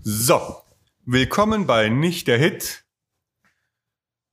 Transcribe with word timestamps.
So, 0.00 0.62
willkommen 1.04 1.66
bei 1.66 1.88
Nicht 1.88 2.28
der 2.28 2.38
Hit. 2.38 2.84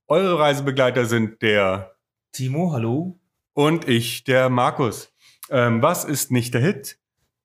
Eure 0.08 0.38
Reisebegleiter 0.38 1.06
sind 1.06 1.42
der 1.42 1.96
Timo, 2.32 2.72
hallo. 2.72 3.20
und 3.54 3.88
ich, 3.88 4.24
der 4.26 4.50
Markus. 4.50 5.12
Ähm, 5.50 5.82
was 5.82 6.06
ist 6.06 6.30
Nicht 6.30 6.54
der 6.54 6.62
Hit? 6.62 7.00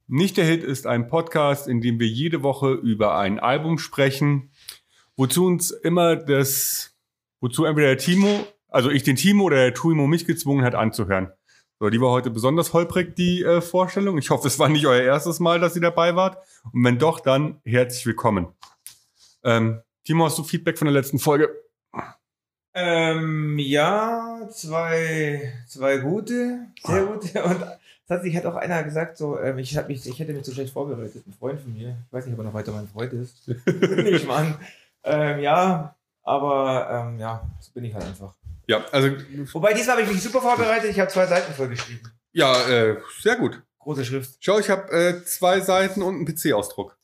Nicht 0.06 0.36
der 0.36 0.44
Hit 0.44 0.64
ist 0.64 0.86
ein 0.86 1.08
Podcast, 1.08 1.66
in 1.66 1.80
dem 1.80 1.98
wir 1.98 2.08
jede 2.08 2.42
Woche 2.42 2.72
über 2.72 3.16
ein 3.16 3.38
Album 3.38 3.78
sprechen, 3.78 4.50
wozu 5.16 5.46
uns 5.46 5.70
immer 5.70 6.14
das, 6.16 6.94
wozu 7.40 7.64
entweder 7.64 7.88
der 7.88 7.98
Timo, 7.98 8.46
also 8.68 8.90
ich 8.90 9.02
den 9.02 9.16
Timo 9.16 9.44
oder 9.44 9.56
der 9.56 9.72
Tuimo 9.72 10.06
mich 10.06 10.26
gezwungen 10.26 10.62
hat 10.62 10.74
anzuhören. 10.74 11.32
So, 11.80 11.90
die 11.90 12.00
war 12.00 12.10
heute 12.10 12.30
besonders 12.30 12.72
holprig, 12.72 13.14
die 13.14 13.44
äh, 13.44 13.60
Vorstellung. 13.60 14.18
Ich 14.18 14.30
hoffe, 14.30 14.48
es 14.48 14.58
war 14.58 14.68
nicht 14.68 14.86
euer 14.86 15.02
erstes 15.02 15.38
Mal, 15.38 15.60
dass 15.60 15.76
ihr 15.76 15.82
dabei 15.82 16.16
wart. 16.16 16.44
Und 16.72 16.82
wenn 16.82 16.98
doch, 16.98 17.20
dann 17.20 17.60
herzlich 17.64 18.04
willkommen. 18.04 18.48
Ähm, 19.44 19.80
Timo, 20.04 20.24
hast 20.24 20.36
du 20.38 20.42
Feedback 20.42 20.76
von 20.76 20.86
der 20.86 20.94
letzten 20.94 21.20
Folge? 21.20 21.50
Ähm, 22.74 23.60
ja, 23.60 24.48
zwei, 24.50 25.52
zwei 25.68 25.98
gute, 25.98 26.66
sehr 26.82 27.04
gute. 27.04 27.44
Und 27.44 27.64
tatsächlich 28.08 28.36
hat 28.36 28.46
auch 28.46 28.56
einer 28.56 28.82
gesagt, 28.82 29.16
so, 29.16 29.38
ähm, 29.38 29.58
ich, 29.58 29.80
mich, 29.86 30.04
ich 30.04 30.18
hätte 30.18 30.32
mich 30.32 30.44
so 30.44 30.52
schlecht 30.52 30.72
vorbereitet. 30.72 31.28
Ein 31.28 31.34
Freund 31.34 31.60
von 31.60 31.72
mir, 31.72 31.96
ich 32.06 32.12
weiß 32.12 32.26
nicht, 32.26 32.34
ob 32.34 32.40
er 32.40 32.44
noch 32.46 32.54
weiter 32.54 32.72
mein 32.72 32.88
Freund 32.88 33.12
ist. 33.12 33.46
Nehme 33.66 34.10
ich 34.10 34.26
mal 34.26 34.46
an. 34.46 34.54
Ähm, 35.04 35.38
ja, 35.38 35.94
aber 36.24 36.90
ähm, 36.90 37.20
ja, 37.20 37.48
so 37.60 37.70
bin 37.72 37.84
ich 37.84 37.94
halt 37.94 38.04
einfach. 38.04 38.34
Ja, 38.68 38.84
also, 38.92 39.08
Wobei, 39.54 39.72
diesmal 39.72 39.96
habe 39.96 40.06
ich 40.06 40.12
mich 40.12 40.22
super 40.22 40.42
vorbereitet. 40.42 40.90
Ich 40.90 41.00
habe 41.00 41.10
zwei 41.10 41.26
Seiten 41.26 41.52
vollgeschrieben. 41.54 42.12
ja, 42.32 42.68
äh, 42.68 43.00
sehr 43.20 43.36
gut. 43.36 43.62
Große 43.78 44.04
Schrift. 44.04 44.36
Schau, 44.40 44.58
ich 44.58 44.68
habe 44.68 44.90
äh, 44.92 45.24
zwei 45.24 45.60
Seiten 45.60 46.02
und 46.02 46.16
einen 46.16 46.26
PC-Ausdruck. 46.26 46.98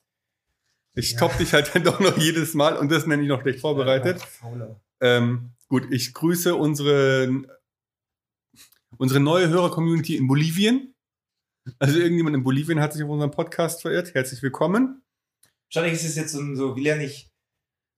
Ich 0.95 1.12
Ja. 1.12 1.18
top 1.20 1.37
dich 1.38 1.54
halt 1.54 1.74
dann 1.74 1.82
doch 1.82 2.00
noch 2.00 2.18
jedes 2.18 2.52
Mal 2.54 2.77
und 2.77 2.90
das 2.92 3.06
nenne 3.06 3.23
ich 3.23 3.28
noch 3.28 3.40
schlecht 3.40 3.60
vorbereitet. 3.60 4.21
Ja. 4.43 4.76
Ähm, 5.01 5.52
gut, 5.68 5.90
ich 5.90 6.12
grüße 6.12 6.54
unsere, 6.54 7.43
unsere 8.99 9.21
neue 9.21 9.49
Hörer-Community 9.49 10.16
in 10.16 10.26
Bolivien. 10.26 10.95
Also 11.78 11.99
irgendjemand 11.99 12.37
in 12.37 12.45
Bolivien 12.45 12.80
hat 12.80 12.93
sich 12.93 13.02
auf 13.02 13.09
unseren 13.09 13.30
Podcast 13.30 13.80
verirrt. 13.80 14.12
Herzlich 14.15 14.43
willkommen. 14.43 15.02
Wahrscheinlich 15.73 15.95
ist 16.01 16.04
es 16.10 16.16
jetzt 16.16 16.32
so, 16.32 16.76
wie 16.76 16.82
lerne 16.82 17.04
ich 17.04 17.32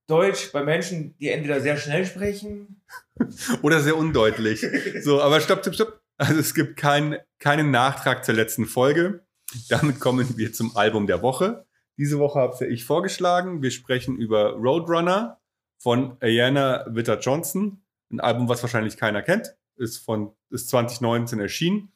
Deutsch 0.07 0.53
bei 0.53 0.63
Menschen, 0.63 1.17
die 1.19 1.29
entweder 1.29 1.61
sehr 1.61 1.77
schnell 1.77 2.07
sprechen. 2.07 2.83
Oder 3.63 3.81
sehr 3.81 3.97
undeutlich. 3.97 4.65
So, 5.03 5.21
aber 5.21 5.41
stopp, 5.41 5.61
stopp, 5.61 5.75
stopp. 5.75 6.01
Also 6.17 6.39
es 6.39 6.55
gibt 6.55 6.77
kein, 6.77 7.19
keinen 7.39 7.71
Nachtrag 7.71 8.25
zur 8.25 8.35
letzten 8.35 8.67
Folge. 8.67 9.27
Damit 9.69 10.01
kommen 10.01 10.37
wir 10.37 10.53
zum 10.53 10.77
Album 10.77 11.07
der 11.07 11.23
Woche. 11.23 11.67
Diese 11.99 12.19
Woche 12.19 12.41
habe 12.41 12.67
ich 12.67 12.85
vorgeschlagen. 12.85 13.63
Wir 13.63 13.71
sprechen 13.71 14.17
über 14.17 14.53
Roadrunner 14.53 15.41
von 15.79 16.17
Ayana 16.21 16.87
Witter 16.89 17.19
Johnson. 17.19 17.83
Ein 18.11 18.21
Album, 18.21 18.49
was 18.49 18.63
wahrscheinlich 18.63 18.97
keiner 18.97 19.23
kennt. 19.23 19.57
Ist 19.77 19.99
von, 19.99 20.33
ist 20.51 20.69
2019 20.69 21.41
erschienen. 21.41 21.93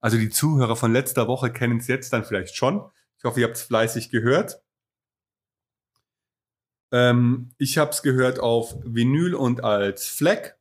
Also 0.00 0.18
die 0.18 0.30
Zuhörer 0.30 0.76
von 0.76 0.92
letzter 0.92 1.28
Woche 1.28 1.52
kennen 1.52 1.78
es 1.78 1.86
jetzt 1.86 2.12
dann 2.12 2.24
vielleicht 2.24 2.56
schon. 2.56 2.82
Ich 3.18 3.24
hoffe, 3.24 3.40
ihr 3.40 3.46
habt 3.46 3.56
es 3.56 3.62
fleißig 3.62 4.10
gehört. 4.10 4.61
Ähm, 6.92 7.50
ich 7.58 7.78
habe 7.78 7.90
es 7.90 8.02
gehört 8.02 8.38
auf 8.38 8.76
Vinyl 8.84 9.34
und 9.34 9.64
als 9.64 10.06
Fleck. 10.06 10.56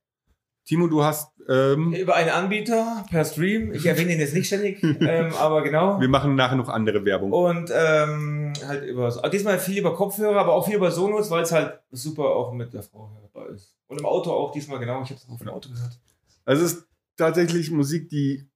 Timo, 0.66 0.88
du 0.88 1.04
hast, 1.04 1.32
ähm, 1.50 1.94
Über 1.94 2.16
einen 2.16 2.30
Anbieter 2.30 3.06
per 3.10 3.26
Stream. 3.26 3.74
Ich 3.74 3.86
erwähne 3.86 4.14
ihn 4.14 4.20
jetzt 4.20 4.34
nicht 4.34 4.48
ständig, 4.48 4.82
ähm, 4.84 5.34
aber 5.34 5.64
genau. 5.64 6.00
wir 6.00 6.08
machen 6.08 6.36
nachher 6.36 6.56
noch 6.56 6.70
andere 6.70 7.04
Werbung. 7.04 7.32
Und 7.32 7.72
ähm, 7.74 8.54
halt 8.66 8.86
über, 8.86 9.10
diesmal 9.30 9.60
viel 9.60 9.80
über 9.80 9.96
Kopfhörer, 9.96 10.40
aber 10.40 10.54
auch 10.54 10.66
viel 10.66 10.76
über 10.76 10.92
Sonos, 10.92 11.30
weil 11.30 11.44
es 11.44 11.52
halt 11.52 11.80
super 11.92 12.24
auch 12.24 12.54
mit 12.54 12.74
der 12.74 12.84
Frau 12.84 13.12
hörbar 13.20 13.50
ist. 13.50 13.76
Und 13.88 14.00
im 14.00 14.06
Auto 14.06 14.32
auch 14.32 14.52
diesmal 14.52 14.80
genau. 14.80 15.02
Ich 15.04 15.10
habe 15.10 15.20
es 15.20 15.28
auch 15.28 15.42
im 15.42 15.50
Auto 15.50 15.70
gehört. 15.70 16.00
Also 16.46 16.64
es 16.64 16.74
ist 16.74 16.88
tatsächlich 17.18 17.72
Musik, 17.72 18.10
die, 18.10 18.48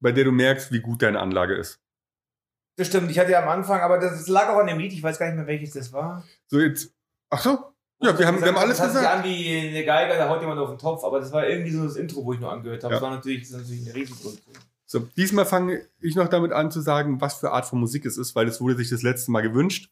bei 0.00 0.12
der 0.12 0.24
du 0.24 0.32
merkst, 0.32 0.72
wie 0.72 0.80
gut 0.80 1.02
deine 1.02 1.20
Anlage 1.20 1.54
ist. 1.54 1.80
Das 2.76 2.88
stimmt. 2.88 3.10
Ich 3.10 3.18
hatte 3.18 3.32
ja 3.32 3.42
am 3.42 3.48
Anfang, 3.48 3.80
aber 3.80 3.98
das, 3.98 4.12
das 4.12 4.28
lag 4.28 4.48
auch 4.48 4.58
an 4.58 4.66
dem 4.66 4.78
Lied. 4.78 4.92
Ich 4.92 5.02
weiß 5.02 5.18
gar 5.18 5.26
nicht 5.26 5.36
mehr, 5.36 5.46
welches 5.46 5.72
das 5.72 5.92
war. 5.92 6.24
So 6.46 6.60
jetzt, 6.60 6.92
ach 7.30 7.40
so, 7.40 7.58
ja, 8.02 8.18
wir 8.18 8.26
haben, 8.26 8.40
wir 8.40 8.48
haben 8.48 8.58
alles 8.58 8.76
das 8.76 8.88
gesagt. 8.88 9.06
an 9.06 9.24
wie 9.24 9.68
eine 9.68 9.84
Geige, 9.84 10.14
da 10.14 10.28
haut 10.28 10.40
jemand 10.40 10.60
auf 10.60 10.68
den 10.68 10.78
Topf. 10.78 11.02
Aber 11.02 11.18
das 11.18 11.32
war 11.32 11.48
irgendwie 11.48 11.70
so 11.70 11.84
das 11.84 11.96
Intro, 11.96 12.24
wo 12.24 12.34
ich 12.34 12.40
nur 12.40 12.52
angehört 12.52 12.84
habe. 12.84 12.94
Ja. 12.94 13.00
Das 13.00 13.08
war 13.08 13.14
natürlich, 13.14 13.40
das 13.40 13.50
ist 13.50 13.56
natürlich 13.56 13.86
eine 13.86 13.94
Riesenproduktion. 13.94 14.54
So, 14.84 15.00
diesmal 15.16 15.46
fange 15.46 15.80
ich 16.00 16.14
noch 16.14 16.28
damit 16.28 16.52
an 16.52 16.70
zu 16.70 16.80
sagen, 16.80 17.20
was 17.20 17.40
für 17.40 17.50
Art 17.50 17.66
von 17.66 17.80
Musik 17.80 18.04
es 18.04 18.18
ist, 18.18 18.36
weil 18.36 18.46
es 18.46 18.60
wurde 18.60 18.76
sich 18.76 18.90
das 18.90 19.02
letzte 19.02 19.30
Mal 19.30 19.40
gewünscht. 19.40 19.90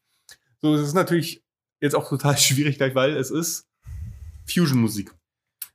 So, 0.61 0.75
es 0.75 0.83
ist 0.83 0.95
natürlich 0.95 1.43
jetzt 1.81 1.95
auch 1.95 2.09
total 2.09 2.37
schwierig 2.39 2.77
gleich, 2.77 2.95
weil 2.95 3.17
es 3.17 3.31
ist 3.31 3.67
Fusion-Musik. 4.47 5.11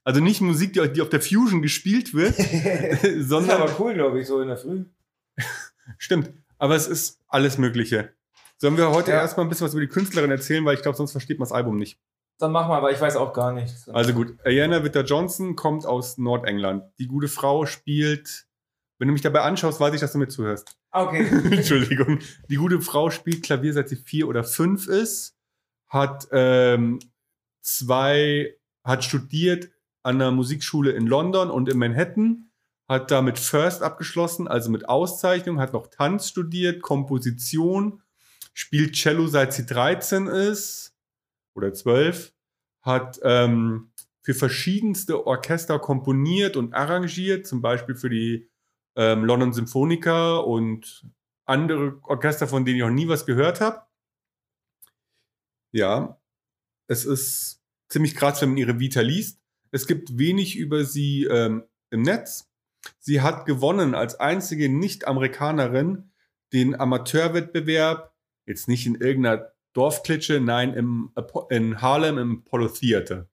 Also 0.04 0.22
nicht 0.22 0.42
Musik, 0.42 0.74
die, 0.74 0.88
die 0.94 1.02
auf 1.02 1.10
der 1.10 1.22
Fusion 1.22 1.62
gespielt 1.62 2.14
wird, 2.14 2.38
Das 2.40 3.04
ist 3.04 3.30
sondern 3.30 3.62
aber 3.62 3.80
cool, 3.80 3.94
glaube 3.94 4.22
ich, 4.22 4.28
so 4.28 4.42
in 4.42 4.48
der 4.48 4.58
Früh. 4.58 4.86
Stimmt, 5.98 6.32
aber 6.60 6.76
es 6.76 6.88
ist 6.88 7.20
alles 7.28 7.58
Mögliche. 7.58 8.14
Sollen 8.58 8.78
wir 8.78 8.92
heute 8.92 9.12
Ja. 9.12 9.18
erstmal 9.22 9.46
ein 9.46 9.50
bisschen 9.50 9.66
was 9.66 9.74
über 9.74 9.82
die 9.82 9.88
Künstlerin 9.88 10.30
erzählen, 10.32 10.64
weil 10.66 10.76
ich 10.76 10.82
glaube, 10.84 10.98
sonst 10.98 11.12
versteht 11.14 11.40
man 11.40 11.46
das 11.48 11.54
Album 11.54 11.78
nicht. 11.78 11.98
Dann 12.38 12.52
mach 12.52 12.68
mal, 12.68 12.78
aber 12.78 12.92
ich 12.92 13.02
weiß 13.02 13.16
auch 13.18 13.34
gar 13.34 13.52
nichts. 13.54 13.90
Also 13.90 14.14
gut, 14.14 14.38
Ayana 14.46 14.84
Witter 14.84 15.04
Johnson 15.04 15.56
kommt 15.56 15.86
aus 15.86 16.18
Nordengland. 16.18 16.84
Die 17.00 17.08
gute 17.08 17.28
Frau 17.28 17.66
spielt, 17.66 18.46
wenn 18.98 19.08
du 19.08 19.14
mich 19.14 19.22
dabei 19.22 19.42
anschaust, 19.42 19.80
weiß 19.80 19.94
ich, 19.94 20.00
dass 20.02 20.12
du 20.14 20.20
mir 20.20 20.28
zuhörst. 20.30 20.78
Ah, 20.92 21.04
Okay. 21.04 21.26
Entschuldigung. 21.52 22.20
Die 22.50 22.56
gute 22.56 22.80
Frau 22.82 23.10
spielt 23.10 23.44
Klavier, 23.44 23.74
seit 23.74 23.90
sie 23.90 23.96
vier 23.98 24.28
oder 24.28 24.44
fünf 24.44 24.88
ist, 24.88 25.36
hat 25.90 26.28
ähm, 26.32 27.00
zwei, 27.62 28.56
hat 28.84 29.04
studiert 29.04 29.70
an 30.04 30.16
einer 30.16 30.32
Musikschule 30.32 30.92
in 30.92 31.08
London 31.08 31.50
und 31.50 31.70
in 31.70 31.78
Manhattan, 31.78 32.49
hat 32.90 33.12
da 33.12 33.22
mit 33.22 33.38
First 33.38 33.84
abgeschlossen, 33.84 34.48
also 34.48 34.72
mit 34.72 34.90
Auszeichnung, 34.90 35.60
hat 35.60 35.74
noch 35.74 35.88
Tanz 35.88 36.28
studiert, 36.28 36.82
Komposition, 36.82 38.02
spielt 38.54 38.96
Cello 38.96 39.28
seit 39.28 39.54
sie 39.54 39.68
13 39.68 40.26
ist 40.26 40.98
oder 41.54 41.72
12, 41.72 42.34
hat 42.82 43.20
ähm, 43.24 43.92
für 44.24 44.34
verschiedenste 44.34 45.28
Orchester 45.28 45.78
komponiert 45.78 46.58
und 46.58 46.74
arrangiert, 46.74 47.46
zum 47.46 47.62
Beispiel 47.62 47.96
für 47.96 48.10
die 48.10 48.50
ähm, 48.96 49.24
London 49.24 49.54
Symphonica 49.54 50.38
und 50.38 51.06
andere 51.46 52.00
Orchester, 52.04 52.48
von 52.48 52.66
denen 52.66 52.78
ich 52.78 52.84
noch 52.84 52.90
nie 52.90 53.08
was 53.08 53.28
gehört 53.28 53.62
habe. 53.62 53.84
Ja, 55.72 56.20
es 56.88 57.06
ist 57.06 57.62
ziemlich 57.88 58.16
krass, 58.16 58.42
wenn 58.42 58.50
man 58.50 58.58
ihre 58.58 58.80
Vita 58.80 59.02
liest. 59.02 59.40
Es 59.70 59.86
gibt 59.86 60.18
wenig 60.18 60.58
über 60.58 60.86
sie 60.86 61.26
ähm, 61.26 61.66
im 61.92 62.02
Netz. 62.02 62.49
Sie 63.00 63.22
hat 63.22 63.46
gewonnen 63.46 63.96
als 63.96 64.20
einzige 64.20 64.70
Nicht-Amerikanerin 64.70 66.12
den 66.54 66.80
Amateurwettbewerb, 66.80 68.14
jetzt 68.46 68.68
nicht 68.68 68.86
in 68.88 68.96
irgendeiner 68.96 69.52
Dorfklitsche, 69.74 70.40
nein, 70.40 70.74
im, 70.74 71.14
in 71.50 71.82
Harlem 71.82 72.18
im 72.18 72.44
Apollo 72.46 72.70
Theater. 72.70 73.30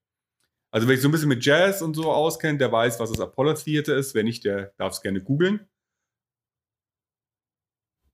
Also 0.71 0.87
wer 0.87 0.95
sich 0.95 1.01
so 1.01 1.09
ein 1.09 1.11
bisschen 1.11 1.29
mit 1.29 1.45
Jazz 1.45 1.81
und 1.81 1.95
so 1.95 2.11
auskennt, 2.11 2.61
der 2.61 2.71
weiß, 2.71 2.99
was 2.99 3.11
das 3.11 3.19
Apollo 3.19 3.53
Theater 3.53 3.95
ist. 3.95 4.13
Wer 4.13 4.23
nicht, 4.23 4.43
der 4.45 4.73
darf 4.77 4.93
es 4.93 5.01
gerne 5.01 5.23
googeln. 5.23 5.67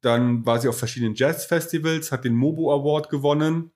Dann 0.01 0.45
war 0.45 0.59
sie 0.59 0.67
auf 0.67 0.77
verschiedenen 0.77 1.15
Jazzfestivals, 1.15 2.11
hat 2.11 2.25
den 2.25 2.35
Mobo 2.35 2.73
Award 2.73 3.09
gewonnen, 3.09 3.71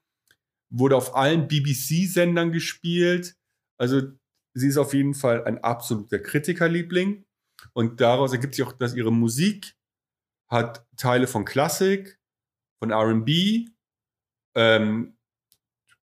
wurde 0.70 0.96
auf 0.96 1.16
allen 1.16 1.48
BBC-Sendern 1.48 2.52
gespielt. 2.52 3.36
Also 3.78 4.02
sie 4.54 4.68
ist 4.68 4.78
auf 4.78 4.94
jeden 4.94 5.14
Fall 5.14 5.44
ein 5.46 5.64
absoluter 5.64 6.20
Kritikerliebling. 6.20 7.26
Und 7.74 8.02
daraus 8.02 8.34
ergibt 8.34 8.56
sich 8.56 8.66
auch, 8.66 8.74
dass 8.74 8.96
ihre 8.96 9.12
Musik 9.12 9.76
hat 10.50 10.86
Teile 10.96 11.28
von 11.28 11.46
Klassik, 11.46 12.20
von 12.80 12.92
RB, 12.92 13.70
ähm, 14.56 15.18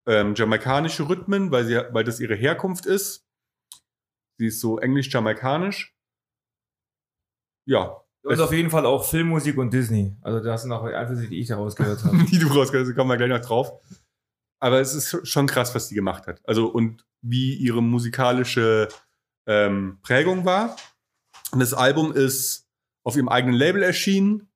ähm, 0.06 0.34
jamaikanische 0.34 1.08
Rhythmen, 1.08 1.50
weil, 1.50 1.64
sie, 1.64 1.80
weil 1.92 2.04
das 2.04 2.20
ihre 2.20 2.34
Herkunft 2.34 2.86
ist. 2.86 3.26
Sie 4.38 4.46
ist 4.46 4.60
so 4.60 4.78
englisch-jamaikanisch. 4.78 5.96
Ja, 7.66 8.04
Und 8.22 8.40
auf 8.40 8.52
jeden 8.52 8.70
Fall 8.70 8.84
auch 8.84 9.04
Filmmusik 9.04 9.56
und 9.56 9.72
Disney. 9.72 10.16
Also 10.22 10.40
das 10.40 10.62
sind 10.62 10.72
auch 10.72 10.84
Einflüsse, 10.84 11.28
die 11.28 11.40
ich 11.40 11.48
daraus 11.48 11.76
gehört 11.76 12.04
habe. 12.04 12.16
die 12.24 12.38
du 12.38 12.48
rausgehört 12.48 12.88
hast, 12.88 12.94
kommen 12.94 13.10
wir 13.10 13.16
gleich 13.16 13.30
noch 13.30 13.40
drauf. 13.40 13.80
Aber 14.60 14.80
es 14.80 14.94
ist 14.94 15.26
schon 15.26 15.46
krass, 15.46 15.74
was 15.74 15.88
die 15.88 15.94
gemacht 15.94 16.26
hat. 16.26 16.40
Also 16.44 16.66
und 16.66 17.06
wie 17.22 17.54
ihre 17.54 17.82
musikalische 17.82 18.88
ähm, 19.46 19.98
Prägung 20.02 20.44
war. 20.44 20.76
Und 21.54 21.60
das 21.60 21.72
Album 21.72 22.12
ist 22.12 22.68
auf 23.04 23.16
ihrem 23.16 23.28
eigenen 23.28 23.56
Label 23.56 23.82
erschienen. 23.82 24.50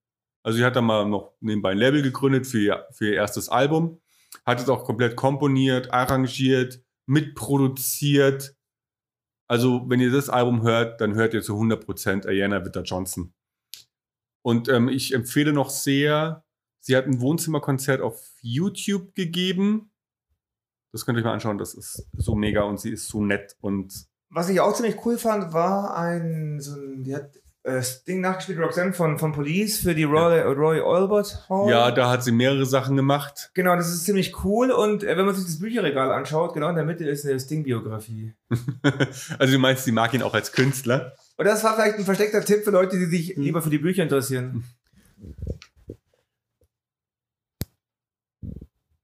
Also 0.45 0.59
sie 0.59 0.65
hat 0.65 0.77
dann 0.77 0.85
mal 0.85 1.07
noch 1.07 1.33
nebenbei 1.41 1.73
ein 1.73 1.79
Label 1.79 2.03
gegründet 2.03 2.47
für 2.47 2.61
ihr, 2.61 2.87
für 2.93 3.07
ihr 3.07 3.15
erstes 3.15 3.49
Album. 3.49 4.01
Hat 4.45 4.61
es 4.61 4.69
auch 4.69 4.85
komplett 4.85 5.17
komponiert, 5.17 5.93
arrangiert, 5.93 6.83
mitproduziert. 7.07 8.55
Also 9.49 9.89
wenn 9.89 10.01
ihr 10.01 10.11
das 10.11 10.29
Album 10.29 10.63
hört, 10.63 11.01
dann 11.01 11.15
hört 11.15 11.35
ihr 11.35 11.43
zu 11.43 11.55
100% 11.55 12.27
Ayana 12.27 12.65
Witter 12.65 12.83
Johnson. 12.83 13.33
Und 14.43 14.69
ähm, 14.69 14.89
ich 14.89 15.15
empfehle 15.15 15.53
noch 15.53 15.71
sehr 15.71 16.45
Sie 16.89 16.97
hat 16.97 17.07
ein 17.07 17.21
Wohnzimmerkonzert 17.21 18.01
auf 18.01 18.35
YouTube 18.41 19.15
gegeben. 19.15 19.91
Das 20.93 21.05
könnt 21.05 21.19
ihr 21.19 21.21
euch 21.21 21.27
mal 21.27 21.35
anschauen. 21.35 21.59
Das 21.59 21.75
ist 21.75 22.09
so 22.15 22.35
mega 22.35 22.63
und 22.63 22.81
sie 22.81 22.91
ist 22.91 23.09
so 23.09 23.23
nett 23.23 23.57
und 23.61 24.07
Was 24.31 24.49
ich 24.49 24.61
auch 24.61 24.75
ziemlich 24.75 24.97
cool 25.07 25.17
fand, 25.19 25.53
war 25.53 25.97
ein, 25.97 26.61
so 26.61 26.75
ein, 26.77 27.03
die 27.05 27.15
hat 27.15 27.37
äh, 27.63 27.73
das 27.77 28.05
Ding 28.05 28.21
nachgespielt, 28.21 28.59
Roxanne 28.59 28.93
von, 28.93 29.19
von 29.19 29.33
Police 29.33 29.81
für 29.81 29.95
die 29.95 30.05
Roy, 30.05 30.41
Roy 30.43 30.81
Albert 30.81 31.49
Hall. 31.49 31.71
ja, 31.71 31.91
da 31.91 32.11
hat 32.11 32.23
sie 32.23 32.33
mehrere 32.33 32.67
Sachen 32.67 32.97
gemacht. 32.97 33.51
Genau, 33.55 33.75
das 33.77 33.89
ist 33.89 34.05
ziemlich 34.05 34.45
cool 34.45 34.71
und 34.71 35.03
äh, 35.03 35.17
wenn 35.17 35.25
man 35.25 35.35
sich 35.35 35.45
das 35.47 35.59
Bücherregal 35.59 36.13
anschaut, 36.13 36.53
genau 36.53 36.69
in 36.69 36.77
der 36.77 36.85
Mitte 36.85 37.09
ist 37.09 37.25
eine 37.25 37.41
Sting-Biografie. 37.41 38.35
also 39.39 39.53
du 39.53 39.59
meinst, 39.59 39.85
sie 39.85 39.93
mag 39.93 40.13
ihn 40.13 40.23
auch 40.23 40.35
als 40.35 40.53
Künstler. 40.53 41.15
Und 41.37 41.47
das 41.47 41.65
war 41.65 41.75
vielleicht 41.75 41.99
ein 41.99 42.05
versteckter 42.05 42.45
Tipp 42.45 42.65
für 42.65 42.71
Leute, 42.71 42.99
die 42.99 43.07
sich 43.07 43.35
Hm. 43.37 43.43
lieber 43.43 43.63
für 43.63 43.71
die 43.71 43.79
Bücher 43.79 44.03
interessieren. 44.03 44.65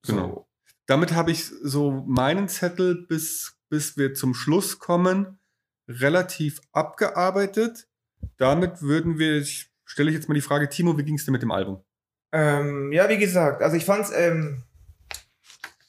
Genau. 0.06 0.46
Damit 0.86 1.14
habe 1.14 1.30
ich 1.30 1.46
so 1.46 2.04
meinen 2.06 2.48
Zettel, 2.48 3.06
bis, 3.06 3.53
bis 3.74 3.96
wir 3.96 4.14
zum 4.14 4.34
Schluss 4.34 4.78
kommen, 4.78 5.40
relativ 5.88 6.60
abgearbeitet. 6.70 7.88
Damit 8.36 8.82
würden 8.82 9.18
wir, 9.18 9.38
ich 9.38 9.68
stelle 9.84 10.10
ich 10.10 10.14
jetzt 10.14 10.28
mal 10.28 10.36
die 10.36 10.42
Frage, 10.42 10.68
Timo, 10.68 10.96
wie 10.96 11.02
ging 11.02 11.16
es 11.16 11.24
dir 11.24 11.32
mit 11.32 11.42
dem 11.42 11.50
Album? 11.50 11.82
Ähm, 12.30 12.92
ja, 12.92 13.08
wie 13.08 13.18
gesagt, 13.18 13.62
also 13.62 13.76
ich 13.76 13.84
fand's, 13.84 14.12
ähm, 14.14 14.62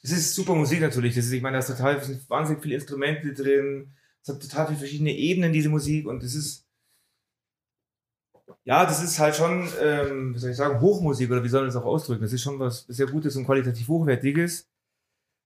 es 0.02 0.10
ist 0.10 0.34
super 0.34 0.56
Musik 0.56 0.82
natürlich. 0.82 1.14
Das 1.14 1.26
ist, 1.26 1.32
ich 1.32 1.44
meine, 1.44 1.58
da 1.58 1.60
ist 1.60 1.68
total 1.68 1.98
es 1.98 2.08
sind 2.08 2.28
wahnsinnig 2.28 2.64
viele 2.64 2.74
Instrumente 2.74 3.32
drin. 3.34 3.94
Es 4.24 4.30
hat 4.30 4.42
total 4.42 4.66
viele 4.66 4.80
verschiedene 4.80 5.16
Ebenen, 5.16 5.54
diese 5.54 5.70
Musik. 5.70 6.08
Und 6.08 6.24
es 6.24 6.34
ist, 6.34 6.66
ja, 8.64 8.84
das 8.84 9.04
ist 9.04 9.20
halt 9.20 9.36
schon, 9.36 9.70
ähm, 9.80 10.34
wie 10.34 10.40
soll 10.40 10.50
ich 10.50 10.58
sagen, 10.58 10.82
Hochmusik 10.82 11.30
oder 11.30 11.44
wie 11.44 11.50
soll 11.50 11.62
man 11.62 11.68
das 11.68 11.76
auch 11.76 11.86
ausdrücken? 11.86 12.24
Das 12.24 12.34
ist 12.34 12.42
schon 12.42 12.58
was 12.58 12.86
sehr 12.88 13.06
Gutes 13.06 13.36
und 13.36 13.46
qualitativ 13.46 13.88
Hochwertiges. 13.88 14.68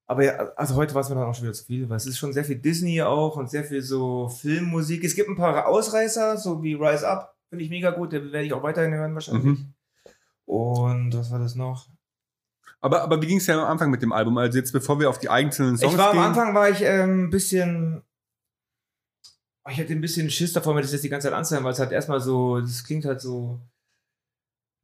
Aber 0.09 0.23
ja, 0.23 0.51
also 0.55 0.73
heute 0.73 0.95
war 0.95 1.01
es 1.01 1.09
mir 1.09 1.15
dann 1.15 1.25
auch 1.25 1.35
schon 1.35 1.43
wieder 1.43 1.53
zu 1.53 1.65
viel, 1.65 1.87
weil 1.87 1.97
es 1.97 2.07
ist 2.07 2.17
schon 2.17 2.33
sehr 2.33 2.43
viel 2.43 2.55
Disney 2.55 2.99
auch 3.03 3.37
und 3.37 3.47
sehr 3.47 3.63
viel 3.63 3.83
so 3.83 4.27
Filmmusik. 4.27 5.03
Es 5.03 5.13
gibt 5.13 5.29
ein 5.29 5.35
paar 5.35 5.67
Ausreißer, 5.67 6.35
so 6.35 6.63
wie 6.63 6.73
Rise 6.73 7.07
Up, 7.07 7.37
finde 7.47 7.63
ich 7.63 7.69
mega 7.69 7.91
gut, 7.91 8.11
den 8.11 8.31
werde 8.31 8.47
ich 8.47 8.53
auch 8.53 8.63
weiterhin 8.63 8.91
hören 8.91 9.13
wahrscheinlich. 9.13 9.59
Mhm. 9.59 9.73
Und 10.45 11.15
was 11.15 11.29
war 11.29 11.37
das 11.37 11.53
noch? 11.53 11.89
Aber, 12.81 13.03
aber 13.03 13.21
wie 13.21 13.27
ging 13.27 13.37
es 13.37 13.45
ja 13.45 13.61
am 13.61 13.69
Anfang 13.69 13.91
mit 13.91 14.01
dem 14.01 14.11
Album? 14.11 14.35
Also 14.39 14.57
jetzt, 14.57 14.71
bevor 14.71 14.99
wir 14.99 15.11
auf 15.11 15.19
die 15.19 15.29
einzelnen 15.29 15.77
Songs 15.77 15.93
ich 15.93 15.99
war 15.99 16.09
am 16.09 16.15
gehen. 16.15 16.23
Anfang 16.23 16.55
war 16.55 16.69
ich 16.71 16.81
ähm, 16.81 17.25
ein 17.25 17.29
bisschen. 17.29 18.01
Ich 19.69 19.79
hatte 19.79 19.93
ein 19.93 20.01
bisschen 20.01 20.31
Schiss 20.31 20.53
davor, 20.53 20.73
mir 20.73 20.81
das 20.81 20.91
jetzt 20.91 21.03
die 21.03 21.09
ganze 21.09 21.27
Zeit 21.27 21.37
anzuhören, 21.37 21.63
weil 21.63 21.73
es 21.73 21.79
halt 21.79 21.91
erstmal 21.91 22.19
so, 22.19 22.59
das 22.59 22.83
klingt 22.83 23.05
halt 23.05 23.21
so 23.21 23.59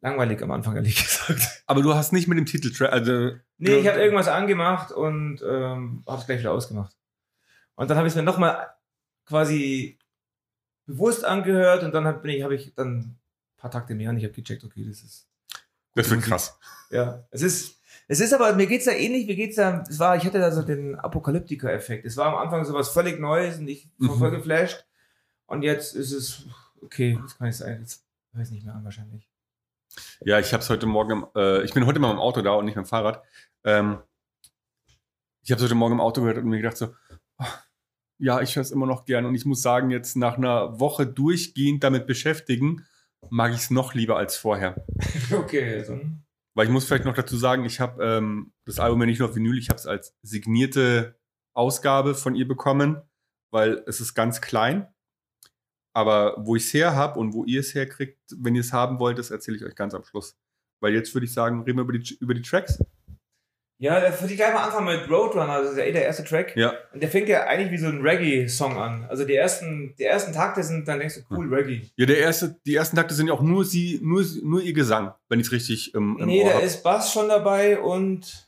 langweilig 0.02 0.42
am 0.44 0.52
Anfang, 0.52 0.76
ehrlich 0.76 0.96
gesagt. 1.04 1.64
Aber 1.66 1.82
du 1.82 1.94
hast 1.96 2.14
nicht 2.14 2.28
mit 2.28 2.38
dem 2.38 2.46
Titeltrack, 2.46 2.92
also 2.92 3.32
Nee, 3.58 3.76
ich 3.78 3.88
habe 3.88 4.00
irgendwas 4.00 4.28
angemacht 4.28 4.92
und 4.92 5.42
ähm, 5.48 6.04
habe 6.08 6.20
es 6.20 6.26
gleich 6.26 6.40
wieder 6.40 6.52
ausgemacht. 6.52 6.96
Und 7.76 7.90
dann 7.90 7.98
habe 7.98 8.08
ich 8.08 8.12
es 8.12 8.16
mir 8.18 8.24
nochmal 8.24 8.70
quasi 9.26 9.98
bewusst 10.86 11.24
angehört 11.26 11.84
und 11.84 11.94
dann 11.94 12.06
hab, 12.06 12.22
bin 12.22 12.32
ich, 12.32 12.44
habe 12.44 12.56
ich 12.56 12.74
dann 12.76 12.98
ein 12.98 13.20
paar 13.58 13.72
Takte 13.72 13.96
mehr 13.96 14.10
und 14.10 14.18
ich 14.18 14.24
habe 14.24 14.34
gecheckt, 14.34 14.64
okay, 14.64 14.86
das 14.88 15.02
ist 15.02 15.28
das 15.96 16.10
wird 16.10 16.18
Musik. 16.20 16.30
krass. 16.30 16.60
Ja, 16.92 17.26
es 17.32 17.42
ist, 17.42 17.82
es 18.08 18.20
ist 18.20 18.34
aber, 18.34 18.54
mir 18.54 18.68
geht's 18.68 18.86
da 18.86 18.92
ähnlich, 18.92 19.26
mir 19.26 19.36
geht's 19.36 19.56
da, 19.56 19.84
es 19.90 19.98
war, 19.98 20.16
ich 20.18 20.26
hatte 20.26 20.40
da 20.40 20.52
so 20.52 20.62
den 20.62 20.96
Apokalyptiker-Effekt. 20.96 22.06
Es 22.06 22.18
war 22.18 22.28
am 22.28 22.36
Anfang 22.36 22.66
so 22.66 22.74
was 22.74 22.90
völlig 22.90 23.20
Neues 23.20 23.58
und 23.58 23.68
ich 23.68 23.90
war 23.98 24.16
Mhm. 24.16 24.20
voll 24.20 24.32
geflasht. 24.32 24.86
Und 25.48 25.62
jetzt 25.64 25.96
ist 25.96 26.12
es, 26.12 26.44
okay, 26.82 27.18
das 27.22 27.38
kann 27.38 27.48
ich 27.48 27.56
sagen, 27.58 27.80
jetzt 27.80 28.04
höre 28.34 28.42
ich 28.42 28.48
es 28.48 28.52
nicht 28.52 28.66
mehr 28.66 28.76
an 28.76 28.84
wahrscheinlich. 28.84 29.28
Ja, 30.22 30.40
ich 30.40 30.54
habe 30.54 30.62
es 30.62 30.70
heute 30.70 30.86
Morgen, 30.86 31.26
äh, 31.36 31.64
ich 31.64 31.74
bin 31.74 31.86
heute 31.86 32.00
mal 32.00 32.12
im 32.12 32.20
Auto 32.20 32.42
da 32.42 32.54
und 32.54 32.66
nicht 32.66 32.76
mit 32.76 32.86
dem 32.86 32.90
Fahrrad. 32.90 33.24
Ähm, 33.64 34.00
ich 35.44 35.52
habe 35.52 35.60
es 35.60 35.64
heute 35.64 35.76
Morgen 35.76 35.94
im 35.94 36.02
Auto 36.02 36.22
gehört 36.22 36.38
und 36.38 36.50
mir 36.50 36.58
gedacht 36.58 36.78
so, 36.78 36.94
oh, 37.38 37.46
ja, 38.18 38.42
ich 38.42 38.56
höre 38.56 38.62
es 38.62 38.72
immer 38.72 38.86
noch 38.86 39.06
gern 39.06 39.26
und 39.26 39.36
ich 39.36 39.46
muss 39.46 39.62
sagen, 39.62 39.92
jetzt 39.92 40.16
nach 40.16 40.38
einer 40.38 40.80
Woche 40.80 41.06
durchgehend 41.06 41.84
damit 41.84 42.08
beschäftigen, 42.08 42.86
mag 43.30 43.52
ich 43.52 43.58
es 43.58 43.72
noch 43.72 43.94
lieber 43.94 44.18
als 44.18 44.38
vorher. 44.38 44.86
okay, 45.32 45.76
also, 45.76 46.00
Weil 46.54 46.66
ich 46.66 46.72
muss 46.72 46.86
vielleicht 46.86 47.06
noch 47.06 47.16
dazu 47.16 47.38
sagen, 47.38 47.66
ich 47.66 47.80
habe 47.80 48.04
ähm, 48.04 48.54
das 48.66 48.80
Album 48.80 49.02
ja 49.02 49.06
nicht 49.06 49.20
nur 49.20 49.30
auf 49.30 49.36
Vinyl, 49.36 49.58
ich 49.58 49.70
habe 49.70 49.78
es 49.78 49.86
als 49.86 50.16
signierte 50.22 51.20
Ausgabe 51.54 52.16
von 52.16 52.36
ihr 52.36 52.48
bekommen, 52.48 53.02
weil 53.52 53.84
es 53.88 54.02
ist 54.02 54.14
ganz 54.14 54.42
klein. 54.42 54.88
Aber 55.96 56.36
wo 56.38 56.56
ich 56.58 56.66
es 56.66 56.74
her 56.74 56.94
habe 56.96 57.20
und 57.20 57.34
wo 57.34 57.46
ihr 57.46 57.62
es 57.62 57.74
herkriegt, 57.74 58.18
wenn 58.38 58.54
ihr 58.54 58.62
es 58.62 58.74
haben 58.74 59.00
wollt, 59.00 59.18
das 59.18 59.32
erzähle 59.32 59.58
ich 59.58 59.64
euch 59.66 59.76
ganz 59.76 59.94
am 59.94 60.04
Schluss. 60.04 60.36
Weil 60.82 60.94
jetzt 60.94 61.16
würde 61.16 61.26
ich 61.26 61.34
sagen, 61.34 61.62
reden 61.64 61.78
wir 61.78 61.84
über 61.84 61.94
die, 61.94 62.18
über 62.20 62.34
die 62.34 62.42
Tracks. 62.42 62.78
ja, 63.78 64.00
da 64.02 64.08
würde 64.22 64.34
ich 64.34 64.38
gleich 64.38 64.54
mal 64.54 64.64
anfangen 64.66 64.88
mit 64.88 65.10
Roadrunner, 65.10 65.62
das 65.62 65.72
ist 65.72 65.78
ja 65.78 65.84
eh 65.86 65.92
der 65.94 66.04
erste 66.06 66.24
Track. 66.26 66.56
Ja. 66.58 66.74
Und 66.94 67.02
der 67.02 67.10
fängt 67.10 67.30
ja 67.30 67.46
eigentlich 67.46 67.72
wie 67.72 67.78
so 67.78 67.88
ein 67.88 68.02
Reggae-Song 68.02 68.78
an. 68.78 69.06
Also 69.10 69.24
die 69.26 69.36
ersten, 69.36 69.96
die 69.98 70.04
ersten 70.04 70.34
Takte 70.34 70.64
sind, 70.64 70.88
dann 70.88 71.00
denkst 71.00 71.16
du, 71.16 71.36
cool, 71.36 71.54
Reggae. 71.54 71.82
Ja, 71.96 72.06
der 72.06 72.18
erste, 72.20 72.60
die 72.66 72.76
ersten 72.76 72.96
Takte 72.98 73.14
sind 73.14 73.28
ja 73.28 73.34
auch 73.34 73.42
nur 73.42 73.64
sie, 73.66 74.00
nur, 74.04 74.24
nur 74.44 74.62
ihr 74.62 74.74
Gesang, 74.74 75.14
wenn 75.30 75.40
ich 75.40 75.48
es 75.48 75.52
richtig 75.54 75.94
im, 75.94 76.18
im 76.20 76.26
Nee, 76.26 76.44
Ohr 76.44 76.50
da 76.50 76.56
hab. 76.56 76.64
ist 76.64 76.84
Bass 76.84 77.12
schon 77.14 77.30
dabei 77.30 77.80
und 77.80 78.45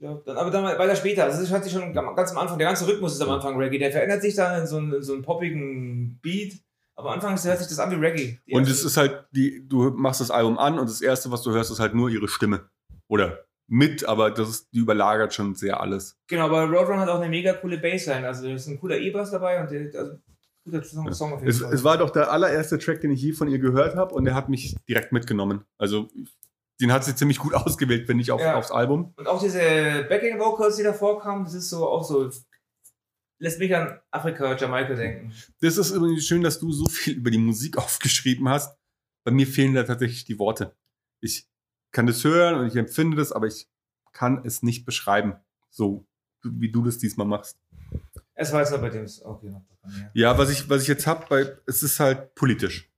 dann, 0.00 0.36
aber 0.36 0.50
dann 0.50 0.64
weiter 0.64 0.96
später. 0.96 1.24
Also 1.24 1.42
es 1.42 1.50
hört 1.50 1.64
sich 1.64 1.72
schon 1.72 1.92
ganz 1.92 2.32
am 2.32 2.38
Anfang, 2.38 2.58
der 2.58 2.66
ganze 2.66 2.86
Rhythmus 2.86 3.14
ist 3.14 3.20
am 3.20 3.30
Anfang 3.30 3.56
Reggae. 3.56 3.78
Der 3.78 3.92
verändert 3.92 4.22
sich 4.22 4.34
dann 4.34 4.60
in 4.60 4.66
so 4.66 4.78
einen, 4.78 4.94
in 4.94 5.02
so 5.02 5.12
einen 5.12 5.22
poppigen 5.22 6.18
Beat. 6.22 6.54
Aber 6.96 7.10
am 7.10 7.14
Anfang 7.14 7.30
hört 7.32 7.58
sich 7.58 7.68
das 7.68 7.78
an 7.78 7.90
wie 7.90 7.94
Reggae. 7.94 8.38
Und 8.50 8.68
es 8.68 8.84
ist 8.84 8.96
halt, 8.96 9.26
die, 9.30 9.66
du 9.66 9.90
machst 9.90 10.20
das 10.20 10.30
Album 10.30 10.58
an 10.58 10.78
und 10.78 10.88
das 10.88 11.00
erste, 11.00 11.30
was 11.30 11.42
du 11.42 11.52
hörst, 11.52 11.70
ist 11.70 11.80
halt 11.80 11.94
nur 11.94 12.10
ihre 12.10 12.28
Stimme. 12.28 12.68
Oder 13.08 13.44
mit, 13.68 14.04
aber 14.04 14.30
das 14.30 14.48
ist, 14.48 14.68
die 14.72 14.78
überlagert 14.78 15.32
schon 15.32 15.54
sehr 15.54 15.80
alles. 15.80 16.18
Genau, 16.26 16.46
aber 16.46 16.64
Roadrunner 16.64 17.02
hat 17.02 17.08
auch 17.08 17.20
eine 17.20 17.28
mega 17.28 17.52
coole 17.52 17.78
Bassline. 17.78 18.26
Also 18.26 18.48
ist 18.48 18.66
ein 18.66 18.80
cooler 18.80 18.98
E-Bass 18.98 19.30
dabei 19.30 19.60
und 19.60 19.70
der, 19.70 19.94
also, 19.98 20.18
guter 20.64 20.82
Song, 20.82 21.12
Song 21.12 21.32
auf 21.34 21.40
jeden 21.40 21.50
Es, 21.50 21.60
Fall. 21.60 21.72
es 21.72 21.84
war 21.84 21.96
doch 21.98 22.10
der 22.10 22.32
allererste 22.32 22.78
Track, 22.78 23.00
den 23.00 23.12
ich 23.12 23.22
je 23.22 23.32
von 23.32 23.48
ihr 23.48 23.58
gehört 23.58 23.94
habe 23.96 24.14
und 24.14 24.24
der 24.24 24.34
hat 24.34 24.48
mich 24.48 24.76
direkt 24.88 25.12
mitgenommen. 25.12 25.64
Also 25.78 26.08
den 26.80 26.92
hat 26.92 27.04
sie 27.04 27.14
ziemlich 27.14 27.38
gut 27.38 27.54
ausgewählt, 27.54 28.06
finde 28.06 28.22
ich, 28.22 28.30
auf, 28.32 28.40
Ja. 28.40 28.56
aufs 28.56 28.70
Album. 28.70 29.12
und 29.16 29.26
auch 29.26 29.40
diese 29.40 29.60
Backing-Vocals, 30.08 30.76
die 30.76 30.82
da 30.82 30.92
vorkamen, 30.92 31.44
das 31.44 31.54
ist 31.54 31.70
so 31.70 31.86
auch 31.88 32.04
so. 32.04 32.30
Lässt 33.42 33.58
mich 33.58 33.74
an 33.74 33.98
Afrika, 34.10 34.54
Jamaika 34.54 34.94
denken. 34.94 35.32
Das 35.62 35.78
ist 35.78 35.92
übrigens 35.92 36.26
schön, 36.26 36.42
dass 36.42 36.58
du 36.60 36.70
so 36.72 36.84
viel 36.86 37.16
über 37.16 37.30
die 37.30 37.38
Musik 37.38 37.76
aufgeschrieben 37.78 38.48
hast. 38.48 38.76
Bei 39.24 39.30
mir 39.32 39.46
fehlen 39.46 39.74
da 39.74 39.82
tatsächlich 39.82 40.24
die 40.24 40.38
Worte. 40.38 40.76
Ich 41.22 41.48
kann 41.92 42.06
das 42.06 42.22
hören 42.24 42.60
und 42.60 42.66
ich 42.66 42.76
empfinde 42.76 43.16
das, 43.16 43.32
aber 43.32 43.46
ich 43.46 43.66
kann 44.12 44.42
es 44.44 44.62
nicht 44.62 44.84
beschreiben, 44.84 45.36
so 45.70 46.06
wie 46.42 46.70
du 46.70 46.82
das 46.84 46.98
diesmal 46.98 47.26
machst. 47.26 47.58
Es 48.34 48.52
war 48.52 48.60
jetzt 48.60 48.72
noch 48.72 48.80
bei 48.80 48.90
dem. 48.90 49.06
Okay, 49.24 49.50
noch 49.50 49.62
ja. 49.88 50.10
Ja, 50.14 50.38
was 50.38 50.50
ich, 50.50 50.68
was 50.68 50.82
ich 50.82 50.88
jetzt 50.88 51.06
hab, 51.06 51.28
bei, 51.28 51.56
es 51.66 51.82
ist 51.82 51.98
halt 52.00 52.34
politisch. 52.34 52.89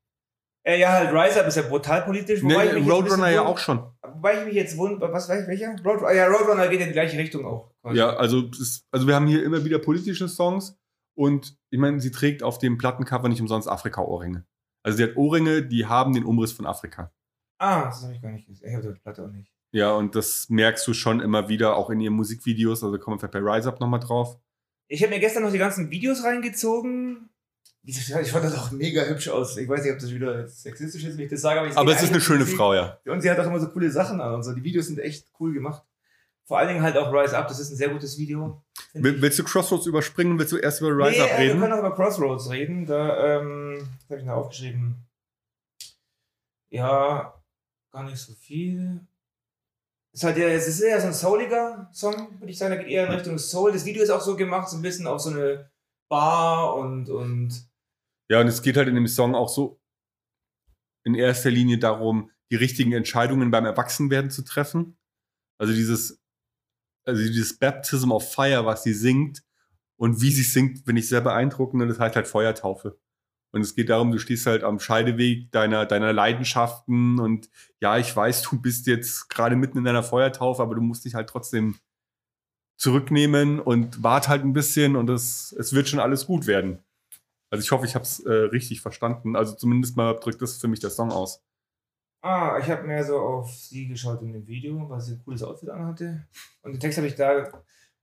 Äh, 0.64 0.78
ja, 0.78 0.92
halt 0.92 1.12
Rise 1.12 1.40
Up 1.40 1.48
ist 1.48 1.56
ja 1.56 1.62
brutal 1.62 2.02
politisch. 2.02 2.42
Nee, 2.42 2.54
wobei 2.54 2.70
ein 2.70 2.88
Roadrunner 2.88 3.30
ja 3.30 3.44
auch 3.44 3.58
schon. 3.58 3.82
Wobei 4.02 4.38
ich 4.38 4.44
mich 4.46 4.54
jetzt 4.54 4.76
wundere, 4.76 5.12
was 5.12 5.28
weiß 5.28 5.42
ich, 5.42 5.48
welcher? 5.48 5.74
Road, 5.84 6.02
ja, 6.14 6.28
Roadrunner 6.28 6.68
geht 6.68 6.80
in 6.80 6.88
die 6.88 6.92
gleiche 6.92 7.18
Richtung 7.18 7.44
auch. 7.44 7.72
quasi. 7.82 7.98
Ja, 7.98 8.10
also, 8.16 8.48
ist, 8.48 8.86
also 8.92 9.06
wir 9.08 9.16
haben 9.16 9.26
hier 9.26 9.42
immer 9.42 9.64
wieder 9.64 9.80
politische 9.80 10.28
Songs 10.28 10.78
und 11.16 11.56
ich 11.70 11.80
meine, 11.80 12.00
sie 12.00 12.12
trägt 12.12 12.42
auf 12.42 12.58
dem 12.58 12.78
Plattencover 12.78 13.28
nicht 13.28 13.40
umsonst 13.40 13.68
Afrika-Ohrringe. 13.68 14.46
Also 14.84 14.98
sie 14.98 15.04
hat 15.04 15.16
Ohrringe, 15.16 15.62
die 15.62 15.86
haben 15.86 16.12
den 16.12 16.24
Umriss 16.24 16.52
von 16.52 16.66
Afrika. 16.66 17.12
Ah, 17.58 17.86
das 17.86 18.02
habe 18.02 18.14
ich 18.14 18.22
gar 18.22 18.30
nicht 18.30 18.46
gesehen. 18.46 18.68
Ich 18.68 18.76
habe 18.76 18.92
die 18.92 19.00
Platte 19.00 19.24
auch 19.24 19.30
nicht. 19.30 19.52
Ja, 19.72 19.92
und 19.92 20.14
das 20.14 20.48
merkst 20.48 20.86
du 20.86 20.94
schon 20.94 21.20
immer 21.20 21.48
wieder, 21.48 21.76
auch 21.76 21.90
in 21.90 22.00
ihren 22.00 22.14
Musikvideos. 22.14 22.84
Also 22.84 22.98
kommen 22.98 23.16
wir 23.16 23.20
vielleicht 23.20 23.44
bei 23.44 23.52
Rise 23.52 23.68
Up 23.68 23.80
nochmal 23.80 24.00
drauf. 24.00 24.38
Ich 24.88 25.02
habe 25.02 25.14
mir 25.14 25.20
gestern 25.20 25.44
noch 25.44 25.52
die 25.52 25.58
ganzen 25.58 25.90
Videos 25.90 26.24
reingezogen. 26.24 27.30
Ich 27.84 28.30
fand 28.30 28.44
das 28.44 28.54
auch 28.56 28.70
mega 28.70 29.02
hübsch 29.02 29.28
aus. 29.28 29.56
Ich 29.56 29.68
weiß 29.68 29.82
nicht, 29.82 29.92
ob 29.92 29.98
das 29.98 30.12
wieder 30.12 30.46
sexistisch 30.46 31.02
ist, 31.04 31.16
wenn 31.16 31.24
ich 31.24 31.30
das 31.30 31.40
sage. 31.40 31.60
Aber, 31.60 31.76
Aber 31.76 31.92
es 31.92 32.02
ist 32.02 32.10
eine 32.10 32.20
schöne 32.20 32.40
Musik. 32.40 32.56
Frau, 32.56 32.74
ja. 32.74 32.98
Und 33.06 33.22
sie 33.22 33.30
hat 33.30 33.40
auch 33.40 33.46
immer 33.46 33.58
so 33.58 33.68
coole 33.68 33.90
Sachen 33.90 34.20
an 34.20 34.34
und 34.34 34.44
so. 34.44 34.52
Die 34.52 34.62
Videos 34.62 34.86
sind 34.86 35.00
echt 35.00 35.26
cool 35.40 35.52
gemacht. 35.52 35.82
Vor 36.44 36.58
allen 36.58 36.68
Dingen 36.68 36.82
halt 36.82 36.96
auch 36.96 37.12
Rise 37.12 37.36
Up, 37.36 37.48
das 37.48 37.58
ist 37.58 37.70
ein 37.70 37.76
sehr 37.76 37.88
gutes 37.88 38.18
Video. 38.18 38.62
willst 38.94 39.38
du 39.38 39.44
Crossroads 39.44 39.86
überspringen? 39.86 40.38
Willst 40.38 40.52
du 40.52 40.58
erst 40.58 40.80
über 40.80 40.90
Rise 40.90 41.10
nee, 41.10 41.20
Up 41.22 41.30
äh, 41.30 41.36
reden? 41.36 41.54
Wir 41.54 41.60
können 41.60 41.72
auch 41.72 41.86
über 41.86 41.94
Crossroads 41.94 42.50
reden. 42.50 42.86
Da 42.86 43.38
ähm, 43.38 43.78
was 43.78 44.10
habe 44.10 44.20
ich 44.20 44.26
noch 44.26 44.34
aufgeschrieben. 44.34 44.96
Ja, 46.70 47.34
gar 47.90 48.04
nicht 48.04 48.18
so 48.18 48.32
viel. 48.34 49.00
Ist 50.12 50.24
halt 50.24 50.36
ja, 50.36 50.46
es 50.48 50.68
ist 50.68 50.80
eher 50.80 51.00
so 51.00 51.08
ein 51.08 51.14
souliger 51.14 51.88
Song, 51.92 52.38
würde 52.38 52.50
ich 52.50 52.58
sagen. 52.58 52.74
Der 52.74 52.82
geht 52.82 52.92
eher 52.92 53.06
in 53.06 53.12
Richtung 53.12 53.38
Soul. 53.38 53.72
Das 53.72 53.84
Video 53.84 54.02
ist 54.02 54.10
auch 54.10 54.20
so 54.20 54.36
gemacht, 54.36 54.68
so 54.68 54.76
ein 54.76 54.82
bisschen 54.82 55.06
auf 55.06 55.20
so 55.20 55.30
eine 55.30 55.70
Bar 56.08 56.76
und, 56.76 57.08
und 57.08 57.71
Ja, 58.32 58.40
und 58.40 58.46
es 58.46 58.62
geht 58.62 58.78
halt 58.78 58.88
in 58.88 58.94
dem 58.94 59.08
Song 59.08 59.34
auch 59.34 59.50
so 59.50 59.78
in 61.04 61.14
erster 61.14 61.50
Linie 61.50 61.76
darum, 61.76 62.30
die 62.50 62.56
richtigen 62.56 62.92
Entscheidungen 62.92 63.50
beim 63.50 63.66
Erwachsenwerden 63.66 64.30
zu 64.30 64.42
treffen. 64.42 64.96
Also 65.58 65.74
dieses, 65.74 66.18
also 67.04 67.22
dieses 67.22 67.58
Baptism 67.58 68.10
of 68.10 68.32
Fire, 68.32 68.64
was 68.64 68.84
sie 68.84 68.94
singt 68.94 69.42
und 69.96 70.22
wie 70.22 70.30
sie 70.30 70.44
singt, 70.44 70.78
finde 70.86 71.00
ich 71.00 71.10
sehr 71.10 71.20
beeindruckend 71.20 71.82
und 71.82 71.88
das 71.90 71.98
heißt 71.98 72.16
halt 72.16 72.26
Feuertaufe. 72.26 72.98
Und 73.50 73.60
es 73.60 73.74
geht 73.74 73.90
darum, 73.90 74.12
du 74.12 74.18
stehst 74.18 74.46
halt 74.46 74.64
am 74.64 74.80
Scheideweg 74.80 75.52
deiner, 75.52 75.84
deiner 75.84 76.14
Leidenschaften 76.14 77.20
und 77.20 77.50
ja, 77.82 77.98
ich 77.98 78.16
weiß, 78.16 78.40
du 78.44 78.62
bist 78.62 78.86
jetzt 78.86 79.28
gerade 79.28 79.56
mitten 79.56 79.76
in 79.76 79.84
deiner 79.84 80.02
Feuertaufe, 80.02 80.62
aber 80.62 80.74
du 80.74 80.80
musst 80.80 81.04
dich 81.04 81.14
halt 81.14 81.28
trotzdem 81.28 81.76
zurücknehmen 82.78 83.60
und 83.60 84.02
wart 84.02 84.28
halt 84.28 84.42
ein 84.42 84.54
bisschen 84.54 84.96
und 84.96 85.10
es, 85.10 85.52
es 85.52 85.74
wird 85.74 85.90
schon 85.90 86.00
alles 86.00 86.24
gut 86.24 86.46
werden. 86.46 86.82
Also 87.52 87.62
ich 87.62 87.70
hoffe, 87.70 87.84
ich 87.84 87.94
habe 87.94 88.04
es 88.04 88.20
äh, 88.20 88.32
richtig 88.32 88.80
verstanden. 88.80 89.36
Also 89.36 89.54
zumindest 89.54 89.94
mal 89.94 90.14
drückt 90.14 90.40
das 90.40 90.56
für 90.56 90.68
mich 90.68 90.80
der 90.80 90.88
Song 90.88 91.12
aus. 91.12 91.44
Ah, 92.22 92.58
ich 92.58 92.70
habe 92.70 92.84
mehr 92.84 93.04
so 93.04 93.18
auf 93.18 93.52
sie 93.52 93.88
geschaut 93.88 94.22
in 94.22 94.32
dem 94.32 94.46
Video, 94.46 94.88
weil 94.88 95.02
sie 95.02 95.12
ein 95.12 95.22
cooles 95.22 95.42
Outfit 95.42 95.68
anhatte. 95.68 96.26
Und 96.62 96.72
den 96.72 96.80
Text 96.80 96.96
habe 96.96 97.08
ich 97.08 97.14
da 97.14 97.52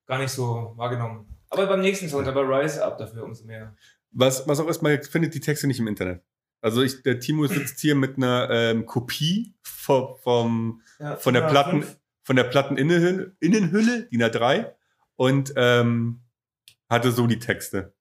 gar 0.06 0.20
nicht 0.20 0.30
so 0.30 0.74
wahrgenommen. 0.76 1.26
Aber 1.50 1.66
beim 1.66 1.82
nächsten 1.82 2.08
Song, 2.10 2.24
da 2.24 2.36
war 2.36 2.44
Rise 2.44 2.86
Up 2.86 3.00
dafür 3.00 3.24
umso 3.24 3.46
mehr. 3.46 3.76
Was, 4.12 4.48
was 4.48 4.60
auch 4.60 4.68
erstmal, 4.68 4.92
ihr 4.92 5.04
findet 5.04 5.34
die 5.34 5.40
Texte 5.40 5.66
nicht 5.66 5.80
im 5.80 5.88
Internet. 5.88 6.22
Also 6.62 6.84
ich, 6.84 7.02
der 7.02 7.20
Timo 7.20 7.48
sitzt 7.48 7.80
hier 7.80 7.96
mit 7.96 8.18
einer 8.18 8.50
ähm, 8.52 8.86
Kopie 8.86 9.56
vom, 9.64 10.16
vom, 10.18 10.82
Ja, 11.00 11.16
von 11.16 11.34
der 11.34 11.50
505. 11.50 11.52
Platten, 11.52 12.00
von 12.22 12.36
der 12.36 12.44
Platteninnenhülle, 12.44 13.36
Innenhülle, 13.40 14.04
DIN 14.12 14.22
A3 14.22 14.74
und 15.16 15.54
ähm, 15.56 16.22
hatte 16.88 17.12
so 17.12 17.26
die 17.26 17.40
Texte. 17.40 17.96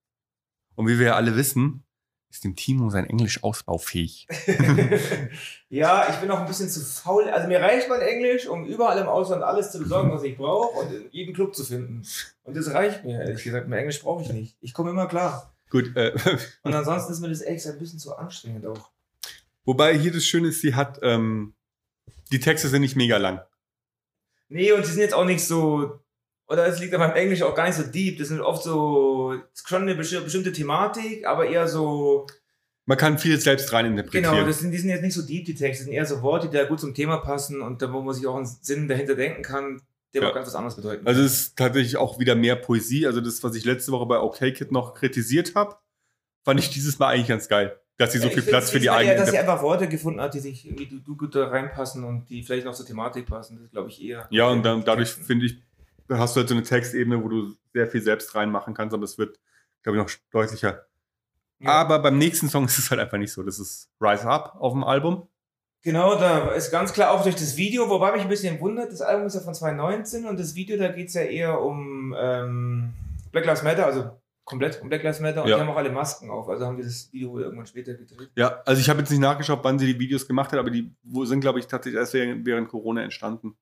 Und 0.79 0.87
wie 0.87 1.01
wir 1.01 1.07
ja 1.07 1.17
alle 1.17 1.35
wissen, 1.35 1.83
ist 2.31 2.45
dem 2.45 2.55
Timo 2.55 2.89
sein 2.89 3.11
Englisch 3.11 3.43
ausbaufähig. 3.43 4.29
ja, 5.71 6.09
ich 6.09 6.17
bin 6.19 6.31
auch 6.31 6.39
ein 6.39 6.47
bisschen 6.47 6.69
zu 6.69 6.79
faul. 6.79 7.29
Also 7.31 7.49
mir 7.49 7.61
reicht 7.61 7.89
mein 7.89 8.01
Englisch, 8.01 8.47
um 8.47 8.65
überall 8.65 8.97
im 8.99 9.09
Ausland 9.09 9.43
alles 9.43 9.73
zu 9.73 9.81
besorgen, 9.81 10.13
was 10.13 10.23
ich 10.23 10.37
brauche 10.37 10.79
und 10.79 10.95
in 10.95 11.11
jedem 11.11 11.35
Club 11.35 11.57
zu 11.57 11.65
finden. 11.65 12.03
Und 12.45 12.57
das 12.57 12.73
reicht 12.73 13.05
mir, 13.05 13.19
ehrlich 13.21 13.43
gesagt. 13.43 13.67
Mein 13.67 13.81
Englisch 13.81 14.01
brauche 14.01 14.23
ich 14.23 14.33
nicht. 14.33 14.57
Ich 14.61 14.73
komme 14.73 14.91
immer 14.91 15.09
klar. 15.09 15.53
Gut, 15.69 15.97
äh, 15.97 16.13
Und 16.63 16.75
ansonsten 16.75 17.13
ist 17.13 17.19
mir 17.19 17.29
das 17.29 17.43
echt 17.43 17.67
ein 17.67 17.79
bisschen 17.81 17.99
zu 17.99 18.15
anstrengend 18.15 18.65
auch. 18.65 18.93
wobei 19.65 19.99
hier 19.99 20.13
das 20.13 20.25
Schöne 20.25 20.47
ist, 20.47 20.61
sie 20.61 20.77
hat, 20.77 21.01
ähm, 21.03 21.55
die 22.31 22.39
Texte 22.39 22.69
sind 22.69 22.83
nicht 22.83 22.95
mega 22.95 23.17
lang. 23.17 23.41
Nee, 24.49 24.71
und 24.71 24.87
die 24.87 24.91
sind 24.91 25.01
jetzt 25.01 25.15
auch 25.15 25.25
nicht 25.25 25.45
so. 25.45 25.99
Oder 26.49 26.67
es 26.67 26.81
liegt 26.81 26.95
an 26.95 27.01
meinem 27.01 27.15
Englisch 27.15 27.43
auch 27.43 27.55
gar 27.55 27.67
nicht 27.67 27.77
so 27.77 27.83
deep. 27.83 28.19
Das 28.19 28.29
sind 28.29 28.41
oft 28.41 28.63
so. 28.63 29.35
schon 29.67 29.83
eine 29.83 29.95
besti- 29.95 30.21
bestimmte 30.21 30.53
Thematik, 30.53 31.27
aber 31.27 31.47
eher 31.47 31.69
so. 31.69 32.27
Man 32.87 32.97
kann 32.97 33.19
viel 33.19 33.39
selbst 33.39 33.71
rein 33.75 33.85
interpretieren. 33.85 34.33
Genau, 34.35 34.47
das 34.47 34.61
sind, 34.61 34.71
die 34.71 34.79
sind 34.79 34.89
jetzt 34.89 35.03
nicht 35.03 35.13
so 35.13 35.21
deep, 35.21 35.45
die 35.45 35.55
Texte. 35.55 35.83
Das 35.83 35.87
sind 35.87 35.93
eher 35.93 36.07
so 36.07 36.23
Worte, 36.23 36.49
die 36.49 36.57
da 36.57 36.65
gut 36.65 36.81
zum 36.81 36.95
Thema 36.95 37.19
passen 37.19 37.61
und 37.61 37.83
da, 37.83 37.93
wo 37.93 38.01
man 38.01 38.15
sich 38.15 38.27
auch 38.27 38.37
einen 38.37 38.47
Sinn 38.47 38.89
dahinter 38.89 39.15
denken 39.15 39.43
kann, 39.43 39.83
der 40.15 40.23
Ja. 40.23 40.31
auch 40.31 40.35
ganz 40.35 40.47
was 40.47 40.55
anderes 40.55 40.75
bedeuten 40.75 41.07
Also 41.07 41.21
es 41.21 41.33
ist 41.33 41.59
tatsächlich 41.59 41.99
auch 41.99 42.19
wieder 42.19 42.35
mehr 42.35 42.57
Poesie. 42.57 43.07
Also 43.07 43.21
das, 43.21 43.43
was 43.45 43.55
ich 43.55 43.67
letzte 43.67 43.93
Woche 43.93 44.07
bei 44.07 44.19
OK 44.19 44.39
Kid 44.55 44.73
noch 44.73 44.95
kritisiert 44.95 45.55
habe, 45.55 45.77
fand 46.47 46.61
ich 46.61 46.71
dieses 46.71 46.99
Mal 46.99 47.09
eigentlich 47.09 47.29
ganz 47.29 47.47
geil. 47.49 47.79
Dass 47.99 48.13
sie 48.13 48.21
so 48.21 48.29
Ja, 48.29 48.33
viel 48.33 48.45
Platz 48.45 48.71
für 48.71 48.79
die 48.79 48.83
diesmal 48.85 49.03
eher, 49.03 49.11
eigene... 49.11 49.21
dass 49.27 49.31
sie 49.33 49.39
einfach 49.39 49.61
Worte 49.61 49.87
gefunden 49.87 50.21
hat, 50.23 50.33
die 50.33 50.39
sich 50.39 50.65
irgendwie 50.65 50.87
gut 51.03 51.35
da 51.35 51.49
reinpassen 51.49 52.05
und 52.05 52.31
die 52.31 52.43
vielleicht 52.43 52.65
noch 52.65 52.75
zur 52.75 52.87
Thematik 52.87 53.27
passen. 53.27 53.57
Das 53.57 53.65
ist, 53.67 53.73
glaube 53.73 53.91
ich, 53.91 54.03
eher. 54.03 54.27
Ja, 54.31 54.49
und 54.49 54.63
dann, 54.63 54.83
dadurch 54.85 55.11
finde 55.11 55.45
ich, 55.47 55.59
hast 56.11 56.35
du 56.37 56.41
halt 56.41 56.49
so 56.49 56.55
eine 56.55 56.63
Textebene, 56.63 57.23
wo 57.23 57.29
du 57.29 57.55
sehr 57.73 57.87
viel 57.87 58.03
selbst 58.03 58.35
reinmachen 58.35 58.75
kannst, 58.75 58.95
aber 58.95 59.05
es 59.05 59.19
wird, 59.19 59.39
glaube 59.83 59.99
ich, 59.99 60.05
noch 60.05 60.11
deutlicher. 60.31 60.87
Ja. 61.61 61.71
Aber 61.71 61.99
beim 61.99 62.19
nächsten 62.19 62.49
Song 62.49 62.65
ist 62.67 62.79
es 62.79 62.91
halt 62.91 63.01
einfach 63.01 63.19
nicht 63.19 63.33
so. 63.33 63.43
Das 63.43 63.59
ist 63.59 63.91
Rise 64.01 64.25
Up 64.29 64.57
auf 64.59 64.73
dem 64.73 64.85
Album. 64.85 65.29
Genau, 65.83 66.17
da 66.17 66.49
ist 66.51 66.73
ganz 66.73 66.93
klar 66.93 67.13
auch 67.13 67.23
durch 67.23 67.37
das 67.37 67.57
Video, 67.57 67.89
wobei 67.89 68.13
mich 68.13 68.23
ein 68.23 68.29
bisschen 68.29 68.59
wundert, 68.61 68.91
das 68.91 69.01
Album 69.01 69.27
ist 69.27 69.35
ja 69.35 69.41
von 69.41 69.55
2019 69.55 70.27
und 70.27 70.39
das 70.39 70.57
Video, 70.57 70.77
da 70.77 70.89
geht 70.89 71.07
es 71.09 71.15
ja 71.15 71.23
eher 71.23 71.61
um 71.61 72.15
ähm, 72.19 72.93
Black 73.31 73.45
Lives 73.47 73.63
Matter, 73.63 73.87
also 73.87 74.11
komplett 74.45 74.83
um 74.83 74.89
Black 74.89 75.05
Lives 75.05 75.21
Matter 75.21 75.45
und 75.45 75.49
Ja. 75.49 75.55
die 75.57 75.63
haben 75.63 75.69
auch 75.71 75.77
alle 75.77 75.93
Masken 75.93 76.31
auf, 76.31 76.49
also 76.49 76.67
haben 76.67 76.79
die 76.79 76.83
das 76.83 77.13
Video 77.13 77.31
wohl 77.31 77.43
irgendwann 77.43 77.67
später 77.67 77.95
gedreht. 77.95 78.31
Ja, 78.35 78.61
also 78.67 78.81
ich 78.81 78.91
habe 78.91 78.99
jetzt 79.01 79.11
nicht 79.11 79.21
nachgeschaut, 79.21 79.61
wann 79.63 79.79
sie 79.79 79.87
die 79.87 80.01
Videos 80.01 80.27
gemacht 80.27 80.51
hat, 80.51 80.59
aber 80.59 80.71
die 80.71 80.93
sind, 81.23 81.41
glaube 81.41 81.61
ich, 81.61 81.69
tatsächlich 81.69 82.01
erst 82.01 82.13
während 82.15 82.69
Corona 82.69 83.03
entstanden. 83.05 83.57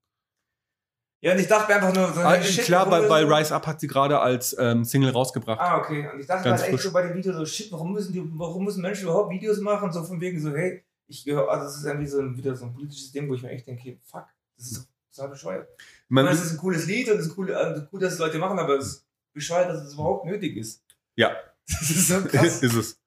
Ja, 1.27 1.33
und 1.33 1.41
ich 1.41 1.49
dachte 1.49 1.73
mir 1.73 1.75
einfach 1.83 1.93
nur 1.93 2.13
so, 2.13 2.21
Ah, 2.21 2.41
shit, 2.41 2.67
klar, 2.67 2.89
bei, 2.89 3.01
bei 3.09 3.25
Rise 3.25 3.53
Up 3.53 3.67
hat 3.67 3.81
sie 3.81 3.89
gerade 3.89 4.21
als 4.21 4.55
ähm, 4.61 4.85
Single 4.85 5.11
rausgebracht. 5.11 5.59
Ah, 5.61 5.79
okay. 5.79 6.09
Und 6.13 6.21
ich 6.21 6.27
dachte 6.29 6.49
halt 6.49 6.63
echt 6.63 6.81
so 6.81 6.93
bei 6.93 7.03
dem 7.03 7.17
Video 7.17 7.33
so, 7.33 7.45
shit, 7.45 7.73
warum 7.73 7.95
müssen 7.95 8.13
die, 8.13 8.23
warum 8.35 8.65
müssen 8.65 8.81
Menschen 8.81 9.05
überhaupt 9.09 9.33
Videos 9.33 9.59
machen? 9.59 9.91
So 9.93 10.05
von 10.05 10.21
wegen 10.21 10.41
so, 10.41 10.55
hey, 10.55 10.85
ich 11.09 11.25
gehöre, 11.25 11.51
also 11.51 11.65
das 11.65 11.79
ist 11.79 11.85
irgendwie 11.85 12.07
so 12.07 12.21
ein, 12.21 12.37
wieder 12.37 12.55
so 12.55 12.67
ein 12.67 12.73
politisches 12.73 13.11
Ding, 13.11 13.29
wo 13.29 13.35
ich 13.35 13.43
mir 13.43 13.51
echt 13.51 13.67
denke, 13.67 13.83
hey, 13.83 14.01
fuck, 14.05 14.27
das 14.57 14.71
ist 14.71 14.77
doch 14.79 14.85
total 15.17 15.31
bescheuert. 15.31 15.69
Man, 16.09 16.29
es 16.29 16.45
ist 16.45 16.53
ein 16.53 16.59
cooles 16.59 16.87
Lied 16.87 17.11
und 17.11 17.19
es 17.19 17.27
ist 17.27 17.37
cool, 17.37 17.51
äh, 17.51 17.81
gut, 17.91 18.03
dass 18.03 18.13
es 18.13 18.19
Leute 18.21 18.39
machen, 18.39 18.61
aber 18.61 18.77
es 18.77 18.87
ist 18.87 19.07
bescheuert, 19.33 19.69
dass 19.69 19.83
es 19.83 19.95
überhaupt 19.95 20.27
nötig 20.27 20.57
ist. 20.57 20.85
Ja. 21.17 21.33
Das 21.69 21.91
ist 21.91 22.07
so 22.07 22.21
krass. 22.21 22.63
ist 22.63 22.75
es. 22.75 23.01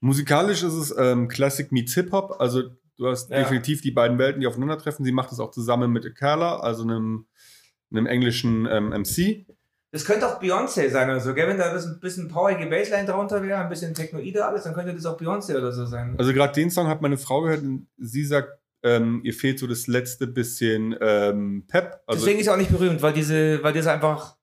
Musikalisch 0.00 0.64
ist 0.64 0.72
es 0.74 0.92
ähm, 0.98 1.28
Classic 1.28 1.70
meets 1.70 1.94
Hip-Hop. 1.94 2.40
Also 2.40 2.62
du 2.96 3.06
hast 3.06 3.30
Ja. 3.30 3.38
definitiv 3.38 3.80
die 3.80 3.92
beiden 3.92 4.18
Welten, 4.18 4.40
die 4.40 4.48
aufeinandertreffen. 4.48 5.04
Sie 5.04 5.12
macht 5.12 5.30
es 5.30 5.38
auch 5.38 5.52
zusammen 5.52 5.92
mit 5.92 6.16
Carla, 6.16 6.58
also 6.58 6.82
einem, 6.82 7.26
einem 7.90 8.06
englischen 8.06 8.66
ähm, 8.70 8.90
MC. 8.90 9.46
Das 9.92 10.04
könnte 10.04 10.26
auch 10.26 10.40
Beyoncé 10.40 10.88
sein 10.88 11.10
oder 11.10 11.20
so, 11.20 11.34
gell? 11.34 11.48
Wenn 11.48 11.58
da 11.58 11.72
ein 11.72 12.00
bisschen 12.00 12.28
powerige 12.28 12.66
Bassline 12.66 13.06
drunter 13.06 13.42
wäre, 13.42 13.60
ein 13.60 13.68
bisschen 13.68 13.92
Technoide 13.92 14.44
alles, 14.44 14.62
dann 14.62 14.74
könnte 14.74 14.94
das 14.94 15.04
auch 15.04 15.18
Beyoncé 15.18 15.56
oder 15.56 15.72
so 15.72 15.84
sein. 15.84 16.14
Also 16.16 16.32
gerade 16.32 16.52
den 16.52 16.70
Song 16.70 16.86
hat 16.86 17.02
meine 17.02 17.18
Frau 17.18 17.42
gehört 17.42 17.62
und 17.62 17.88
sie 17.98 18.24
sagt, 18.24 18.50
ähm, 18.82 19.20
ihr 19.24 19.34
fehlt 19.34 19.58
so 19.58 19.66
das 19.66 19.88
letzte 19.88 20.26
bisschen 20.26 20.96
ähm, 21.00 21.64
Pep. 21.66 22.00
Also 22.06 22.20
Deswegen 22.20 22.40
ist 22.40 22.46
er 22.46 22.54
auch 22.54 22.58
nicht 22.58 22.70
berühmt, 22.70 23.02
weil 23.02 23.12
diese, 23.12 23.62
weil 23.62 23.72
das 23.72 23.86
einfach 23.88 24.36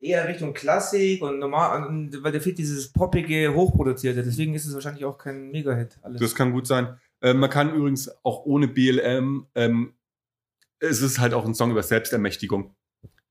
eher 0.00 0.26
Richtung 0.28 0.54
Klassik 0.54 1.22
und 1.22 1.38
normal, 1.38 1.86
und 1.86 2.22
weil 2.22 2.32
der 2.32 2.40
fehlt 2.40 2.58
dieses 2.58 2.92
poppige, 2.92 3.54
hochproduzierte. 3.54 4.22
Deswegen 4.22 4.54
ist 4.54 4.66
es 4.66 4.74
wahrscheinlich 4.74 5.04
auch 5.04 5.18
kein 5.18 5.50
Mega-Hit. 5.50 5.98
Alles. 6.02 6.20
das 6.20 6.34
kann 6.34 6.52
gut 6.52 6.66
sein. 6.66 6.98
Ähm, 7.22 7.38
man 7.38 7.50
kann 7.50 7.74
übrigens 7.74 8.10
auch 8.22 8.44
ohne 8.44 8.68
BLM, 8.68 9.46
ähm, 9.54 9.94
es 10.88 11.02
ist 11.02 11.18
halt 11.18 11.34
auch 11.34 11.44
ein 11.44 11.54
Song 11.54 11.70
über 11.70 11.82
Selbstermächtigung. 11.82 12.74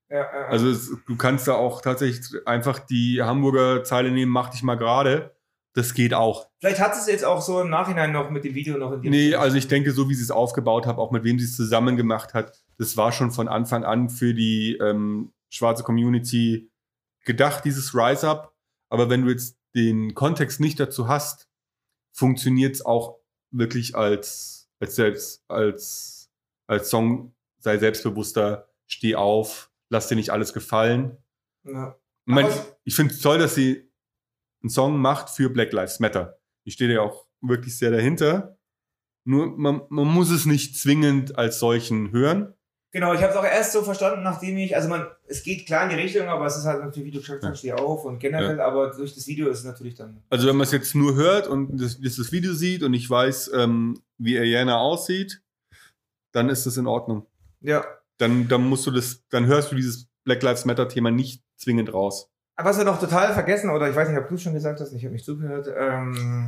ja, 0.10 0.18
ja, 0.20 0.22
ja. 0.42 0.48
Also 0.48 0.70
es, 0.70 0.92
du 1.08 1.16
kannst 1.18 1.48
da 1.48 1.54
auch 1.54 1.82
tatsächlich 1.82 2.26
einfach 2.46 2.80
die 2.80 3.22
Hamburger 3.22 3.84
Zeile 3.84 4.12
nehmen, 4.12 4.32
mach 4.32 4.50
dich 4.50 4.64
mal 4.64 4.76
gerade. 4.76 5.36
Das 5.76 5.96
geht 5.96 6.14
auch. 6.14 6.52
Vielleicht 6.60 6.80
hat 6.80 6.94
es 6.96 7.08
jetzt 7.08 7.26
auch 7.26 7.42
so 7.42 7.60
im 7.62 7.70
Nachhinein 7.72 8.12
noch 8.12 8.30
mit 8.30 8.44
dem 8.44 8.54
Video 8.54 8.78
noch 8.78 8.92
in 8.92 9.02
die 9.02 9.10
Nee, 9.10 9.24
Richtung. 9.30 9.42
also 9.42 9.58
ich 9.58 9.68
denke, 9.68 9.92
so 9.92 10.08
wie 10.08 10.14
sie 10.14 10.22
es 10.22 10.30
aufgebaut 10.30 10.86
hat, 10.86 10.98
auch 10.98 11.10
mit 11.12 11.24
wem 11.24 11.40
sie 11.40 11.46
es 11.46 11.56
zusammen 11.56 11.98
gemacht 11.98 12.36
hat, 12.36 12.62
das 12.78 12.96
war 12.96 13.12
schon 13.12 13.32
von 13.32 13.48
Anfang 13.48 13.84
an 13.84 14.10
für 14.12 14.36
die 14.36 14.78
ähm, 14.80 15.34
schwarze 15.50 15.82
Community 15.84 16.70
gedacht, 17.26 17.66
dieses 17.66 17.96
Rise 17.96 18.30
Up. 18.30 18.54
Aber 18.90 19.10
wenn 19.10 19.24
du 19.24 19.32
jetzt 19.32 19.58
den 19.74 20.14
Kontext 20.14 20.60
nicht 20.60 20.80
dazu 20.80 21.08
hast, 21.08 21.48
funktioniert 22.16 22.76
es 22.76 22.86
auch 22.86 23.18
wirklich 23.50 23.96
als, 23.96 24.70
als 24.80 24.96
selbst, 24.96 25.44
als, 25.48 26.30
als 26.68 26.92
Song, 26.92 27.33
sei 27.64 27.78
selbstbewusster, 27.78 28.68
steh 28.88 29.16
auf, 29.16 29.72
lass 29.90 30.10
dir 30.10 30.16
nicht 30.16 30.32
alles 30.32 30.54
gefallen. 30.54 31.18
Ja. 31.64 31.96
Ich, 32.26 32.34
mein, 32.34 32.48
ich 32.84 32.96
finde 32.96 33.14
es 33.14 33.22
toll, 33.22 33.38
dass 33.38 33.56
sie 33.56 33.90
einen 34.62 34.70
Song 34.70 35.00
macht 35.00 35.30
für 35.30 35.50
Black 35.50 35.72
Lives 35.72 36.00
Matter. 36.00 36.38
Ich 36.66 36.76
stehe 36.76 36.94
ja 36.94 37.02
auch 37.02 37.26
wirklich 37.42 37.78
sehr 37.78 37.92
dahinter. 37.92 38.58
Nur 39.26 39.58
man, 39.58 39.82
man 39.90 40.08
muss 40.08 40.30
es 40.30 40.46
nicht 40.46 40.78
zwingend 40.78 41.38
als 41.38 41.60
solchen 41.60 42.12
hören. 42.12 42.54
Genau, 42.92 43.14
ich 43.14 43.22
habe 43.22 43.32
es 43.32 43.38
auch 43.38 43.46
erst 43.46 43.72
so 43.72 43.82
verstanden, 43.82 44.22
nachdem 44.22 44.56
ich, 44.58 44.76
also 44.76 44.88
man, 44.88 45.08
es 45.26 45.42
geht 45.42 45.66
klar 45.66 45.84
in 45.86 45.90
die 45.90 45.96
Richtung, 45.96 46.28
aber 46.28 46.46
es 46.46 46.58
ist 46.58 46.66
halt 46.66 46.84
natürlich, 46.84 47.08
wie 47.08 47.12
du 47.12 47.22
gesagt 47.22 47.44
Ja. 47.44 47.50
hast, 47.50 47.60
steh 47.60 47.74
auf 47.74 48.06
und 48.06 48.20
generell, 48.20 48.62
aber 48.62 48.92
durch 48.92 49.16
das 49.16 49.26
Video 49.26 49.50
ist 49.50 49.60
es 49.60 49.66
natürlich 49.66 49.96
dann. 49.96 50.22
Also 50.30 50.48
wenn 50.48 50.56
man 50.56 50.66
es 50.66 50.72
jetzt 50.72 50.94
nur 50.94 51.16
hört 51.16 51.48
und 51.48 51.82
das, 51.82 52.00
das, 52.00 52.32
Video 52.32 52.54
sieht 52.54 52.84
und 52.84 52.94
ich 52.94 53.10
weiß, 53.10 53.52
ähm, 53.56 54.00
wie 54.20 54.38
Ariana 54.38 54.78
aussieht, 54.78 55.42
dann 56.34 56.50
ist 56.50 56.68
das 56.68 56.78
in 56.78 56.86
Ordnung. 56.86 57.26
Ja. 57.64 57.84
Dann, 58.20 58.48
dann 58.48 58.64
musst 58.70 58.86
du 58.86 58.92
das, 58.92 59.24
dann 59.30 59.48
hörst 59.48 59.72
du 59.72 59.76
dieses 59.76 60.08
Black 60.24 60.44
Lives 60.44 60.66
Matter 60.66 60.88
Thema 60.88 61.10
nicht 61.10 61.44
zwingend 61.58 61.92
raus. 61.92 62.30
Was 62.56 62.78
wir 62.78 62.86
noch 62.86 63.00
total 63.00 63.34
vergessen, 63.34 63.72
oder 63.72 63.90
ich 63.90 63.96
weiß 63.96 64.10
nicht, 64.10 64.20
ob 64.20 64.28
du 64.28 64.36
es 64.36 64.44
schon 64.44 64.54
gesagt 64.54 64.80
hast, 64.80 64.94
ich 64.94 65.04
habe 65.04 65.14
nicht 65.14 65.26
zugehört, 65.26 65.68
ähm, 65.76 66.48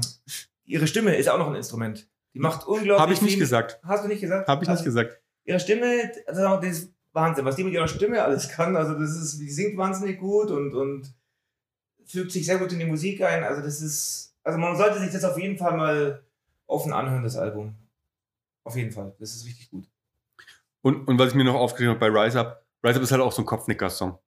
ihre 0.65 0.85
Stimme 0.85 1.15
ist 1.15 1.27
auch 1.27 1.39
noch 1.39 1.47
ein 1.47 1.55
Instrument. 1.55 2.07
Die 2.35 2.39
macht 2.39 2.67
unglaublich 2.67 2.99
Habe 3.01 3.13
ich 3.13 3.21
nicht 3.21 3.31
viel- 3.31 3.39
gesagt. 3.39 3.79
Hast 3.83 4.03
du 4.03 4.07
nicht 4.07 4.21
gesagt? 4.21 4.47
Habe 4.47 4.63
ich 4.63 4.69
also, 4.69 4.79
nicht 4.83 4.85
gesagt. 4.85 5.19
Ihre 5.45 5.59
Stimme, 5.59 6.11
also 6.27 6.41
das 6.41 6.65
ist 6.65 6.93
Wahnsinn, 7.13 7.45
was 7.45 7.55
die 7.55 7.63
mit 7.63 7.73
ihrer 7.73 7.87
Stimme 7.87 8.21
alles 8.23 8.49
kann. 8.49 8.75
Also 8.75 8.93
das 8.99 9.15
ist, 9.15 9.39
die 9.39 9.49
singt 9.49 9.77
wahnsinnig 9.77 10.19
gut 10.19 10.51
und, 10.51 10.75
und 10.75 11.11
fügt 12.05 12.31
sich 12.31 12.45
sehr 12.45 12.59
gut 12.59 12.71
in 12.71 12.79
die 12.79 12.85
Musik 12.85 13.21
ein. 13.23 13.43
Also 13.43 13.61
das 13.61 13.81
ist, 13.81 14.35
also 14.43 14.59
man 14.59 14.75
sollte 14.77 14.99
sich 14.99 15.11
das 15.11 15.23
auf 15.23 15.39
jeden 15.39 15.57
Fall 15.57 15.75
mal 15.75 16.23
offen 16.67 16.93
anhören, 16.93 17.23
das 17.23 17.37
Album. 17.37 17.73
Auf 18.63 18.75
jeden 18.75 18.91
Fall, 18.91 19.15
das 19.19 19.33
ist 19.35 19.45
richtig 19.45 19.71
gut. 19.71 19.85
Und, 20.85 21.07
und 21.07 21.17
was 21.17 21.29
ich 21.29 21.33
mir 21.33 21.43
noch 21.43 21.55
aufgeschrieben 21.55 21.95
habe 21.95 22.11
bei 22.11 22.15
Rise 22.25 22.39
Up, 22.39 22.63
Rise 22.83 22.97
Up 22.97 23.01
ist 23.03 23.11
halt 23.11 23.19
auch 23.23 23.31
so 23.31 23.41
ein 23.41 23.45
Kopfnicker-Song. 23.47 24.19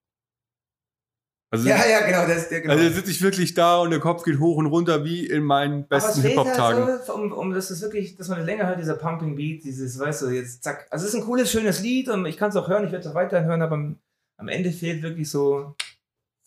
Also, 1.53 1.69
Ja, 1.69 1.87
ja, 1.87 2.05
genau, 2.05 2.27
das, 2.27 2.49
der, 2.49 2.63
genau. 2.63 2.75
also 2.75 2.91
sitze 2.91 3.13
ich 3.13 3.23
wirklich 3.23 3.55
da 3.55 3.79
und 3.79 3.91
der 3.91 4.01
Kopf 4.01 4.25
geht 4.25 4.41
hoch 4.41 4.57
und 4.57 4.67
runter 4.67 5.05
wie 5.05 5.25
in 5.25 5.45
meinen 5.45 5.87
besten 5.87 6.21
fehlt 6.21 6.35
Hip-Hop-Tagen. 6.35 6.85
Halt 6.85 7.05
so, 7.05 7.15
um, 7.15 7.31
um 7.31 7.53
das 7.55 7.71
ist 7.71 7.81
wirklich, 7.81 8.17
dass 8.17 8.27
man 8.27 8.39
das 8.39 8.47
länger 8.47 8.67
hört, 8.67 8.81
dieser 8.81 8.97
Pumping 8.97 9.37
Beat, 9.37 9.63
dieses, 9.63 10.01
weißt 10.01 10.23
du, 10.23 10.31
jetzt 10.31 10.65
zack. 10.65 10.89
Also 10.91 11.07
es 11.07 11.15
ist 11.15 11.21
ein 11.21 11.25
cooles, 11.25 11.49
schönes 11.49 11.81
Lied 11.81 12.09
und 12.09 12.27
ich 12.27 12.37
kann 12.37 12.51
es 12.51 12.57
auch 12.57 12.67
hören, 12.67 12.85
ich 12.85 12.91
werde 12.91 13.05
es 13.05 13.11
auch 13.11 13.15
weiterhin 13.15 13.47
hören, 13.47 13.63
aber 13.63 13.77
am, 13.77 13.97
am 14.37 14.49
Ende 14.49 14.73
fehlt 14.73 15.01
wirklich 15.03 15.31
so 15.31 15.77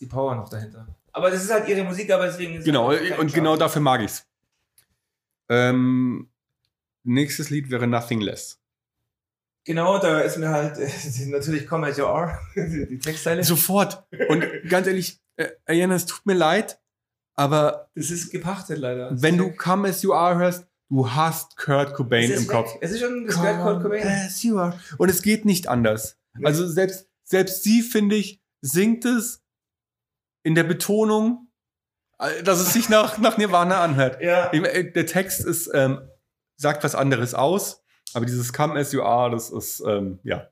die 0.02 0.08
Power 0.08 0.36
noch 0.36 0.50
dahinter. 0.50 0.88
Aber 1.14 1.32
das 1.32 1.42
ist 1.42 1.52
halt 1.54 1.70
ihre 1.70 1.86
Musik, 1.86 2.12
aber 2.12 2.26
deswegen 2.26 2.56
ist 2.56 2.60
es 2.60 2.66
Genau, 2.66 2.90
halt 2.90 3.08
kein 3.08 3.20
und 3.20 3.34
genau 3.34 3.52
Chart. 3.52 3.62
dafür 3.62 3.82
mag 3.82 4.02
ich's. 4.02 4.26
Ähm, 5.48 6.30
nächstes 7.04 7.50
Lied 7.50 7.72
wäre 7.72 7.88
Nothing 7.88 8.20
Less. 8.20 8.61
Genau, 9.66 10.00
da 10.00 10.20
ist 10.22 10.38
mir 10.38 10.50
halt 10.50 10.78
natürlich 11.28 11.68
Come 11.68 11.88
As 11.88 11.98
You 11.98 12.06
Are, 12.06 12.38
die 12.56 13.00
Textteile. 13.00 13.44
Sofort. 13.44 14.04
Und 14.30 14.44
ganz 14.68 14.88
ehrlich, 14.88 15.22
äh, 15.38 15.50
Ayana, 15.66 15.96
es 15.96 16.06
tut 16.08 16.26
mir 16.26 16.34
leid, 16.34 16.80
aber 17.36 17.90
das 17.96 18.10
ist 18.10 18.32
gepachtet 18.32 18.80
leider. 18.80 19.10
wenn 19.14 19.38
du 19.38 19.52
Come 19.52 19.88
As 19.90 20.02
You 20.02 20.14
Are 20.14 20.38
hörst, 20.38 20.66
du 20.90 21.12
hast 21.12 21.58
Kurt 21.58 21.94
Cobain 21.94 22.32
im 22.32 22.48
Kopf. 22.48 22.74
weg. 22.74 22.80
Es 22.82 22.92
ist 22.92 23.02
schon 23.02 23.26
das 23.28 23.36
gehört 23.36 23.62
Kurt 23.62 23.84
Cobain. 23.84 24.08
As 24.08 24.42
you 24.44 24.58
are. 24.58 24.78
Und 24.98 25.10
es 25.10 25.22
geht 25.22 25.46
nicht 25.46 25.68
anders. 25.68 26.18
Nee. 26.34 26.46
Also 26.46 26.68
selbst, 26.68 27.08
selbst 27.24 27.64
sie, 27.64 27.82
finde 27.82 28.16
ich, 28.16 28.42
singt 28.62 29.06
es 29.06 29.44
in 30.44 30.56
der 30.56 30.64
Betonung, 30.64 31.50
äh, 32.20 32.42
dass 32.44 32.60
es 32.60 32.74
sich 32.74 32.90
nach, 32.90 33.20
nach 33.20 33.38
Nirvana 33.38 33.82
anhört. 33.84 34.22
Ja. 34.22 34.52
Äh, 34.52 34.92
Der 34.92 35.06
Text 35.06 35.46
ist, 35.46 35.70
ähm, 35.74 36.02
sagt 36.58 36.84
was 36.84 36.96
anderes 36.96 37.34
aus, 37.36 37.81
aber 38.14 38.26
dieses 38.26 38.52
Come 38.54 38.80
As 38.80 38.92
You 38.92 39.02
Are, 39.02 39.32
das 39.32 39.50
ist, 39.50 39.82
ähm, 39.86 40.20
ja. 40.24 40.48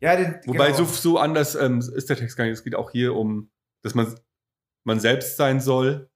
Ja, 0.00 0.16
den, 0.16 0.40
Wobei 0.46 0.72
genau. 0.72 0.78
so, 0.78 0.84
so 0.84 1.18
anders 1.18 1.54
ähm, 1.54 1.78
ist 1.80 2.08
der 2.08 2.16
Text 2.16 2.36
gar 2.36 2.44
nicht. 2.44 2.54
Es 2.54 2.64
geht 2.64 2.74
auch 2.74 2.90
hier 2.90 3.14
um, 3.14 3.50
dass 3.82 3.94
man, 3.94 4.14
man 4.84 4.98
selbst 4.98 5.36
sein 5.36 5.60
soll 5.60 6.08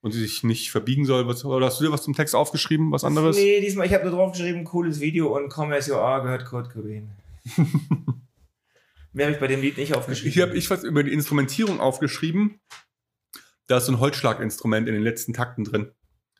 und 0.00 0.12
sich 0.12 0.44
nicht 0.44 0.70
verbiegen 0.70 1.04
soll. 1.04 1.26
Was, 1.26 1.44
oder 1.44 1.66
hast 1.66 1.80
du 1.80 1.84
dir 1.84 1.92
was 1.92 2.04
zum 2.04 2.14
Text 2.14 2.36
aufgeschrieben, 2.36 2.92
was 2.92 3.02
anderes? 3.02 3.36
Nee, 3.36 3.60
diesmal, 3.60 3.86
ich 3.86 3.94
habe 3.94 4.04
nur 4.04 4.12
drauf 4.12 4.32
geschrieben, 4.32 4.62
cooles 4.64 5.00
Video 5.00 5.34
und 5.36 5.48
Come 5.48 5.74
As 5.74 5.88
You 5.88 5.96
Are 5.96 6.22
gehört 6.22 6.44
Kurt 6.44 6.70
Cobain. 6.70 7.10
Mehr 9.12 9.26
habe 9.26 9.34
ich 9.34 9.40
bei 9.40 9.46
dem 9.46 9.60
Lied 9.60 9.76
nicht 9.76 9.94
aufgeschrieben. 9.94 10.32
Hier 10.32 10.42
habe 10.46 10.56
ich 10.56 10.70
was 10.70 10.84
über 10.84 11.02
die 11.02 11.12
Instrumentierung 11.12 11.80
aufgeschrieben. 11.80 12.60
Da 13.66 13.78
ist 13.78 13.86
so 13.86 13.92
ein 13.92 14.00
Holzschlaginstrument 14.00 14.88
in 14.88 14.94
den 14.94 15.02
letzten 15.02 15.32
Takten 15.32 15.64
drin. 15.64 15.92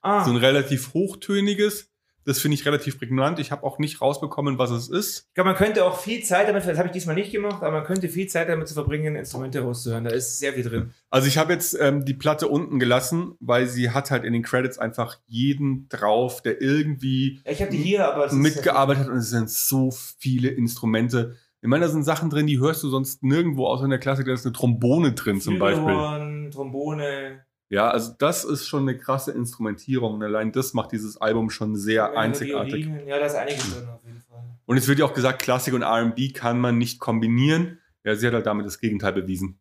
ah, 0.02 0.24
So 0.24 0.30
ein 0.30 0.36
relativ 0.36 0.92
hochtöniges. 0.92 1.90
Das 2.24 2.40
finde 2.40 2.54
ich 2.54 2.64
relativ 2.64 2.98
prägnant. 2.98 3.38
Ich 3.38 3.52
habe 3.52 3.64
auch 3.64 3.78
nicht 3.78 4.00
rausbekommen, 4.00 4.58
was 4.58 4.70
es 4.70 4.88
ist. 4.88 5.26
ich 5.28 5.34
glaube, 5.34 5.50
man 5.50 5.56
könnte 5.56 5.84
auch 5.84 5.98
viel 5.98 6.22
Zeit 6.22 6.48
damit, 6.48 6.66
das 6.66 6.78
habe 6.78 6.88
ich 6.88 6.92
diesmal 6.92 7.14
nicht 7.14 7.32
gemacht, 7.32 7.62
aber 7.62 7.72
man 7.72 7.84
könnte 7.84 8.08
viel 8.08 8.26
Zeit 8.26 8.48
damit 8.48 8.68
zu 8.68 8.74
verbringen, 8.74 9.16
Instrumente 9.16 9.60
rauszuhören. 9.60 10.04
Da 10.04 10.10
ist 10.10 10.38
sehr 10.38 10.54
viel 10.54 10.64
drin. 10.64 10.94
Also 11.10 11.28
ich 11.28 11.38
habe 11.38 11.52
jetzt 11.52 11.76
ähm, 11.78 12.04
die 12.04 12.14
Platte 12.14 12.48
unten 12.48 12.78
gelassen, 12.78 13.34
weil 13.40 13.66
sie 13.66 13.90
hat 13.90 14.10
halt 14.10 14.24
in 14.24 14.32
den 14.32 14.42
Credits 14.42 14.78
einfach 14.78 15.18
jeden 15.26 15.88
drauf, 15.88 16.42
der 16.42 16.60
irgendwie 16.60 17.40
ich 17.44 17.60
habe 17.60 17.70
die 17.70 17.78
hier, 17.78 18.08
aber 18.08 18.32
mitgearbeitet 18.32 19.04
hat 19.04 19.10
und 19.10 19.18
es 19.18 19.30
sind 19.30 19.50
so 19.50 19.90
viele 20.18 20.48
Instrumente. 20.48 21.36
Ich 21.60 21.68
meine, 21.68 21.86
da 21.86 21.90
sind 21.90 22.04
Sachen 22.04 22.28
drin, 22.28 22.46
die 22.46 22.58
hörst 22.58 22.82
du 22.82 22.88
sonst 22.88 23.22
nirgendwo, 23.22 23.66
außer 23.66 23.84
in 23.84 23.90
der 23.90 23.98
Klassik, 23.98 24.26
da 24.26 24.34
ist 24.34 24.44
eine 24.44 24.52
Trombone 24.52 25.12
drin 25.12 25.40
zum 25.40 25.58
Beispiel. 25.58 25.82
Flügelhorn, 25.82 26.50
Trombone. 26.50 27.43
Ja, 27.74 27.90
also 27.90 28.12
das 28.16 28.44
ist 28.44 28.68
schon 28.68 28.82
eine 28.82 28.96
krasse 28.96 29.32
Instrumentierung 29.32 30.14
und 30.14 30.22
allein 30.22 30.52
das 30.52 30.74
macht 30.74 30.92
dieses 30.92 31.16
Album 31.16 31.50
schon 31.50 31.74
sehr 31.74 32.16
einzigartig. 32.16 32.86
Violinen. 32.86 33.08
Ja, 33.08 33.18
da 33.18 33.26
ist 33.26 33.34
einiges 33.34 33.74
drin 33.74 33.88
auf 33.88 34.04
jeden 34.04 34.20
Fall. 34.20 34.44
Und 34.64 34.76
es 34.76 34.86
wird 34.86 35.00
ja 35.00 35.04
auch 35.04 35.12
gesagt, 35.12 35.42
Klassik 35.42 35.74
und 35.74 35.82
R&B 35.82 36.30
kann 36.30 36.60
man 36.60 36.78
nicht 36.78 37.00
kombinieren. 37.00 37.80
Ja, 38.04 38.14
sie 38.14 38.28
hat 38.28 38.34
halt 38.34 38.46
damit 38.46 38.64
das 38.64 38.78
Gegenteil 38.78 39.12
bewiesen. 39.12 39.58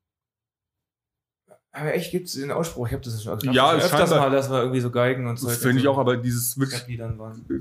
Aber 1.76 1.92
echt 1.96 2.12
gibt 2.12 2.28
es 2.28 2.36
den 2.36 2.52
Ausspruch, 2.52 2.86
ich 2.86 2.94
habe 2.94 3.04
das 3.04 3.24
schon 3.24 3.40
Ja, 3.52 3.72
schon 3.72 3.80
es 3.80 3.86
öfters 3.86 4.12
mal, 4.12 4.30
dass 4.30 4.48
wir 4.48 4.60
irgendwie 4.62 4.80
so 4.80 4.92
Geigen 4.92 5.26
und 5.26 5.40
so. 5.40 5.48
Das 5.48 5.58
finde 5.58 5.82
ich 5.82 5.88
auch, 5.88 5.98
aber 5.98 6.18
dieses 6.18 6.60
wirklich 6.60 7.02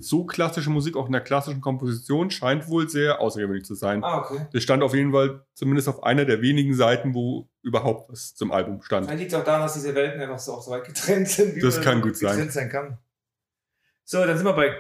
so 0.00 0.26
klassische 0.26 0.69
Musik 0.69 0.97
auch 0.97 1.07
in 1.07 1.12
der 1.12 1.23
klassischen 1.23 1.62
Komposition 1.62 2.31
scheint 2.31 2.69
wohl 2.69 2.90
sehr 2.90 3.23
außergewöhnlich 3.23 3.64
zu 3.64 3.75
sein. 3.75 4.04
Ah, 4.04 4.19
okay. 4.19 4.47
Das 4.52 4.62
stand 4.62 4.83
auf 4.83 4.95
jeden 4.95 5.12
Fall 5.12 5.47
zumindest 5.54 5.88
auf 5.88 6.02
einer 6.02 6.26
der 6.26 6.42
wenigen 6.42 6.75
Seiten, 6.75 7.14
wo 7.14 7.49
überhaupt 7.62 8.12
was 8.12 8.35
zum 8.35 8.52
Album 8.52 8.83
stand. 8.83 9.07
Vielleicht 9.07 9.21
liegt 9.21 9.33
es 9.33 9.38
auch 9.38 9.45
daran, 9.45 9.62
dass 9.62 9.73
diese 9.73 9.95
Welten 9.95 10.21
einfach 10.21 10.38
so, 10.38 10.52
auch 10.52 10.62
so 10.62 10.73
weit 10.73 10.85
getrennt 10.85 11.28
sind. 11.28 11.57
wie 11.57 11.61
Das 11.61 11.76
man 11.76 11.85
kann 11.85 12.00
gut 12.02 12.16
sein. 12.16 12.50
Sein 12.50 12.69
kann. 12.69 12.99
So, 14.04 14.23
dann 14.26 14.37
sind 14.37 14.45
wir 14.45 14.52
bei 14.52 14.76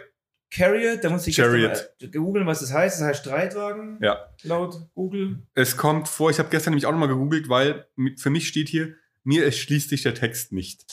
Chariot. 0.50 1.02
Da 1.02 1.08
muss 1.08 1.26
ich 1.26 1.36
Chariot. 1.36 1.94
googeln, 2.12 2.46
was 2.46 2.60
das 2.60 2.70
heißt. 2.70 3.00
Das 3.00 3.06
heißt 3.06 3.20
Streitwagen. 3.20 3.96
Ja. 4.02 4.26
Laut 4.42 4.76
Google. 4.94 5.38
Es 5.54 5.78
kommt 5.78 6.06
vor, 6.06 6.28
ich 6.28 6.38
habe 6.38 6.50
gestern 6.50 6.72
nämlich 6.72 6.84
auch 6.84 6.92
nochmal 6.92 7.08
gegoogelt, 7.08 7.48
weil 7.48 7.86
für 8.18 8.28
mich 8.28 8.46
steht 8.46 8.68
hier, 8.68 8.94
mir 9.24 9.44
erschließt 9.44 9.88
sich 9.88 10.02
der 10.02 10.14
Text 10.14 10.52
nicht. 10.52 10.84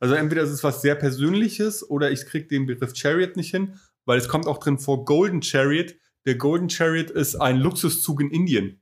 Also 0.00 0.14
entweder 0.14 0.42
ist 0.42 0.50
es 0.50 0.64
was 0.64 0.82
sehr 0.82 0.94
Persönliches 0.94 1.88
oder 1.88 2.10
ich 2.10 2.26
kriege 2.26 2.46
den 2.46 2.66
Begriff 2.66 2.94
Chariot 2.94 3.36
nicht 3.36 3.50
hin, 3.50 3.78
weil 4.04 4.18
es 4.18 4.28
kommt 4.28 4.46
auch 4.46 4.58
drin 4.58 4.78
vor 4.78 5.04
Golden 5.04 5.42
Chariot. 5.42 5.94
Der 6.24 6.36
Golden 6.36 6.68
Chariot 6.68 7.10
ist 7.10 7.36
ein 7.36 7.56
Luxuszug 7.58 8.20
in 8.20 8.30
Indien, 8.30 8.80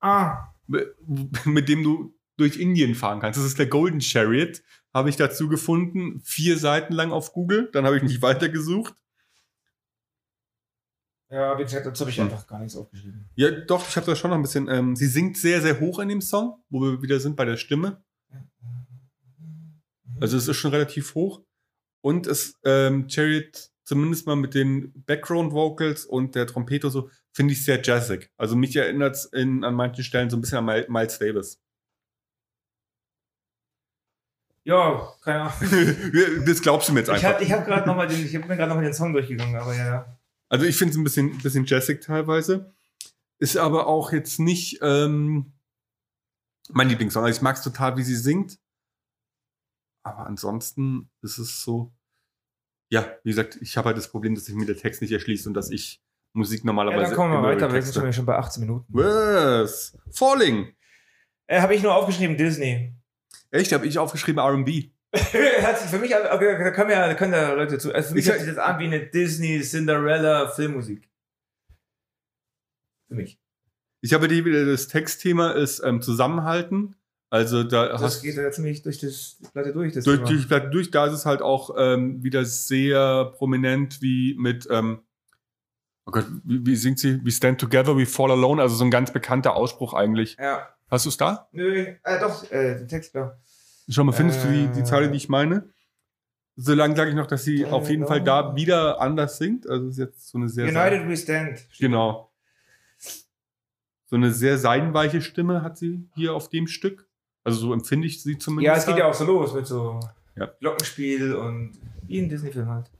Ah, 0.00 0.52
mit 0.66 1.68
dem 1.68 1.82
du 1.82 2.14
durch 2.36 2.58
Indien 2.58 2.94
fahren 2.94 3.20
kannst. 3.20 3.38
Das 3.38 3.46
ist 3.46 3.58
der 3.58 3.66
Golden 3.66 4.00
Chariot, 4.00 4.62
habe 4.92 5.08
ich 5.08 5.16
dazu 5.16 5.48
gefunden, 5.48 6.20
vier 6.22 6.58
Seiten 6.58 6.92
lang 6.92 7.12
auf 7.12 7.32
Google. 7.32 7.70
Dann 7.72 7.86
habe 7.86 7.96
ich 7.96 8.02
nicht 8.02 8.22
weitergesucht. 8.22 8.94
Ja, 11.30 11.58
wie 11.58 11.62
gesagt, 11.64 11.86
dazu 11.86 12.02
habe 12.02 12.10
ich 12.10 12.20
einfach 12.20 12.46
gar 12.46 12.58
nichts 12.60 12.76
aufgeschrieben. 12.76 13.28
Ja, 13.34 13.50
doch, 13.50 13.88
ich 13.88 13.96
habe 13.96 14.06
da 14.06 14.14
schon 14.16 14.30
noch 14.30 14.36
ein 14.36 14.42
bisschen. 14.42 14.68
Ähm, 14.68 14.94
sie 14.96 15.06
singt 15.06 15.36
sehr, 15.36 15.60
sehr 15.60 15.80
hoch 15.80 15.98
in 15.98 16.08
dem 16.08 16.20
Song, 16.20 16.62
wo 16.68 16.80
wir 16.82 17.02
wieder 17.02 17.18
sind 17.20 17.36
bei 17.36 17.44
der 17.44 17.56
Stimme. 17.56 18.02
Also 20.20 20.36
es 20.36 20.48
ist 20.48 20.56
schon 20.56 20.70
relativ 20.70 21.14
hoch. 21.14 21.42
Und 22.02 22.26
es, 22.26 22.58
ähm, 22.64 23.08
Chariot, 23.08 23.70
zumindest 23.84 24.26
mal 24.26 24.36
mit 24.36 24.54
den 24.54 24.92
Background 25.04 25.52
Vocals 25.52 26.04
und 26.06 26.34
der 26.34 26.46
Trompete 26.46 26.88
so, 26.90 27.10
finde 27.34 27.52
ich 27.52 27.64
sehr 27.64 27.82
jazzig. 27.82 28.30
Also 28.36 28.54
mich 28.56 28.74
erinnert 28.76 29.16
es 29.16 29.32
an 29.32 29.60
manchen 29.74 30.04
Stellen 30.04 30.30
so 30.30 30.36
ein 30.36 30.40
bisschen 30.40 30.58
an 30.58 30.64
Mil- 30.64 30.86
Miles 30.88 31.18
Davis. 31.18 31.60
Ja, 34.64 35.12
keine 35.22 35.42
Ahnung. 35.42 35.52
das 36.46 36.60
glaubst 36.60 36.88
du 36.88 36.92
mir 36.92 37.00
jetzt 37.00 37.08
Ich 37.08 37.14
einfach. 37.14 37.34
habe 37.34 37.44
ich 37.44 37.52
hab 37.52 37.64
gerade 37.66 37.86
nochmal 37.86 38.08
den, 38.08 38.24
ich 38.24 38.34
hab 38.34 38.48
mir 38.48 38.56
gerade 38.56 38.68
noch 38.68 38.76
mal 38.76 38.82
den 38.84 38.94
Song 38.94 39.12
durchgegangen, 39.12 39.54
aber 39.56 39.74
ja. 39.76 40.15
Also 40.48 40.64
ich 40.64 40.76
finde 40.76 40.92
es 40.92 40.98
ein 40.98 41.04
bisschen, 41.04 41.38
bisschen 41.38 41.64
jazzig 41.64 42.00
teilweise. 42.02 42.74
Ist 43.38 43.56
aber 43.56 43.86
auch 43.86 44.12
jetzt 44.12 44.38
nicht 44.38 44.78
ähm, 44.82 45.52
mein 46.70 46.88
Lieblingssong. 46.88 47.24
Also 47.24 47.36
ich 47.36 47.42
mag 47.42 47.56
es 47.56 47.62
total, 47.62 47.96
wie 47.96 48.02
sie 48.02 48.16
singt. 48.16 48.58
Aber 50.02 50.26
ansonsten 50.26 51.10
ist 51.22 51.38
es 51.38 51.62
so. 51.62 51.92
Ja, 52.90 53.16
wie 53.24 53.30
gesagt, 53.30 53.58
ich 53.60 53.76
habe 53.76 53.88
halt 53.88 53.96
das 53.98 54.08
Problem, 54.10 54.34
dass 54.36 54.44
sich 54.44 54.54
mir 54.54 54.66
der 54.66 54.76
Text 54.76 55.02
nicht 55.02 55.10
erschließt 55.10 55.46
und 55.48 55.54
dass 55.54 55.70
ich 55.70 56.00
Musik 56.32 56.60
Ja, 56.60 56.66
normalerweise. 56.66 57.06
dann 57.06 57.14
kommen 57.16 57.32
wir 57.32 57.42
weiter, 57.42 57.72
wir 57.72 57.82
sind 57.82 58.14
schon 58.14 58.26
bei 58.26 58.36
18 58.36 58.60
Minuten. 58.60 58.86
Was? 58.92 59.98
Falling. 60.12 60.72
Äh, 61.46 61.60
habe 61.60 61.74
ich 61.74 61.82
nur 61.82 61.94
aufgeschrieben, 61.94 62.36
Disney. 62.36 62.94
Echt, 63.50 63.72
habe 63.72 63.86
ich 63.86 63.98
aufgeschrieben 63.98 64.40
RB. 64.40 64.90
Für 65.16 65.98
mich, 65.98 66.14
okay, 66.14 66.58
da 66.58 66.70
können, 66.72 66.90
da 66.90 67.14
können 67.14 67.32
da 67.32 67.52
Leute 67.54 67.78
zu. 67.78 67.92
Also 67.94 68.08
für 68.08 68.14
mich 68.14 68.24
Ich- 68.26 68.30
hört 68.30 68.40
sich 68.40 68.48
das 68.48 68.58
an 68.58 68.78
wie 68.78 68.84
eine 68.86 69.06
Disney 69.06 69.60
Cinderella 69.62 70.48
Filmmusik. 70.48 71.08
Für 73.08 73.14
mich. 73.14 73.38
Ich 74.02 74.12
habe 74.12 74.28
die 74.28 74.42
das 74.42 74.88
Textthema 74.88 75.52
ist 75.52 75.80
ähm, 75.80 76.02
Zusammenhalten. 76.02 76.96
Also 77.30 77.64
da 77.64 77.88
Das 77.88 78.02
hast 78.02 78.22
geht 78.22 78.36
ja 78.36 78.50
ziemlich 78.50 78.82
durch 78.82 78.98
das 78.98 79.38
die 79.40 79.48
Platte 79.48 79.72
durch. 79.72 79.92
Das 79.94 80.04
durch, 80.04 80.20
durch, 80.20 80.46
Platte 80.48 80.70
durch, 80.70 80.90
da 80.90 81.06
ist 81.06 81.12
es 81.14 81.26
halt 81.26 81.42
auch 81.42 81.74
ähm, 81.76 82.22
wieder 82.22 82.44
sehr 82.44 83.32
prominent 83.36 84.00
wie 84.00 84.34
mit, 84.38 84.68
ähm, 84.70 85.02
oh 86.06 86.12
Gott, 86.12 86.26
wie, 86.44 86.64
wie 86.64 86.76
singt 86.76 86.98
sie? 87.00 87.24
We 87.24 87.30
stand 87.32 87.60
together, 87.60 87.96
we 87.96 88.06
fall 88.06 88.30
alone, 88.30 88.62
also 88.62 88.76
so 88.76 88.84
ein 88.84 88.90
ganz 88.92 89.12
bekannter 89.12 89.56
Ausspruch 89.56 89.94
eigentlich. 89.94 90.36
ja. 90.38 90.68
Hast 90.88 91.04
du 91.04 91.08
es 91.08 91.16
da? 91.16 91.48
Nö, 91.50 91.74
äh, 92.04 92.20
doch, 92.20 92.48
äh, 92.52 92.76
den 92.78 92.86
Text, 92.86 93.10
klar. 93.10 93.40
Schau 93.88 94.04
mal, 94.04 94.12
findest 94.12 94.44
du 94.44 94.48
die, 94.48 94.66
die 94.68 94.80
Äh. 94.80 94.84
Zeile, 94.84 95.10
die 95.10 95.16
ich 95.16 95.28
meine? 95.28 95.70
Solange 96.56 96.96
sage 96.96 97.10
ich 97.10 97.16
noch, 97.16 97.26
dass 97.26 97.44
sie 97.44 97.62
Äh, 97.62 97.66
auf 97.66 97.88
jeden 97.90 98.06
Fall 98.06 98.22
da 98.22 98.56
wieder 98.56 99.00
anders 99.00 99.38
singt. 99.38 99.68
Also 99.68 99.86
es 99.86 99.92
ist 99.92 99.98
jetzt 99.98 100.28
so 100.28 100.38
eine 100.38 100.48
sehr 100.48 100.64
United 100.66 101.08
We 101.08 101.16
Stand. 101.16 101.66
Genau. 101.78 102.32
So 104.08 104.16
eine 104.16 104.32
sehr 104.32 104.56
seidenweiche 104.58 105.20
Stimme 105.20 105.62
hat 105.62 105.76
sie 105.78 106.08
hier 106.14 106.32
auf 106.34 106.48
dem 106.48 106.66
Stück. 106.68 107.08
Also 107.44 107.58
so 107.58 107.72
empfinde 107.72 108.06
ich 108.06 108.22
sie 108.22 108.38
zumindest. 108.38 108.66
Ja, 108.66 108.76
es 108.80 108.86
geht 108.86 108.98
ja 108.98 109.06
auch 109.06 109.14
so 109.14 109.24
los 109.24 109.52
mit 109.54 109.66
so 109.66 110.00
Ja. 110.36 110.46
Glockenspiel 110.60 111.34
und 111.34 111.72
wie 112.06 112.20
ein 112.20 112.28
Disney-Film 112.28 112.68
halt. 112.68 112.90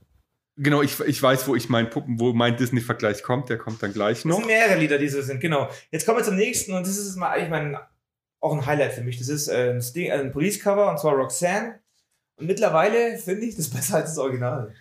Genau, 0.59 0.81
ich, 0.81 0.99
ich 1.01 1.21
weiß, 1.21 1.47
wo 1.47 1.55
ich 1.55 1.69
mein 1.69 1.89
Puppen, 1.89 2.19
wo 2.19 2.33
mein 2.33 2.57
Disney-Vergleich 2.57 3.23
kommt. 3.23 3.49
Der 3.49 3.57
kommt 3.57 3.81
dann 3.83 3.93
gleich 3.93 4.25
noch. 4.25 4.37
sind 4.37 4.47
mehrere 4.47 4.77
Lieder, 4.79 4.97
die 4.97 5.07
so 5.07 5.21
sind, 5.21 5.39
genau. 5.39 5.69
Jetzt 5.91 6.05
kommen 6.05 6.17
wir 6.19 6.23
zum 6.23 6.35
nächsten 6.35 6.73
und 6.73 6.81
das 6.85 6.97
ist 6.97 7.15
mal 7.15 7.29
eigentlich 7.29 7.49
mein, 7.49 7.77
auch 8.39 8.53
ein 8.53 8.65
Highlight 8.65 8.93
für 8.93 9.03
mich. 9.03 9.17
Das 9.17 9.29
ist 9.29 9.47
äh, 9.47 9.71
ein, 9.71 9.81
Sting, 9.81 10.07
äh, 10.07 10.13
ein 10.13 10.31
Police-Cover 10.31 10.89
und 10.89 10.99
zwar 10.99 11.13
Roxanne. 11.15 11.79
Und 12.37 12.47
mittlerweile 12.47 13.17
finde 13.17 13.45
ich 13.45 13.55
das 13.55 13.69
besser 13.73 13.97
als 13.97 14.11
das 14.11 14.17
Original. 14.17 14.73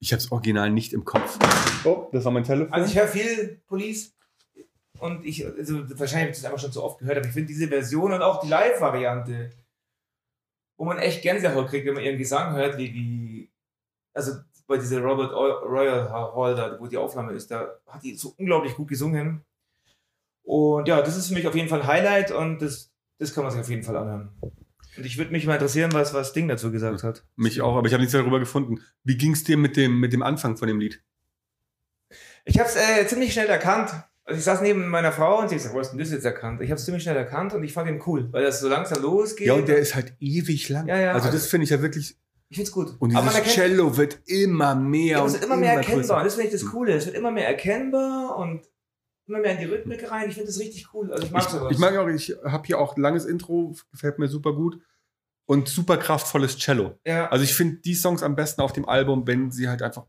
Ich 0.00 0.12
habe 0.12 0.20
das 0.22 0.32
Original 0.32 0.70
nicht 0.70 0.92
im 0.92 1.04
Kopf. 1.04 1.38
Oh, 1.84 2.08
das 2.12 2.24
war 2.24 2.32
mein 2.32 2.44
Telefon. 2.44 2.72
Also 2.72 2.90
ich 2.90 2.98
höre 2.98 3.08
viel 3.08 3.62
Police 3.66 4.14
und 4.98 5.24
ich, 5.24 5.46
also 5.46 5.88
wahrscheinlich 5.98 6.22
habe 6.22 6.30
ich 6.30 6.36
das 6.36 6.44
einfach 6.44 6.58
schon 6.58 6.72
zu 6.72 6.82
oft 6.82 6.98
gehört, 6.98 7.18
aber 7.18 7.26
ich 7.26 7.32
finde 7.32 7.48
diese 7.48 7.68
Version 7.68 8.12
und 8.12 8.22
auch 8.22 8.40
die 8.40 8.48
Live-Variante, 8.48 9.50
wo 10.76 10.84
man 10.84 10.98
echt 10.98 11.22
Gänsehaut 11.22 11.68
kriegt, 11.68 11.86
wenn 11.86 11.94
man 11.94 12.02
ihren 12.02 12.18
Gesang 12.18 12.54
hört, 12.54 12.78
wie, 12.78 12.92
wie 12.94 13.52
also 14.14 14.32
bei 14.66 14.76
dieser 14.76 15.00
Robert 15.00 15.32
Royal 15.32 16.10
Hall 16.10 16.54
da, 16.54 16.78
wo 16.80 16.86
die 16.86 16.96
Aufnahme 16.96 17.32
ist, 17.32 17.50
da 17.50 17.80
hat 17.86 18.02
die 18.02 18.14
so 18.14 18.34
unglaublich 18.38 18.74
gut 18.74 18.88
gesungen. 18.88 19.44
Und 20.52 20.86
ja, 20.86 21.00
das 21.00 21.16
ist 21.16 21.28
für 21.28 21.34
mich 21.34 21.46
auf 21.46 21.54
jeden 21.54 21.68
Fall 21.70 21.80
ein 21.80 21.86
Highlight 21.86 22.30
und 22.30 22.60
das, 22.60 22.90
das 23.18 23.32
kann 23.32 23.42
man 23.42 23.50
sich 23.52 23.60
auf 23.62 23.70
jeden 23.70 23.82
Fall 23.84 23.96
anhören. 23.96 24.28
Und 24.98 25.06
ich 25.06 25.16
würde 25.16 25.32
mich 25.32 25.46
mal 25.46 25.54
interessieren, 25.54 25.94
was, 25.94 26.12
was 26.12 26.34
Ding 26.34 26.46
dazu 26.46 26.70
gesagt 26.70 27.02
hat. 27.04 27.24
Mich 27.36 27.62
auch, 27.62 27.74
aber 27.76 27.86
ich 27.86 27.94
habe 27.94 28.02
nichts 28.02 28.12
darüber 28.12 28.38
gefunden. 28.38 28.78
Wie 29.02 29.16
ging 29.16 29.32
es 29.32 29.44
dir 29.44 29.56
mit 29.56 29.78
dem, 29.78 29.98
mit 29.98 30.12
dem 30.12 30.22
Anfang 30.22 30.58
von 30.58 30.68
dem 30.68 30.78
Lied? 30.78 31.02
Ich 32.44 32.58
habe 32.58 32.68
es 32.68 32.76
äh, 32.76 33.06
ziemlich 33.06 33.32
schnell 33.32 33.46
erkannt. 33.46 33.92
Also 34.24 34.38
ich 34.38 34.44
saß 34.44 34.60
neben 34.60 34.88
meiner 34.88 35.10
Frau 35.10 35.40
und 35.40 35.48
sie 35.48 35.58
sagt, 35.58 35.74
wo 35.74 35.78
hast 35.78 35.94
du 35.94 35.96
das 35.96 36.10
jetzt 36.10 36.26
erkannt? 36.26 36.60
Ich 36.60 36.68
habe 36.70 36.78
es 36.78 36.84
ziemlich 36.84 37.02
schnell 37.02 37.16
erkannt 37.16 37.54
und 37.54 37.64
ich 37.64 37.72
fand 37.72 37.88
ihn 37.88 38.02
cool, 38.06 38.28
weil 38.32 38.44
das 38.44 38.60
so 38.60 38.68
langsam 38.68 39.00
losgeht. 39.02 39.46
Ja, 39.46 39.54
und 39.54 39.66
der 39.66 39.78
ist 39.78 39.94
halt 39.94 40.12
ewig 40.20 40.68
lang. 40.68 40.86
Ja, 40.86 41.00
ja, 41.00 41.12
also 41.12 41.30
das 41.30 41.46
finde 41.46 41.64
ich 41.64 41.70
ja 41.70 41.80
wirklich. 41.80 42.18
ich 42.50 42.56
find's 42.56 42.70
gut. 42.72 42.94
Und 42.98 43.10
dieses 43.10 43.34
erkennt- 43.34 43.46
Cello 43.54 43.96
wird 43.96 44.18
immer 44.26 44.74
mehr 44.74 45.16
Ja, 45.16 45.20
und 45.20 45.28
es 45.28 45.32
wird 45.32 45.44
immer 45.44 45.56
mehr 45.56 45.72
erkennbar. 45.72 46.00
größer. 46.02 46.16
Und 46.18 46.24
das 46.24 46.34
finde 46.34 46.48
ich 46.48 46.52
das 46.60 46.70
Coole. 46.70 46.92
Es 46.92 47.06
wird 47.06 47.16
immer 47.16 47.30
mehr 47.30 47.48
erkennbar 47.48 48.36
und 48.36 48.68
immer 49.32 49.40
mehr 49.40 49.52
in 49.52 49.58
die 49.58 49.64
Rhythmik 49.74 50.10
rein. 50.10 50.28
Ich 50.28 50.34
finde 50.34 50.48
das 50.48 50.58
richtig 50.58 50.92
cool. 50.94 51.10
Also 51.12 51.24
ich 51.24 51.30
mag 51.30 51.42
sowas. 51.42 51.70
Ich, 51.70 51.76
ich 51.76 51.78
mag 51.78 51.96
auch, 51.96 52.08
ich 52.08 52.34
habe 52.44 52.66
hier 52.66 52.78
auch 52.78 52.96
langes 52.96 53.24
Intro, 53.24 53.74
gefällt 53.90 54.18
mir 54.18 54.28
super 54.28 54.52
gut. 54.52 54.80
Und 55.44 55.68
super 55.68 55.96
kraftvolles 55.96 56.56
Cello. 56.58 56.98
ja, 57.04 57.28
Also 57.28 57.44
ich 57.44 57.54
finde 57.54 57.76
die 57.78 57.94
Songs 57.94 58.22
am 58.22 58.36
besten 58.36 58.60
auf 58.60 58.72
dem 58.72 58.88
Album, 58.88 59.26
wenn 59.26 59.50
sie 59.50 59.68
halt 59.68 59.82
einfach 59.82 60.06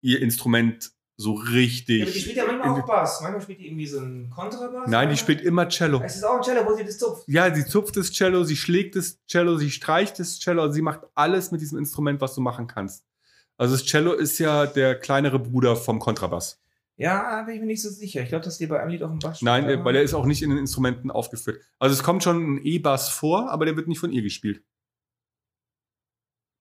ihr 0.00 0.22
Instrument 0.22 0.92
so 1.18 1.32
richtig. 1.32 1.98
ja, 1.98 2.04
aber 2.04 2.12
die 2.12 2.20
spielt 2.20 2.36
ja 2.36 2.46
manchmal 2.46 2.80
auch 2.80 2.86
Bass. 2.86 3.20
Manchmal 3.22 3.40
spielt 3.42 3.58
die 3.60 3.66
irgendwie 3.66 3.86
so 3.86 3.98
einen 3.98 4.30
Kontrabass. 4.30 4.88
Nein, 4.88 5.08
die 5.10 5.16
spielt 5.16 5.40
immer 5.40 5.68
Cello. 5.68 6.02
Es 6.04 6.16
ist 6.16 6.24
auch 6.24 6.36
ein 6.36 6.42
Cello, 6.42 6.64
wo 6.66 6.74
sie 6.76 6.84
das 6.84 6.98
zupft. 6.98 7.24
Ja, 7.26 7.52
sie 7.54 7.64
zupft 7.64 7.96
das 7.96 8.12
Cello, 8.12 8.44
sie 8.44 8.56
schlägt 8.56 8.96
das 8.96 9.18
Cello, 9.26 9.56
sie 9.56 9.70
streicht 9.70 10.18
das 10.18 10.38
Cello, 10.38 10.62
also 10.62 10.74
sie 10.74 10.82
macht 10.82 11.00
alles 11.14 11.50
mit 11.50 11.60
diesem 11.60 11.78
Instrument, 11.78 12.20
was 12.20 12.34
du 12.34 12.40
machen 12.40 12.66
kannst. 12.66 13.04
Also 13.56 13.74
das 13.74 13.84
Cello 13.86 14.12
ist 14.12 14.38
ja 14.38 14.66
der 14.66 14.94
kleinere 14.98 15.38
Bruder 15.38 15.74
vom 15.76 15.98
Kontrabass. 15.98 16.60
Ja, 16.98 17.42
bin 17.42 17.54
ich 17.56 17.60
mir 17.60 17.66
nicht 17.66 17.82
so 17.82 17.90
sicher. 17.90 18.22
Ich 18.22 18.28
glaube, 18.30 18.44
dass 18.44 18.56
die 18.58 18.66
bei 18.66 18.80
einem 18.80 18.90
Lied 18.90 19.02
auch 19.02 19.10
im 19.10 19.18
Bass 19.18 19.42
Nein, 19.42 19.64
spielt. 19.64 19.80
äh, 19.80 19.84
weil 19.84 19.96
er 19.96 20.02
ist 20.02 20.14
auch 20.14 20.24
nicht 20.24 20.42
in 20.42 20.48
den 20.50 20.58
Instrumenten 20.58 21.10
aufgeführt. 21.10 21.60
Also 21.78 21.92
es 21.94 22.02
kommt 22.02 22.22
schon 22.22 22.54
ein 22.54 22.60
E-Bass 22.64 23.10
vor, 23.10 23.50
aber 23.50 23.66
der 23.66 23.76
wird 23.76 23.86
nicht 23.88 23.98
von 23.98 24.12
ihr 24.12 24.22
gespielt. 24.22 24.62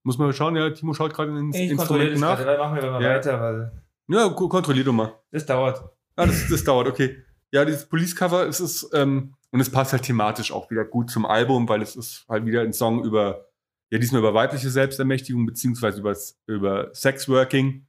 Muss 0.03 0.17
man 0.17 0.27
mal 0.27 0.33
schauen, 0.33 0.55
ja, 0.55 0.69
Timo 0.69 0.93
schaut 0.93 1.13
gerade 1.13 1.31
in 1.31 1.37
den 1.37 1.53
Ich 1.53 1.71
Instrumenten 1.71 2.19
nach. 2.19 2.37
gerade, 2.37 2.47
weil 2.49 2.57
machen 2.57 2.75
wir 2.81 2.91
mal 2.91 3.01
Ja. 3.01 3.09
weiter, 3.15 3.41
weil 3.41 3.71
Ja, 4.07 4.29
ko- 4.29 4.49
kontrollier 4.49 4.83
doch 4.83 4.93
mal. 4.93 5.13
das 5.31 5.45
dauert. 5.45 5.83
Ah, 6.15 6.25
das, 6.27 6.47
das 6.49 6.63
dauert, 6.63 6.87
okay. 6.87 7.23
Ja, 7.51 7.65
dieses 7.65 7.87
Police-Cover, 7.87 8.45
es 8.47 8.59
ist, 8.59 8.89
ähm, 8.93 9.33
und 9.51 9.59
es 9.61 9.71
passt 9.71 9.93
halt 9.93 10.03
thematisch 10.03 10.51
auch 10.51 10.69
wieder 10.69 10.85
gut 10.85 11.09
zum 11.09 11.25
Album, 11.25 11.67
weil 11.69 11.81
es 11.81 11.95
ist 11.95 12.25
halt 12.29 12.45
wieder 12.45 12.61
ein 12.61 12.73
Song 12.73 13.03
über, 13.03 13.47
ja, 13.89 13.97
diesmal 13.97 14.19
über 14.19 14.33
weibliche 14.33 14.69
Selbstermächtigung, 14.69 15.45
beziehungsweise 15.45 15.99
über, 16.01 16.15
über 16.47 16.93
Sexworking. 16.93 17.87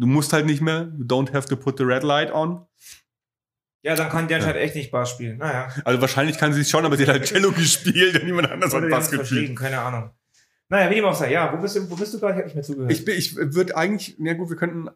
Du 0.00 0.06
musst 0.06 0.32
halt 0.32 0.46
nicht 0.46 0.62
mehr, 0.62 0.90
you 0.96 1.04
don't 1.04 1.32
have 1.34 1.46
to 1.48 1.56
put 1.56 1.76
the 1.78 1.84
red 1.84 2.02
light 2.02 2.32
on. 2.32 2.64
Ja, 3.82 3.94
dann 3.94 4.08
kann 4.08 4.28
der 4.28 4.38
Ja. 4.38 4.46
halt 4.46 4.56
echt 4.56 4.74
nicht 4.74 4.90
Bass 4.90 5.10
spielen. 5.10 5.38
Naja. 5.38 5.68
Also 5.84 6.00
wahrscheinlich 6.00 6.38
kann 6.38 6.52
sie 6.52 6.62
es 6.62 6.70
schon, 6.70 6.84
aber 6.84 6.96
sie 6.96 7.02
hat 7.04 7.10
halt 7.10 7.24
Cello 7.26 7.50
gespielt 7.52 8.14
und 8.18 8.24
niemand 8.24 8.50
anders 8.50 8.72
hat 8.74 8.82
die 8.84 8.88
Bass 8.88 9.10
gespielt. 9.10 9.58
keine 9.58 9.78
Ahnung. 9.80 10.10
Naja, 10.68 10.88
wie 10.90 10.94
dem 10.96 11.04
auch 11.04 11.14
sei. 11.14 11.32
Ja, 11.32 11.52
wo 11.52 11.60
bist 11.60 11.76
du, 11.76 11.90
wo 11.90 11.96
bist 11.96 12.14
du 12.14 12.20
gerade? 12.20 12.32
Ich 12.32 12.36
habe 12.38 12.46
nicht 12.46 12.54
mehr 12.54 12.64
zugehört. 12.64 12.92
Ich, 12.92 13.04
bin- 13.04 13.16
ich 13.18 13.36
würde 13.36 13.76
eigentlich, 13.76 14.16
na 14.18 14.32
gut, 14.34 14.48
wir 14.50 14.56
könnten, 14.56 14.88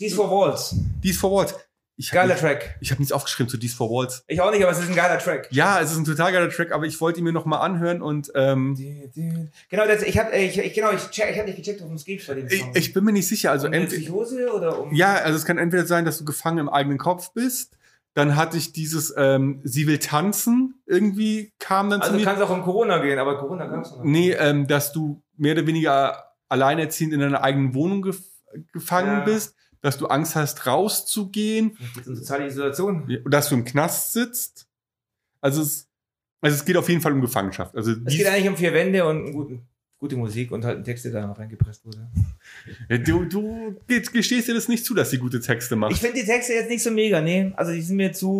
Dies 0.00 0.14
for 0.14 0.30
Walls. 0.30 0.76
Dies 1.02 1.18
for 1.18 1.30
Walls. 1.32 1.54
Ich 2.00 2.12
Geiler 2.12 2.34
habe 2.34 2.40
Track. 2.40 2.76
ich 2.80 2.92
hab 2.92 3.00
nichts 3.00 3.10
aufgeschrieben 3.12 3.50
zu 3.50 3.56
Dies 3.56 3.74
for 3.74 3.90
Walls. 3.90 4.22
Ich 4.28 4.40
auch 4.40 4.52
nicht, 4.52 4.62
aber 4.62 4.70
es 4.70 4.78
ist 4.78 4.88
ein 4.88 4.94
geiler 4.94 5.18
Track. 5.18 5.48
Ja, 5.50 5.80
es 5.80 5.90
ist 5.90 5.96
ein 5.98 6.04
total 6.04 6.30
geiler 6.32 6.48
Track, 6.48 6.70
aber 6.70 6.86
ich 6.86 7.00
wollte 7.00 7.18
ihn 7.18 7.24
mir 7.24 7.32
noch 7.32 7.44
mal 7.44 7.58
anhören 7.58 8.02
und 8.02 8.30
ähm, 8.36 8.76
Genau, 9.68 9.84
das, 9.86 10.02
ich 10.02 10.16
habe 10.18 10.30
ich, 10.36 10.56
ich, 10.58 10.74
genau, 10.74 10.92
ich, 10.92 11.10
check, 11.10 11.30
ich 11.32 11.38
hab 11.38 11.46
nicht 11.46 11.56
gecheckt, 11.56 11.80
worum 11.80 11.94
es 11.94 12.04
geht 12.04 12.24
bei 12.26 12.34
dem 12.34 12.46
ich, 12.46 12.60
Song. 12.60 12.70
ich 12.74 12.92
bin 12.92 13.02
mir 13.04 13.12
nicht 13.12 13.26
sicher. 13.26 13.50
Also 13.50 13.66
um 13.66 13.72
Psychose 13.72 14.52
oder 14.52 14.80
um. 14.80 14.94
Ja, 14.94 15.14
also 15.16 15.36
es 15.36 15.44
kann 15.44 15.58
entweder 15.58 15.86
sein, 15.86 16.04
dass 16.04 16.18
du 16.18 16.24
gefangen 16.24 16.58
im 16.58 16.68
eigenen 16.68 16.98
Kopf 16.98 17.32
bist. 17.32 17.76
Dann 18.14 18.36
hatte 18.36 18.56
ich 18.56 18.72
dieses, 18.72 19.12
ähm, 19.16 19.60
sie 19.64 19.86
will 19.86 19.98
tanzen, 19.98 20.80
irgendwie 20.86 21.52
kam 21.58 21.90
dann 21.90 22.00
Also 22.00 22.12
zu 22.14 22.18
mir. 22.18 22.24
kann 22.24 22.36
es 22.36 22.42
auch 22.42 22.50
um 22.50 22.62
Corona 22.62 22.98
gehen, 22.98 23.18
aber 23.18 23.38
Corona 23.38 23.66
kam 23.66 23.80
es 23.80 23.90
noch. 23.90 24.02
nicht. 24.02 24.10
Nee, 24.12 24.32
ähm, 24.32 24.66
dass 24.66 24.92
du 24.92 25.22
mehr 25.36 25.52
oder 25.54 25.66
weniger 25.66 26.24
alleinerziehend 26.48 27.12
in 27.12 27.20
deiner 27.20 27.42
eigenen 27.42 27.74
Wohnung 27.74 28.02
gef 28.02 28.20
gefangen 28.72 29.18
Ja. 29.18 29.24
bist, 29.24 29.54
dass 29.80 29.96
du 29.98 30.06
Angst 30.06 30.34
hast, 30.36 30.66
rauszugehen, 30.66 31.72
Vielleicht 31.76 31.94
geht's 31.94 32.08
um 32.08 32.16
soziale 32.16 32.46
Isolation. 32.46 33.20
dass 33.28 33.48
du 33.48 33.54
im 33.56 33.64
Knast 33.64 34.12
sitzt. 34.12 34.66
Also 35.40 35.62
es, 35.62 35.88
also 36.40 36.56
es 36.56 36.64
geht 36.64 36.76
auf 36.76 36.88
jeden 36.88 37.00
Fall 37.00 37.12
um 37.12 37.20
Gefangenschaft. 37.20 37.74
Also 37.76 37.92
Es 38.04 38.16
geht 38.16 38.26
eigentlich 38.26 38.48
um 38.48 38.56
vier 38.56 38.72
Wände 38.74 39.04
und 39.06 39.16
einen 39.24 39.32
guten, 39.32 39.68
gute 39.98 40.16
Musik 40.16 40.50
und 40.52 40.64
halt 40.64 40.78
ein 40.78 40.84
Text, 40.84 41.04
der 41.04 41.12
da 41.12 41.30
reingepresst 41.32 41.84
wurde. 41.84 42.08
du, 43.04 43.24
du 43.24 43.76
ge- 43.86 44.02
gestehst 44.12 44.48
dir 44.48 44.54
das 44.54 44.68
nicht 44.68 44.84
zu, 44.84 44.94
dass 44.94 45.10
sie 45.10 45.18
gute 45.18 45.40
Texte 45.40 45.76
macht. 45.76 45.92
Ich 45.92 46.00
finde 46.00 46.20
die 46.20 46.24
Texte 46.26 46.52
jetzt 46.54 46.70
nicht 46.70 46.82
so 46.82 46.90
mega, 46.90 47.20
nee. 47.20 47.52
Also 47.56 47.72
die 47.72 47.80
sind 47.82 47.96
mir 47.96 48.12
zu 48.12 48.30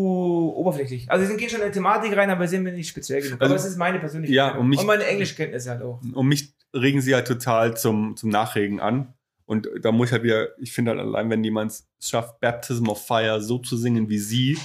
oberflächlich. 0.57 1.11
Also 1.11 1.27
die 1.31 1.37
gehen 1.37 1.49
schon 1.51 1.61
in 1.61 1.67
die 1.67 1.73
Thematik 1.73 2.17
rein, 2.17 2.31
aber 2.31 2.47
sind 2.49 2.63
mir 2.63 2.73
nicht 2.73 2.89
speziell 2.89 3.23
genug. 3.23 3.41
Also- 3.41 3.55
aber 3.55 3.61
es 3.63 3.69
ist 3.69 3.77
meine 3.77 3.99
persönliche 3.99 4.33
Ja, 4.35 4.57
und 4.57 4.69
mich- 4.69 4.81
und 4.81 4.87
meine 4.87 5.05
Englischkenntnisse 5.07 5.71
halt 5.71 5.83
auch. 5.83 6.01
Und 6.13 6.27
mich 6.29 6.53
regen 6.75 7.01
sie 7.01 7.15
halt 7.15 7.27
total 7.27 7.77
zum, 7.77 8.17
zum 8.17 8.31
Nachregen 8.31 8.79
an. 8.81 9.15
Und 9.49 9.67
da 9.81 9.93
muss 9.93 10.09
ich 10.09 10.13
halt 10.13 10.23
wieder, 10.25 10.49
ich 10.59 10.73
finde 10.73 10.91
halt 10.91 11.01
allein, 11.01 11.31
wenn 11.31 11.43
jemand 11.43 11.73
es 11.73 11.87
schafft, 12.01 12.39
Baptism 12.41 12.89
of 12.91 13.05
Fire 13.07 13.41
so 13.41 13.59
zu 13.59 13.79
singen 13.79 14.11
wie 14.11 14.19
sie, 14.19 14.59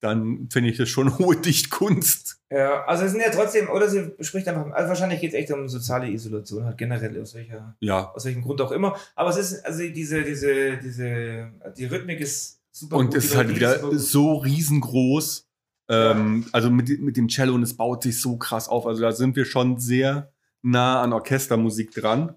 dann 0.00 0.48
finde 0.50 0.70
ich 0.70 0.76
das 0.76 0.88
schon 0.88 1.16
hohe 1.18 1.36
Dichtkunst. 1.36 2.38
Ja, 2.50 2.84
also 2.86 3.04
es 3.04 3.12
sind 3.12 3.20
ja 3.20 3.30
trotzdem, 3.30 3.68
oder 3.68 3.88
sie 3.88 4.12
spricht 4.20 4.48
einfach, 4.48 4.70
also 4.72 4.88
wahrscheinlich 4.88 5.20
geht 5.20 5.32
es 5.32 5.36
echt 5.38 5.52
um 5.52 5.68
soziale 5.68 6.08
Isolation, 6.10 6.64
halt 6.64 6.76
generell 6.76 7.20
aus 7.22 7.34
welcher, 7.34 7.76
Ja. 7.80 8.12
aus 8.12 8.24
welchem 8.24 8.42
Grund 8.42 8.60
auch 8.60 8.72
immer. 8.72 8.96
Aber 9.14 9.30
es 9.30 9.36
ist, 9.36 9.64
also 9.64 9.78
diese, 9.88 10.22
diese, 10.24 10.76
diese, 10.78 11.52
die 11.76 11.84
Rhythmik 11.86 12.20
ist 12.20 12.60
super 12.72 12.96
Und 12.96 13.14
es 13.14 13.26
ist 13.26 13.36
halt 13.36 13.54
wieder 13.54 13.96
so 13.96 14.34
riesengroß. 14.38 15.46
Ähm, 15.88 16.46
Also 16.50 16.68
mit, 16.68 17.00
mit 17.00 17.16
dem 17.16 17.28
Cello 17.28 17.54
und 17.54 17.62
es 17.62 17.76
baut 17.76 18.02
sich 18.02 18.20
so 18.20 18.36
krass 18.38 18.68
auf. 18.68 18.86
Also 18.88 19.02
da 19.02 19.12
sind 19.12 19.36
wir 19.36 19.44
schon 19.44 19.78
sehr 19.78 20.32
nah 20.62 21.00
an 21.00 21.12
Orchestermusik 21.12 21.92
dran. 21.92 22.34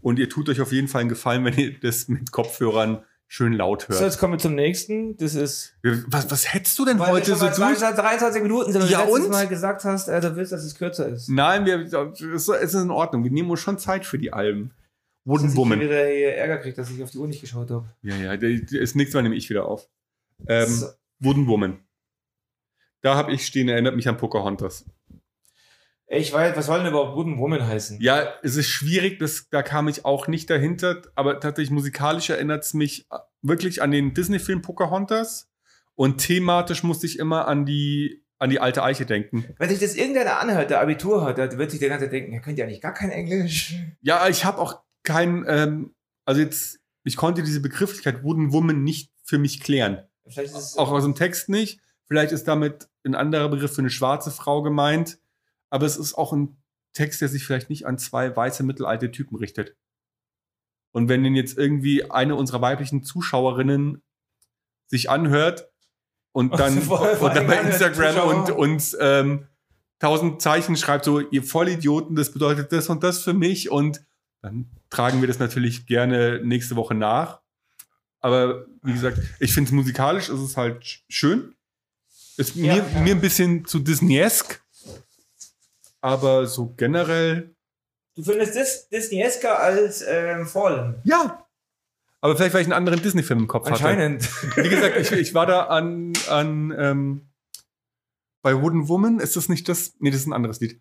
Und 0.00 0.18
ihr 0.18 0.28
tut 0.28 0.48
euch 0.48 0.60
auf 0.60 0.72
jeden 0.72 0.88
Fall 0.88 1.00
einen 1.02 1.08
Gefallen, 1.10 1.44
wenn 1.44 1.56
ihr 1.58 1.78
das 1.80 2.08
mit 2.08 2.30
Kopfhörern 2.30 3.02
schön 3.26 3.52
laut 3.52 3.82
So, 3.82 3.88
hört. 3.94 4.02
jetzt 4.02 4.18
kommen 4.18 4.34
wir 4.34 4.38
zum 4.38 4.54
nächsten. 4.54 5.16
Das 5.18 5.34
ist, 5.34 5.76
Was, 6.06 6.30
was 6.30 6.54
hättest 6.54 6.78
du 6.78 6.84
denn 6.86 6.98
heute 6.98 7.34
so 7.34 7.44
durch? 7.44 7.54
22, 7.56 7.96
23 7.98 8.42
Minuten 8.42 8.72
sind 8.72 8.82
und 8.82 8.90
Ja, 8.90 9.00
du 9.04 9.06
letztes 9.08 9.24
und? 9.26 9.32
Mal 9.32 9.48
gesagt 9.48 9.84
hast, 9.84 10.08
äh, 10.08 10.20
du 10.20 10.34
willst, 10.36 10.52
dass 10.52 10.64
es 10.64 10.74
kürzer 10.76 11.08
ist. 11.08 11.28
Nein, 11.28 11.66
wir, 11.66 11.80
es 12.34 12.48
ist 12.48 12.74
in 12.74 12.90
Ordnung. 12.90 13.24
Wir 13.24 13.30
nehmen 13.30 13.50
uns 13.50 13.60
schon 13.60 13.78
Zeit 13.78 14.06
für 14.06 14.18
die 14.18 14.32
Alben. 14.32 14.72
Wooden 15.24 15.50
ich 15.50 15.56
Woman. 15.56 15.78
wieder 15.80 16.06
hier 16.06 16.34
Ärger 16.36 16.56
kriege, 16.58 16.74
dass 16.76 16.90
ich 16.90 17.02
auf 17.02 17.10
die 17.10 17.18
Uhr 17.18 17.26
nicht 17.28 17.42
geschaut 17.42 17.70
habe. 17.70 17.86
Ja, 18.00 18.16
ja, 18.16 18.32
ist 18.32 18.96
nichts, 18.96 19.12
dann 19.12 19.24
nehme 19.24 19.34
ich 19.36 19.50
wieder 19.50 19.66
auf. 19.66 19.88
Ähm, 20.46 20.66
So. 20.70 20.86
Wooden 21.20 21.46
Woman. 21.48 21.80
Da 23.02 23.14
habe 23.14 23.32
ich 23.32 23.44
stehen, 23.46 23.68
erinnert 23.68 23.94
mich 23.94 24.08
an 24.08 24.16
Pocahontas. 24.16 24.86
Ich 26.10 26.32
weiß, 26.32 26.56
was 26.56 26.66
soll 26.66 26.78
denn 26.78 26.88
überhaupt 26.88 27.16
Wooden 27.16 27.38
Woman 27.38 27.66
heißen? 27.66 28.00
Ja, 28.00 28.26
es 28.42 28.56
ist 28.56 28.68
schwierig, 28.68 29.18
das, 29.18 29.48
da 29.50 29.62
kam 29.62 29.88
ich 29.88 30.06
auch 30.06 30.26
nicht 30.26 30.48
dahinter, 30.48 31.02
aber 31.14 31.38
tatsächlich 31.38 31.70
musikalisch 31.70 32.30
erinnert 32.30 32.64
es 32.64 32.72
mich 32.72 33.06
äh, 33.10 33.18
wirklich 33.42 33.82
an 33.82 33.90
den 33.90 34.14
Disney-Film 34.14 34.62
Pocahontas 34.62 35.50
und 35.94 36.18
thematisch 36.18 36.82
musste 36.82 37.06
ich 37.06 37.18
immer 37.18 37.46
an 37.46 37.66
die, 37.66 38.24
an 38.38 38.48
die 38.48 38.58
alte 38.58 38.82
Eiche 38.82 39.04
denken. 39.04 39.54
Wenn 39.58 39.68
sich 39.68 39.80
das 39.80 39.96
irgendeiner 39.96 40.40
anhört, 40.40 40.70
der 40.70 40.80
Abitur 40.80 41.24
hat, 41.24 41.36
der 41.36 41.58
wird 41.58 41.70
sich 41.70 41.80
der 41.80 41.90
ganze 41.90 42.06
Zeit 42.06 42.12
denken, 42.12 42.32
er 42.32 42.40
könnte 42.40 42.60
ja 42.60 42.66
eigentlich 42.66 42.80
gar 42.80 42.94
kein 42.94 43.10
Englisch. 43.10 43.74
Ja, 44.00 44.28
ich 44.28 44.46
habe 44.46 44.58
auch 44.58 44.80
kein, 45.02 45.44
ähm, 45.46 45.94
also 46.24 46.40
jetzt, 46.40 46.80
ich 47.04 47.16
konnte 47.16 47.42
diese 47.42 47.60
Begrifflichkeit 47.60 48.22
Wooden 48.22 48.52
Woman 48.52 48.82
nicht 48.82 49.12
für 49.24 49.38
mich 49.38 49.60
klären. 49.60 50.02
Vielleicht 50.26 50.54
ist 50.54 50.58
es 50.58 50.76
Auch 50.78 50.90
aus 50.90 51.04
dem 51.04 51.14
Text 51.14 51.50
nicht. 51.50 51.80
Vielleicht 52.06 52.32
ist 52.32 52.48
damit 52.48 52.88
ein 53.04 53.14
anderer 53.14 53.50
Begriff 53.50 53.74
für 53.74 53.82
eine 53.82 53.90
schwarze 53.90 54.30
Frau 54.30 54.62
gemeint. 54.62 55.18
Aber 55.70 55.86
es 55.86 55.96
ist 55.96 56.14
auch 56.14 56.32
ein 56.32 56.56
Text, 56.94 57.20
der 57.20 57.28
sich 57.28 57.44
vielleicht 57.44 57.68
nicht 57.70 57.86
an 57.86 57.98
zwei 57.98 58.34
weiße 58.34 58.62
mittelalte 58.62 59.10
Typen 59.10 59.36
richtet. 59.36 59.76
Und 60.92 61.08
wenn 61.08 61.22
den 61.22 61.36
jetzt 61.36 61.58
irgendwie 61.58 62.10
eine 62.10 62.34
unserer 62.34 62.60
weiblichen 62.60 63.02
Zuschauerinnen 63.04 64.02
sich 64.86 65.10
anhört 65.10 65.70
und 66.32 66.52
dann, 66.58 66.78
und 66.78 67.34
dann 67.34 67.46
bei 67.46 67.60
Instagram 67.60 68.28
und 68.28 68.50
uns 68.50 68.96
ähm, 68.98 69.46
tausend 69.98 70.40
Zeichen 70.40 70.76
schreibt, 70.76 71.04
so, 71.04 71.20
ihr 71.20 71.42
Vollidioten, 71.42 72.16
das 72.16 72.32
bedeutet 72.32 72.72
das 72.72 72.88
und 72.88 73.02
das 73.02 73.22
für 73.22 73.34
mich. 73.34 73.70
Und 73.70 74.02
dann 74.40 74.70
tragen 74.90 75.20
wir 75.20 75.28
das 75.28 75.38
natürlich 75.38 75.86
gerne 75.86 76.40
nächste 76.42 76.76
Woche 76.76 76.94
nach. 76.94 77.42
Aber 78.20 78.66
wie 78.82 78.92
gesagt, 78.92 79.18
ich 79.40 79.52
finde 79.52 79.68
es 79.68 79.72
musikalisch, 79.72 80.28
ist 80.28 80.40
es 80.40 80.56
halt 80.56 80.82
sch- 80.82 81.00
schön. 81.08 81.54
Ist 82.36 82.56
Ja, 82.56 82.74
mir, 82.76 82.86
ja. 82.92 83.00
mir 83.00 83.14
ein 83.14 83.20
bisschen 83.20 83.64
zu 83.64 83.78
Disney-esque. 83.78 84.60
Aber 86.00 86.46
so 86.46 86.74
generell, 86.76 87.54
Du 88.16 88.24
findest 88.24 88.56
das 88.56 88.88
Disney-esker 88.88 89.60
als 89.60 90.04
ähm, 90.06 90.46
Fallen. 90.46 91.00
ja. 91.04 91.44
Aber 92.20 92.34
vielleicht, 92.34 92.52
weil 92.52 92.62
ich 92.62 92.66
einen 92.66 92.72
anderen 92.72 93.00
Disney-Film 93.00 93.38
im 93.38 93.46
Kopf 93.46 93.66
hatte. 93.66 93.74
Anscheinend. 93.74 94.28
Wie 94.56 94.68
gesagt, 94.68 94.96
ich, 94.96 95.12
ich 95.12 95.34
war 95.34 95.46
da 95.46 95.66
an, 95.66 96.14
an 96.28 96.74
ähm, 96.76 97.28
bei 98.42 98.60
Wooden 98.60 98.88
Woman. 98.88 99.20
Ist 99.20 99.36
das 99.36 99.48
nicht 99.48 99.68
das? 99.68 99.94
Nee, 100.00 100.10
das 100.10 100.22
ist 100.22 100.26
ein 100.26 100.32
anderes 100.32 100.58
Lied. 100.58 100.80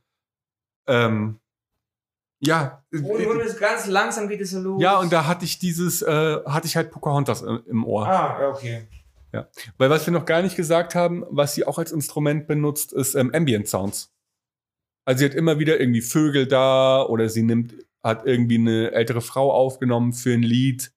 Ähm, 0.88 1.40
ja. 2.40 2.84
Wooden 2.92 3.28
Woman 3.28 3.42
ist 3.42 3.60
ganz 3.60 3.86
langsam 3.86 4.28
geht 4.28 4.42
es 4.42 4.52
los. 4.54 4.82
Ja, 4.82 4.98
und 4.98 5.14
da 5.14 5.28
hatte 5.28 5.46
ich 5.46 5.60
dieses, 5.60 6.02
äh, 6.02 6.40
hatte 6.44 6.66
ich 6.66 6.76
halt 6.76 6.90
Pocahontas 6.90 7.44
im, 7.44 7.62
im 7.68 7.86
Ohr. 7.86 8.08
Ah, 8.08 8.42
ja, 8.42 8.50
okay. 8.50 8.88
Weil 9.78 9.92
was 9.92 10.08
wir 10.08 10.14
noch 10.14 10.26
gar 10.26 10.42
nicht 10.42 10.56
gesagt 10.56 10.96
haben, 10.96 11.24
was 11.30 11.54
sie 11.54 11.66
auch 11.66 11.78
als 11.78 11.92
Instrument 11.92 12.48
benutzt, 12.48 12.94
ist 12.94 13.14
ähm, 13.14 13.30
Ambient 13.36 13.68
Sounds. 13.68 14.12
Also 15.08 15.20
sie 15.20 15.26
hat 15.26 15.36
immer 15.36 15.58
wieder 15.58 15.80
irgendwie 15.80 16.02
Vögel 16.02 16.48
da 16.48 17.02
oder 17.04 17.30
sie 17.30 17.42
nimmt, 17.44 17.74
hat 18.04 18.26
irgendwie 18.26 18.58
eine 18.58 18.92
ältere 18.92 19.22
Frau 19.22 19.54
aufgenommen 19.54 20.12
für 20.12 20.34
ein 20.34 20.44
Lied. 20.44 20.92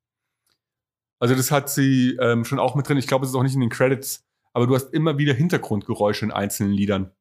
Also 1.20 1.36
das 1.36 1.52
hat 1.52 1.70
sie 1.70 2.16
ähm, 2.20 2.44
schon 2.44 2.58
auch 2.58 2.74
mit 2.74 2.88
drin. 2.88 2.96
Ich 2.96 3.06
glaube, 3.06 3.24
es 3.24 3.30
ist 3.30 3.36
auch 3.36 3.44
nicht 3.44 3.54
in 3.54 3.60
den 3.60 3.70
Credits, 3.70 4.26
aber 4.52 4.66
du 4.66 4.74
hast 4.74 4.92
immer 4.92 5.16
wieder 5.18 5.32
Hintergrundgeräusche 5.34 6.24
in 6.24 6.32
einzelnen 6.32 6.72
Liedern. 6.72 7.12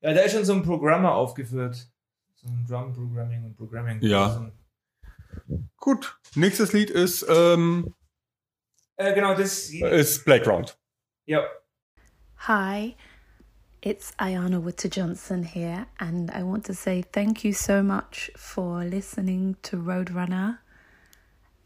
Ja, 0.00 0.14
da 0.14 0.20
ist 0.20 0.32
schon 0.32 0.46
so 0.46 0.54
ein 0.54 0.62
Programmer 0.62 1.14
aufgeführt. 1.14 1.90
So 2.36 2.48
ein 2.48 2.64
Drum 2.66 2.94
Programming 2.94 3.44
und 3.44 3.56
Programming. 3.56 3.98
Ja. 4.00 4.30
So 4.30 4.40
ein- 4.40 5.68
Gut, 5.76 6.18
nächstes 6.36 6.72
Lied 6.72 6.88
ist, 6.88 7.26
ähm, 7.28 7.92
Äh, 8.96 9.14
genau, 9.14 9.34
das. 9.34 9.68
ist 9.68 10.24
Playground. 10.24 10.78
Ja. 11.26 11.42
Hi, 12.38 12.96
it's 13.84 14.12
Ayana 14.12 14.62
Witter 14.62 14.88
Johnson 14.88 15.42
here, 15.42 15.86
and 16.00 16.30
I 16.30 16.42
want 16.42 16.64
to 16.64 16.74
say 16.74 17.02
thank 17.02 17.44
you 17.44 17.52
so 17.52 17.82
much 17.82 18.30
for 18.34 18.82
listening 18.82 19.58
to 19.64 19.76
Roadrunner. 19.76 20.60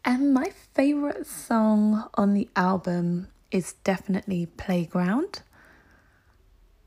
And 0.03 0.33
my 0.33 0.51
favorite 0.73 1.25
song 1.25 2.09
on 2.15 2.33
the 2.33 2.49
album 2.57 3.29
is 3.51 3.71
definitely 3.85 4.47
Playground. 4.47 5.43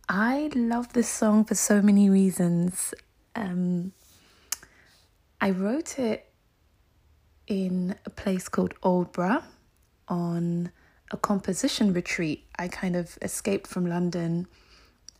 I 0.07 0.51
love 0.55 0.93
this 0.93 1.09
song 1.09 1.47
for 1.47 1.55
so 1.55 1.81
many 1.81 2.11
reasons. 2.11 2.93
Um, 3.35 3.93
I 5.41 5.49
wrote 5.49 5.99
it 5.99 6.31
in 7.47 7.97
a 8.05 8.11
place 8.11 8.51
called 8.51 8.75
Oldborough 8.83 9.45
on 10.09 10.73
a 11.11 11.17
composition 11.17 11.95
retreat. 11.95 12.45
I 12.59 12.69
kind 12.69 12.97
of 12.97 13.17
escaped 13.23 13.67
from 13.67 13.87
London 13.87 14.47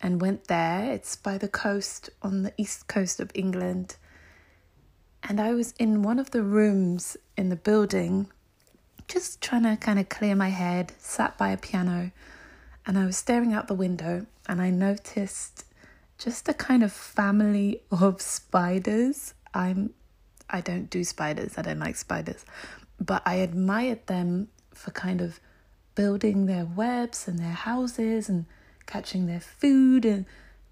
and 0.03 0.21
went 0.21 0.47
there. 0.47 0.91
It's 0.91 1.15
by 1.15 1.37
the 1.37 1.47
coast 1.47 2.09
on 2.21 2.43
the 2.43 2.53
east 2.57 2.87
coast 2.87 3.21
of 3.21 3.31
England. 3.33 3.95
And 5.23 5.39
I 5.39 5.53
was 5.53 5.73
in 5.79 6.03
one 6.03 6.19
of 6.19 6.31
the 6.31 6.43
rooms 6.43 7.15
in 7.37 7.47
the 7.47 7.55
building, 7.55 8.29
just 9.07 9.41
trying 9.41 9.63
to 9.63 9.77
kind 9.77 9.97
of 9.97 10.09
clear 10.09 10.35
my 10.35 10.49
head, 10.49 10.91
sat 10.99 11.37
by 11.37 11.49
a 11.51 11.57
piano, 11.57 12.11
and 12.85 12.97
I 12.99 13.05
was 13.05 13.15
staring 13.15 13.53
out 13.53 13.67
the 13.67 13.73
window 13.73 14.25
and 14.47 14.61
I 14.61 14.69
noticed 14.69 15.63
just 16.17 16.49
a 16.49 16.53
kind 16.53 16.83
of 16.83 16.91
family 16.91 17.81
of 17.91 18.21
spiders. 18.21 19.33
I'm 19.53 19.93
I 20.49 20.59
don't 20.59 20.89
do 20.89 21.05
spiders. 21.05 21.57
I 21.57 21.61
don't 21.61 21.79
like 21.79 21.95
spiders. 21.95 22.45
But 22.99 23.23
I 23.25 23.35
admired 23.35 24.05
them 24.07 24.49
for 24.73 24.91
kind 24.91 25.21
of 25.21 25.39
building 25.95 26.45
their 26.45 26.65
webs 26.65 27.27
and 27.27 27.39
their 27.39 27.53
houses 27.53 28.27
and 28.27 28.45
catching 28.93 29.25
their 29.25 29.39
food 29.39 30.05
and 30.05 30.25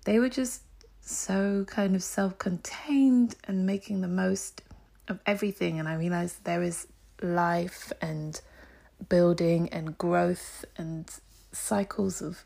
they 0.06 0.20
were 0.20 0.30
just 0.30 0.62
so 1.02 1.66
kind 1.68 1.96
of 1.96 2.04
self-contained 2.04 3.36
and 3.46 3.66
making 3.66 4.02
the 4.02 4.08
most 4.08 4.62
of 5.08 5.20
everything 5.26 5.80
and 5.80 5.88
I 5.90 5.96
realized 5.96 6.44
there 6.44 6.62
is 6.62 6.88
life 7.22 7.92
and 8.00 8.40
building 9.10 9.70
and 9.70 9.98
growth 9.98 10.66
and 10.78 11.10
cycles 11.52 12.22
of 12.22 12.46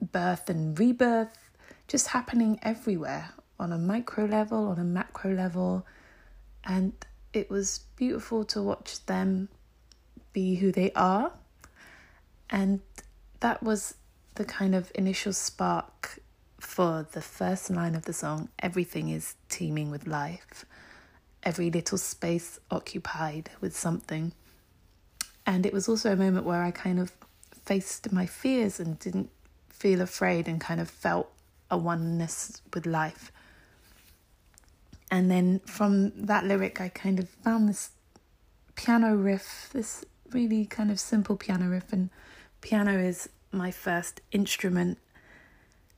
birth 0.00 0.48
and 0.48 0.78
rebirth 0.78 1.36
just 1.86 2.08
happening 2.08 2.58
everywhere 2.62 3.30
on 3.58 3.72
a 3.72 3.78
micro 3.78 4.24
level, 4.24 4.68
on 4.68 4.78
a 4.78 4.84
macro 4.84 5.32
level. 5.32 5.86
And 6.64 6.92
it 7.32 7.50
was 7.50 7.80
beautiful 7.96 8.44
to 8.46 8.62
watch 8.62 9.04
them 9.06 9.48
be 10.32 10.56
who 10.56 10.72
they 10.72 10.90
are. 10.92 11.32
And 12.50 12.80
that 13.40 13.62
was 13.62 13.94
the 14.36 14.44
kind 14.44 14.74
of 14.74 14.92
initial 14.94 15.32
spark 15.32 16.20
for 16.58 17.06
the 17.12 17.20
first 17.20 17.70
line 17.70 17.94
of 17.94 18.04
the 18.04 18.12
song 18.12 18.48
Everything 18.58 19.08
is 19.08 19.34
teeming 19.48 19.90
with 19.90 20.06
life, 20.06 20.64
every 21.42 21.70
little 21.70 21.98
space 21.98 22.58
occupied 22.70 23.50
with 23.60 23.76
something. 23.76 24.32
And 25.46 25.64
it 25.64 25.72
was 25.72 25.88
also 25.88 26.12
a 26.12 26.16
moment 26.16 26.44
where 26.44 26.62
I 26.62 26.70
kind 26.70 26.98
of 26.98 27.12
faced 27.64 28.12
my 28.12 28.26
fears 28.26 28.80
and 28.80 28.98
didn't 28.98 29.30
feel 29.68 30.00
afraid 30.00 30.48
and 30.48 30.60
kind 30.60 30.80
of 30.80 30.90
felt 30.90 31.30
a 31.70 31.76
oneness 31.76 32.62
with 32.74 32.86
life. 32.86 33.30
And 35.10 35.30
then 35.30 35.60
from 35.60 36.12
that 36.26 36.44
lyric, 36.44 36.80
I 36.80 36.88
kind 36.88 37.18
of 37.18 37.28
found 37.28 37.68
this 37.68 37.90
piano 38.74 39.14
riff, 39.14 39.70
this 39.72 40.04
really 40.32 40.66
kind 40.66 40.90
of 40.90 40.98
simple 40.98 41.36
piano 41.36 41.68
riff. 41.68 41.92
And 41.92 42.10
piano 42.60 42.98
is 42.98 43.28
my 43.56 43.70
first 43.70 44.20
instrument. 44.32 44.98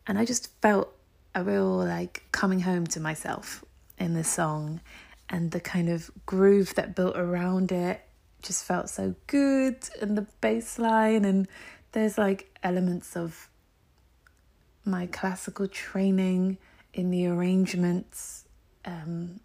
And 0.06 0.18
I 0.18 0.24
just 0.24 0.50
felt 0.62 0.92
a 1.34 1.44
real 1.44 1.76
like 1.76 2.24
coming 2.32 2.60
home 2.60 2.86
to 2.88 3.00
myself 3.00 3.64
in 3.98 4.14
this 4.14 4.28
song. 4.28 4.80
And 5.28 5.50
the 5.50 5.60
kind 5.60 5.90
of 5.90 6.10
groove 6.24 6.74
that 6.76 6.96
built 6.96 7.16
around 7.16 7.70
it 7.70 8.00
just 8.42 8.64
felt 8.64 8.88
so 8.88 9.14
good. 9.26 9.76
And 10.00 10.16
the 10.16 10.26
bass 10.40 10.78
line, 10.78 11.24
and 11.24 11.46
there's 11.92 12.16
like 12.16 12.56
elements 12.62 13.16
of 13.16 13.48
my 14.84 15.06
classical 15.06 15.68
training 15.68 16.56
in 16.94 17.10
the 17.10 17.26
arrangements, 17.26 18.44
um, 18.84 19.40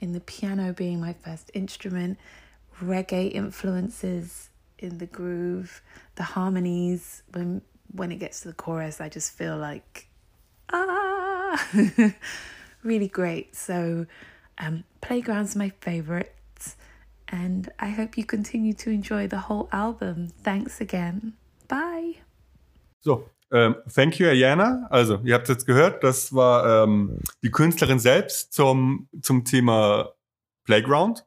in 0.00 0.12
the 0.12 0.20
piano 0.20 0.72
being 0.72 1.00
my 1.00 1.12
first 1.12 1.50
instrument, 1.54 2.18
reggae 2.82 3.32
influences 3.32 4.47
in 4.78 4.98
the 4.98 5.06
groove, 5.06 5.82
the 6.16 6.22
harmonies. 6.22 7.22
When 7.32 7.62
when 7.92 8.12
it 8.12 8.18
gets 8.18 8.40
to 8.40 8.48
the 8.48 8.54
chorus, 8.54 9.00
I 9.00 9.08
just 9.08 9.32
feel 9.32 9.56
like 9.56 10.08
ah, 10.72 11.68
really 12.82 13.08
great. 13.08 13.56
So, 13.56 14.06
um, 14.58 14.84
playground's 15.00 15.56
my 15.56 15.70
favorite, 15.80 16.34
and 17.28 17.70
I 17.78 17.90
hope 17.90 18.16
you 18.16 18.24
continue 18.24 18.72
to 18.74 18.90
enjoy 18.90 19.26
the 19.28 19.38
whole 19.38 19.68
album. 19.72 20.28
Thanks 20.42 20.80
again. 20.80 21.34
Bye. 21.68 22.16
So, 23.00 23.28
ähm, 23.50 23.76
thank 23.88 24.18
you, 24.18 24.28
Ayana. 24.28 24.86
Also, 24.90 25.20
ihr 25.24 25.34
habt 25.34 25.44
es 25.44 25.54
jetzt 25.54 25.66
gehört, 25.66 26.04
das 26.04 26.34
war 26.34 26.84
ähm, 26.84 27.18
die 27.42 27.50
Künstlerin 27.50 27.98
selbst 27.98 28.52
zum, 28.52 29.08
zum 29.22 29.44
Thema 29.44 30.12
Playground. 30.64 31.24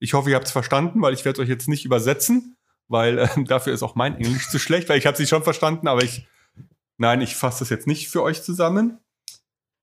Ich 0.00 0.14
hoffe, 0.14 0.30
ihr 0.30 0.36
habt 0.36 0.46
es 0.46 0.52
verstanden, 0.52 1.02
weil 1.02 1.14
ich 1.14 1.24
werde 1.24 1.42
euch 1.42 1.48
jetzt 1.48 1.68
nicht 1.68 1.84
übersetzen, 1.84 2.56
weil 2.90 3.18
ähm, 3.18 3.44
dafür 3.48 3.72
ist 3.72 3.82
auch 3.82 3.94
mein 3.94 4.16
Englisch 4.16 4.50
zu 4.50 4.58
schlecht, 4.58 4.88
weil 4.88 4.98
ich 4.98 5.06
habe 5.06 5.16
sie 5.16 5.26
schon 5.26 5.42
verstanden, 5.42 5.88
aber 5.88 6.02
ich, 6.02 6.26
nein, 6.98 7.22
ich 7.22 7.36
fasse 7.36 7.60
das 7.60 7.70
jetzt 7.70 7.86
nicht 7.86 8.08
für 8.08 8.22
euch 8.22 8.42
zusammen. 8.42 8.98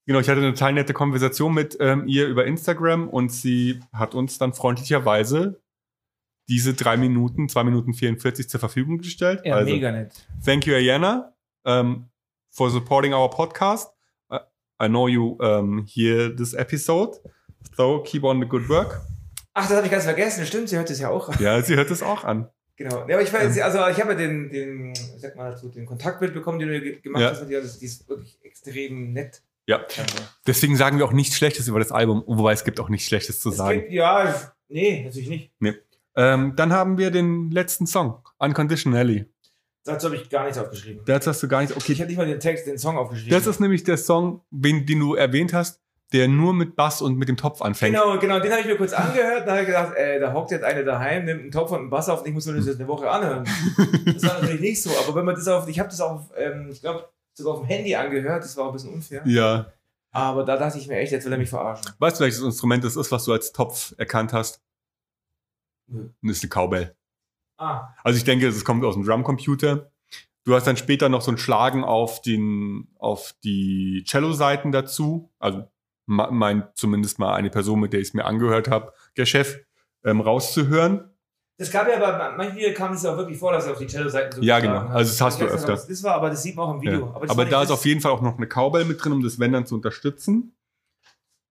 Genau, 0.05 0.19
ich 0.19 0.29
hatte 0.29 0.39
eine 0.39 0.53
total 0.53 0.73
nette 0.73 0.93
Konversation 0.93 1.53
mit 1.53 1.77
ähm, 1.79 2.07
ihr 2.07 2.27
über 2.27 2.45
Instagram 2.45 3.09
und 3.09 3.31
sie 3.31 3.81
hat 3.91 4.13
uns 4.13 4.37
dann 4.37 4.53
freundlicherweise 4.53 5.61
diese 6.47 6.73
drei 6.73 6.95
Minuten, 6.95 7.49
zwei 7.49 7.63
Minuten 7.63 7.93
44 7.93 8.47
zur 8.47 8.59
Verfügung 8.59 8.99
gestellt. 8.99 9.41
Ja, 9.43 9.55
also, 9.55 9.73
mega 9.73 9.91
nett. 9.91 10.13
thank 10.45 10.65
you, 10.65 10.75
Ayana, 10.75 11.33
um, 11.63 12.09
for 12.49 12.69
supporting 12.69 13.13
our 13.13 13.29
podcast. 13.29 13.89
I 14.79 14.87
know 14.87 15.07
you 15.07 15.37
um, 15.39 15.85
hear 15.87 16.33
this 16.33 16.53
episode, 16.53 17.17
so 17.75 18.03
keep 18.03 18.23
on 18.23 18.39
the 18.39 18.47
good 18.47 18.69
work. 18.69 19.01
Ach, 19.53 19.67
das 19.67 19.75
habe 19.75 19.87
ich 19.87 19.91
ganz 19.91 20.03
vergessen. 20.03 20.45
Stimmt, 20.45 20.69
sie 20.69 20.77
hört 20.77 20.89
es 20.89 20.99
ja 20.99 21.09
auch. 21.09 21.37
Ja, 21.39 21.59
sie 21.63 21.75
hört 21.75 21.89
es 21.89 22.03
auch 22.03 22.23
an. 22.23 22.47
Genau. 22.77 23.07
Ja, 23.07 23.15
aber 23.15 23.21
ich 23.23 23.33
weiß, 23.33 23.57
Ähm. 23.57 23.63
also 23.63 23.79
ich 23.87 23.99
habe 23.99 24.11
ja 24.13 24.17
den, 24.17 24.49
den, 24.49 24.91
ich 24.93 24.99
sag 25.19 25.35
mal 25.35 25.51
dazu, 25.51 25.67
den 25.69 25.85
Kontaktbild 25.85 26.33
bekommen, 26.33 26.59
den 26.59 26.69
du 26.69 26.79
ge- 26.79 26.99
gemacht 27.01 27.21
Ja. 27.23 27.31
hast 27.31 27.41
mit. 27.47 27.51
Das, 27.51 27.79
die 27.79 27.85
ist 27.85 28.07
wirklich 28.07 28.37
extrem 28.43 29.13
nett. 29.13 29.41
Ja, 29.65 29.81
deswegen 30.45 30.77
sagen 30.77 30.97
wir 30.97 31.05
auch 31.05 31.11
nichts 31.11 31.35
Schlechtes 31.35 31.67
über 31.67 31.79
das 31.79 31.91
Album, 31.91 32.23
wobei 32.25 32.53
es 32.53 32.63
gibt 32.63 32.79
auch 32.79 32.87
nichts 32.87 33.07
Schlechtes 33.07 33.39
zu 33.41 33.49
Es 33.49 33.57
sagen. 33.57 33.79
gibt, 33.81 33.91
ja, 33.91 34.29
ich- 34.29 34.35
nee, 34.69 35.03
natürlich 35.03 35.27
nicht. 35.27 35.51
Ähm, 36.15 36.53
dann 36.55 36.71
haben 36.71 36.97
wir 36.97 37.11
den 37.11 37.51
letzten 37.51 37.85
Song, 37.85 38.21
Unconditionally. 38.37 39.25
Dazu 39.83 40.07
habe 40.07 40.15
ich 40.17 40.29
gar 40.29 40.43
nichts 40.45 40.57
aufgeschrieben. 40.57 41.01
Das 41.05 41.27
hast 41.27 41.41
du 41.43 41.47
gar 41.47 41.61
nicht. 41.61 41.71
Ich 41.71 41.77
Okay, 41.77 41.95
habe 41.95 42.07
nicht 42.07 42.17
mal 42.17 42.25
den 42.27 42.39
Text, 42.39 42.65
den 42.67 42.77
Song 42.77 42.97
aufgeschrieben. 42.97 43.31
das 43.31 43.45
ist 43.47 43.59
nämlich 43.59 43.83
der 43.83 43.97
Song, 43.97 44.41
den 44.51 44.85
du 44.85 45.15
erwähnt 45.15 45.53
hast, 45.53 45.79
der 46.13 46.27
nur 46.27 46.53
mit 46.53 46.75
Bass 46.75 47.01
und 47.01 47.17
mit 47.17 47.27
dem 47.27 47.35
Topf 47.37 47.61
anfängt. 47.61 47.93
Genau, 47.95 48.17
genau, 48.17 48.39
den 48.39 48.51
habe 48.51 48.61
ich 48.61 48.67
mir 48.67 48.77
kurz 48.77 48.93
angehört. 48.93 49.45
Da 49.45 49.51
habe 49.51 49.61
ich 49.61 49.67
gedacht, 49.67 49.93
ey, 49.95 50.19
da 50.19 50.33
hockt 50.33 50.51
jetzt 50.51 50.63
eine 50.63 50.83
daheim, 50.85 51.25
nimmt 51.25 51.41
einen 51.41 51.51
Topf 51.51 51.71
und 51.71 51.79
einen 51.79 51.89
Bass 51.89 52.07
auf 52.09 52.21
und 52.21 52.27
ich 52.27 52.33
muss 52.33 52.45
mir 52.45 52.53
das 52.55 52.65
jetzt 52.65 52.79
eine 52.79 52.87
Woche 52.87 53.09
anhören. 53.09 53.43
Das 54.05 54.23
war 54.23 54.35
natürlich 54.41 54.61
nicht 54.61 54.81
so, 54.81 54.89
aber 55.03 55.15
wenn 55.15 55.25
man 55.25 55.35
das 55.35 55.47
auf, 55.47 55.67
ich 55.67 55.79
habe 55.79 55.89
das 55.89 55.99
auf, 55.99 56.31
ähm, 56.37 56.69
ich 56.71 56.81
glaube, 56.81 57.09
sogar 57.33 57.53
auf 57.55 57.59
dem 57.59 57.67
Handy 57.67 57.93
angehört, 57.95 58.43
das 58.43 58.55
war 58.55 58.65
auch 58.65 58.69
ein 58.69 58.73
bisschen 58.73 58.93
unfair. 58.93 59.21
Ja. 59.25 59.71
Aber 60.11 60.43
da 60.45 60.57
dachte 60.57 60.77
ich 60.79 60.87
mir 60.87 60.97
echt, 60.97 61.11
jetzt 61.11 61.25
will 61.25 61.31
er 61.33 61.37
mich 61.37 61.49
verarschen. 61.49 61.91
Weißt 61.99 62.19
du, 62.19 62.23
welches 62.23 62.41
Instrument 62.41 62.83
das 62.83 62.95
ist, 62.95 63.11
was 63.11 63.25
du 63.25 63.33
als 63.33 63.51
Topf 63.51 63.93
erkannt 63.97 64.33
hast? 64.33 64.61
Nö. 65.87 66.09
Das 66.23 66.37
ist 66.37 66.43
eine 66.43 66.49
Cowbell. 66.49 66.95
Ah, 67.57 67.89
Also 68.03 68.17
ich 68.17 68.23
denke, 68.23 68.47
es 68.47 68.63
kommt 68.63 68.83
aus 68.85 68.93
dem 68.95 69.03
Drumcomputer. 69.03 69.91
Du 70.45 70.55
hast 70.55 70.65
dann 70.65 70.77
später 70.77 71.09
noch 71.09 71.21
so 71.21 71.31
ein 71.31 71.37
Schlagen 71.37 71.83
auf, 71.83 72.21
den, 72.21 72.87
auf 72.97 73.35
die 73.43 74.03
Cello-Seiten 74.07 74.71
dazu. 74.71 75.29
Also 75.39 75.67
meint 76.07 76.65
zumindest 76.75 77.19
mal 77.19 77.35
eine 77.35 77.49
Person, 77.49 77.79
mit 77.79 77.93
der 77.93 77.99
ich 77.99 78.09
es 78.09 78.13
mir 78.13 78.25
angehört 78.25 78.69
habe, 78.69 78.93
der 79.17 79.25
Chef, 79.25 79.59
ähm, 80.03 80.21
rauszuhören. 80.21 81.11
das 81.57 81.69
gab 81.69 81.87
ja, 81.87 82.01
aber 82.01 82.35
manchmal 82.37 82.73
kam 82.73 82.93
es 82.93 83.05
auch 83.05 83.17
wirklich 83.17 83.37
vor, 83.37 83.51
dass 83.51 83.65
er 83.65 83.73
auf 83.73 83.77
die 83.79 83.87
Cello-Seiten 83.87 84.37
so 84.37 84.41
Ja, 84.41 84.59
genau. 84.59 84.87
Also 84.87 85.11
das 85.11 85.21
hast 85.21 85.33
Ich 85.35 85.39
du 85.39 85.45
nicht, 85.45 85.53
öfter. 85.53 85.73
es 85.73 85.87
Das 85.87 86.03
war, 86.03 86.15
aber 86.15 86.29
das 86.29 86.43
sieht 86.43 86.55
man 86.55 86.69
auch 86.69 86.73
im 86.75 86.81
Video. 86.81 87.07
Ja. 87.07 87.29
Aber, 87.29 87.43
nicht 87.43 87.51
da 87.51 87.63
ist 87.63 87.71
auf 87.71 87.85
jeden 87.85 88.01
Fall 88.01 88.11
auch 88.11 88.21
noch 88.21 88.37
eine 88.37 88.47
Cowbell 88.47 88.85
mit 88.85 89.03
drin, 89.03 89.11
um 89.11 89.21
das 89.21 89.39
Wenn 89.39 89.51
dann 89.51 89.65
zu 89.65 89.75
unterstützen. 89.75 90.55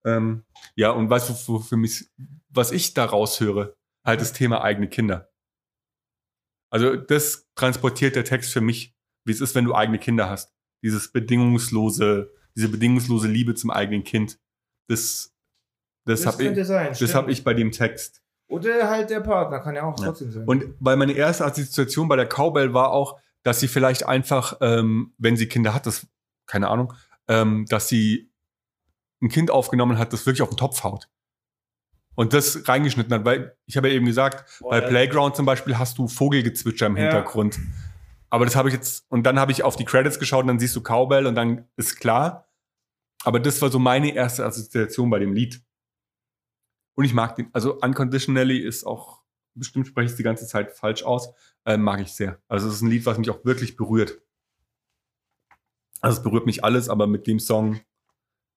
Ähm, 0.06 0.44
ja, 0.74 0.90
und 0.90 1.10
weißt 1.10 1.28
du, 1.28 1.34
wo 1.48 1.58
für 1.58 1.76
mich, 1.76 2.08
was 2.48 2.72
ich 2.72 2.94
da 2.94 3.04
raushöre? 3.04 3.76
Halt 4.04 4.20
das 4.20 4.32
Thema 4.32 4.62
eigene 4.62 4.88
Kinder. 4.88 5.28
Also 6.70 6.96
das 6.96 7.48
transportiert 7.56 8.16
der 8.16 8.24
Text 8.24 8.52
für 8.52 8.60
mich, 8.60 8.94
wie 9.24 9.32
es 9.32 9.40
ist, 9.40 9.54
wenn 9.54 9.64
du 9.64 9.74
eigene 9.74 9.98
Kinder 9.98 10.30
hast. 10.30 10.54
Dieses 10.82 11.10
bedingungslose, 11.10 12.32
diese 12.56 12.68
bedingungslose 12.68 13.26
Liebe 13.28 13.54
zum 13.54 13.70
eigenen 13.70 14.04
Kind. 14.04 14.38
Das, 14.88 15.32
das, 16.04 16.22
Das 16.22 16.26
habe 16.34 16.44
könnte 16.44 16.60
ich, 16.60 16.66
sein. 16.66 16.94
das 16.98 17.14
hab 17.14 17.28
ich 17.28 17.44
bei 17.44 17.54
dem 17.54 17.72
Text. 17.72 18.22
Oder 18.48 18.88
halt 18.88 19.10
der 19.10 19.20
Partner, 19.20 19.58
kann 19.60 19.74
ja 19.74 19.82
auch 19.82 19.98
Ja. 19.98 20.06
trotzdem 20.06 20.30
sein. 20.30 20.44
Und 20.44 20.64
weil 20.78 20.96
meine 20.96 21.12
erste 21.12 21.44
Assoziation 21.44 22.08
bei 22.08 22.16
der 22.16 22.26
Cowbell 22.28 22.72
war 22.74 22.90
auch, 22.92 23.18
dass 23.42 23.60
sie 23.60 23.68
vielleicht 23.68 24.06
einfach, 24.06 24.58
ähm, 24.60 25.12
wenn 25.18 25.36
sie 25.36 25.46
Kinder 25.48 25.74
hat, 25.74 25.86
das, 25.86 26.06
keine 26.46 26.68
Ahnung, 26.68 26.92
ähm, 27.28 27.66
dass 27.68 27.88
sie 27.88 28.30
ein 29.20 29.28
Kind 29.30 29.50
aufgenommen 29.50 29.98
hat, 29.98 30.12
das 30.12 30.26
wirklich 30.26 30.42
auf 30.42 30.50
den 30.50 30.56
Topf 30.58 30.84
haut. 30.84 31.08
Und 32.14 32.32
das 32.32 32.66
reingeschnitten 32.68 33.12
hat, 33.12 33.24
weil 33.24 33.56
ich 33.66 33.76
habe 33.76 33.88
ja 33.88 33.94
eben 33.94 34.06
gesagt, 34.06 34.58
Boah, 34.60 34.70
bei 34.70 34.80
Playground 34.80 35.36
zum 35.36 35.44
Beispiel 35.44 35.76
hast 35.78 35.98
du 35.98 36.08
Vogelgezwitscher 36.08 36.86
im 36.86 36.96
Ja. 36.96 37.02
Hintergrund. 37.04 37.58
Aber 38.30 38.44
das 38.44 38.56
habe 38.56 38.68
ich 38.68 38.74
jetzt, 38.74 39.04
und 39.10 39.24
dann 39.24 39.38
habe 39.38 39.52
ich 39.52 39.62
auf 39.62 39.76
die 39.76 39.84
Credits 39.84 40.18
geschaut 40.18 40.42
und 40.42 40.48
dann 40.48 40.58
siehst 40.58 40.74
du 40.76 40.80
Cowbell 40.82 41.26
und 41.26 41.34
dann 41.34 41.66
ist 41.76 41.98
klar. 42.00 42.45
Aber 43.26 43.40
das 43.40 43.60
war 43.60 43.70
so 43.70 43.80
meine 43.80 44.14
erste 44.14 44.46
Assoziation 44.46 45.10
bei 45.10 45.18
dem 45.18 45.32
Lied. 45.32 45.60
Und 46.96 47.04
ich 47.04 47.12
mag 47.12 47.34
den, 47.34 47.50
also 47.52 47.74
Unconditionally 47.80 48.58
ist 48.58 48.86
auch, 48.86 49.22
bestimmt 49.54 49.88
spreche 49.88 50.06
ich 50.06 50.10
es 50.12 50.16
die 50.16 50.22
ganze 50.22 50.46
Zeit 50.46 50.72
falsch 50.72 51.02
aus, 51.02 51.30
äh, 51.64 51.76
mag 51.76 52.00
ich 52.00 52.12
sehr. 52.12 52.38
Also 52.46 52.68
es 52.68 52.74
ist 52.76 52.82
ein 52.82 52.88
Lied, 52.90 53.04
was 53.04 53.18
mich 53.18 53.28
auch 53.30 53.44
wirklich 53.44 53.76
berührt. 53.76 54.20
Also 56.00 56.18
es 56.18 56.22
berührt 56.22 56.46
mich 56.46 56.62
alles, 56.62 56.88
aber 56.88 57.08
mit 57.08 57.26
dem 57.26 57.40
Song 57.40 57.80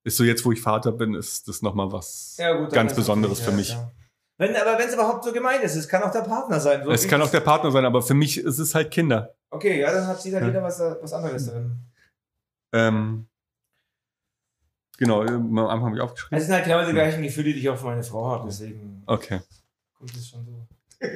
ist 0.04 0.18
so 0.18 0.24
jetzt, 0.24 0.46
wo 0.46 0.52
ich 0.52 0.62
Vater 0.62 0.92
bin, 0.92 1.16
ist 1.16 1.48
das 1.48 1.64
nochmal 1.64 1.92
was 1.92 2.36
Ja, 2.38 2.54
gut, 2.56 2.72
ganz 2.72 2.94
Besonderes 2.94 3.40
für 3.40 3.52
mich. 3.52 3.70
ja. 3.72 3.92
Wenn, 4.38 4.56
aber 4.56 4.78
wenn 4.78 4.88
es 4.88 4.94
überhaupt 4.94 5.24
so 5.26 5.34
gemeint 5.34 5.64
ist, 5.64 5.76
es 5.76 5.90
kann 5.90 6.04
auch 6.04 6.12
der 6.12 6.22
Partner 6.22 6.60
sein. 6.60 6.84
So 6.84 6.92
Es 6.92 7.08
kann 7.08 7.22
auch 7.24 7.32
der 7.32 7.42
Partner 7.42 7.72
sein, 7.72 7.86
aber 7.86 8.04
für 8.04 8.14
mich 8.14 8.38
ist 8.38 8.60
es 8.60 8.76
halt 8.76 8.92
Kinder. 8.92 9.36
Okay, 9.50 9.80
ja, 9.82 9.92
dann 9.92 10.06
hat 10.08 10.22
sie 10.22 10.30
da 10.32 10.40
Ja. 10.40 10.48
wieder 10.48 10.62
was, 10.62 10.80
was 10.80 11.12
anderes 11.12 11.48
drin. 11.48 11.76
Ähm, 12.72 13.28
genau, 15.00 15.24
äh, 15.24 15.30
am 15.30 15.58
Anfang 15.58 15.86
habe 15.88 15.96
ich 15.96 16.02
aufgeschrieben. 16.02 16.38
Es 16.38 16.46
sind 16.46 16.54
halt 16.54 16.66
genau 16.66 16.86
die 16.86 16.92
gleichen 16.92 17.24
Gefühle, 17.24 17.54
die 17.54 17.60
ich 17.60 17.70
auch 17.70 17.78
für 17.78 17.86
meine 17.88 18.04
Frau 18.04 18.28
habe, 18.30 18.48
deswegen 18.48 19.02
Okay. 19.08 19.40
kommt 19.98 20.16
es 20.16 20.28
schon 20.30 20.46
so. 20.46 20.68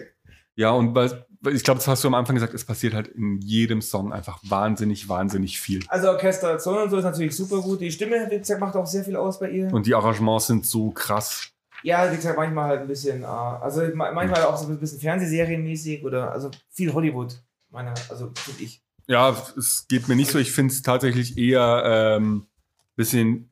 Ja, 0.56 0.69
und 0.69 0.93
weil, 0.93 1.26
ich 1.52 1.63
glaube, 1.63 1.80
das 1.80 1.88
hast 1.88 2.04
du 2.04 2.08
am 2.10 2.13
Anfang 2.13 2.36
gesagt, 2.36 2.54
es 2.54 2.63
passiert 2.63 2.93
halt 2.93 3.08
in 3.08 3.39
jedem 3.39 3.82
Song 3.82 4.13
einfach 4.13 4.39
wahnsinnig, 4.43 5.10
wahnsinnig 5.10 5.60
viel. 5.60 5.84
Also 5.88 6.10
Orchestration 6.10 6.78
und 6.78 6.91
so 6.91 6.98
ist 6.98 7.06
natürlich 7.06 7.36
super 7.36 7.60
gut. 7.60 7.82
Die 7.82 7.91
Stimme, 7.91 8.28
wie 8.30 8.38
gesagt, 8.38 8.62
macht 8.62 8.76
auch 8.76 8.86
sehr 8.86 9.04
viel 9.04 9.15
aus 9.15 9.39
bei 9.39 9.50
ihr. 9.50 9.74
Und 9.74 9.88
die 9.88 9.96
Arrangements 9.96 10.46
sind 10.46 10.63
so 10.67 10.91
krass. 10.91 11.50
Ja, 11.82 12.12
wie 12.12 12.15
gesagt, 12.17 12.38
manchmal 12.38 12.67
halt 12.69 12.82
ein 12.82 12.88
bisschen, 12.88 13.24
äh, 13.24 13.26
also 13.26 13.82
ma- 13.96 14.12
manchmal 14.12 14.43
auch 14.43 14.56
so 14.56 14.67
ein 14.67 14.80
bisschen 14.80 15.00
Fernsehserienmäßig 15.00 16.04
oder 16.06 16.32
also 16.32 16.52
viel 16.69 16.93
Hollywood, 16.93 17.36
meiner, 17.72 17.96
also 18.10 18.32
finde 18.36 18.62
ich. 18.63 18.80
Ja, 19.08 19.36
es 19.58 19.88
geht 19.89 20.08
mir 20.08 20.15
nicht 20.15 20.30
so. 20.30 20.38
Ich 20.38 20.52
finde 20.52 20.72
es 20.72 20.84
tatsächlich 20.84 21.36
eher 21.36 21.82
ähm, 22.17 22.46
bisschen 22.96 23.50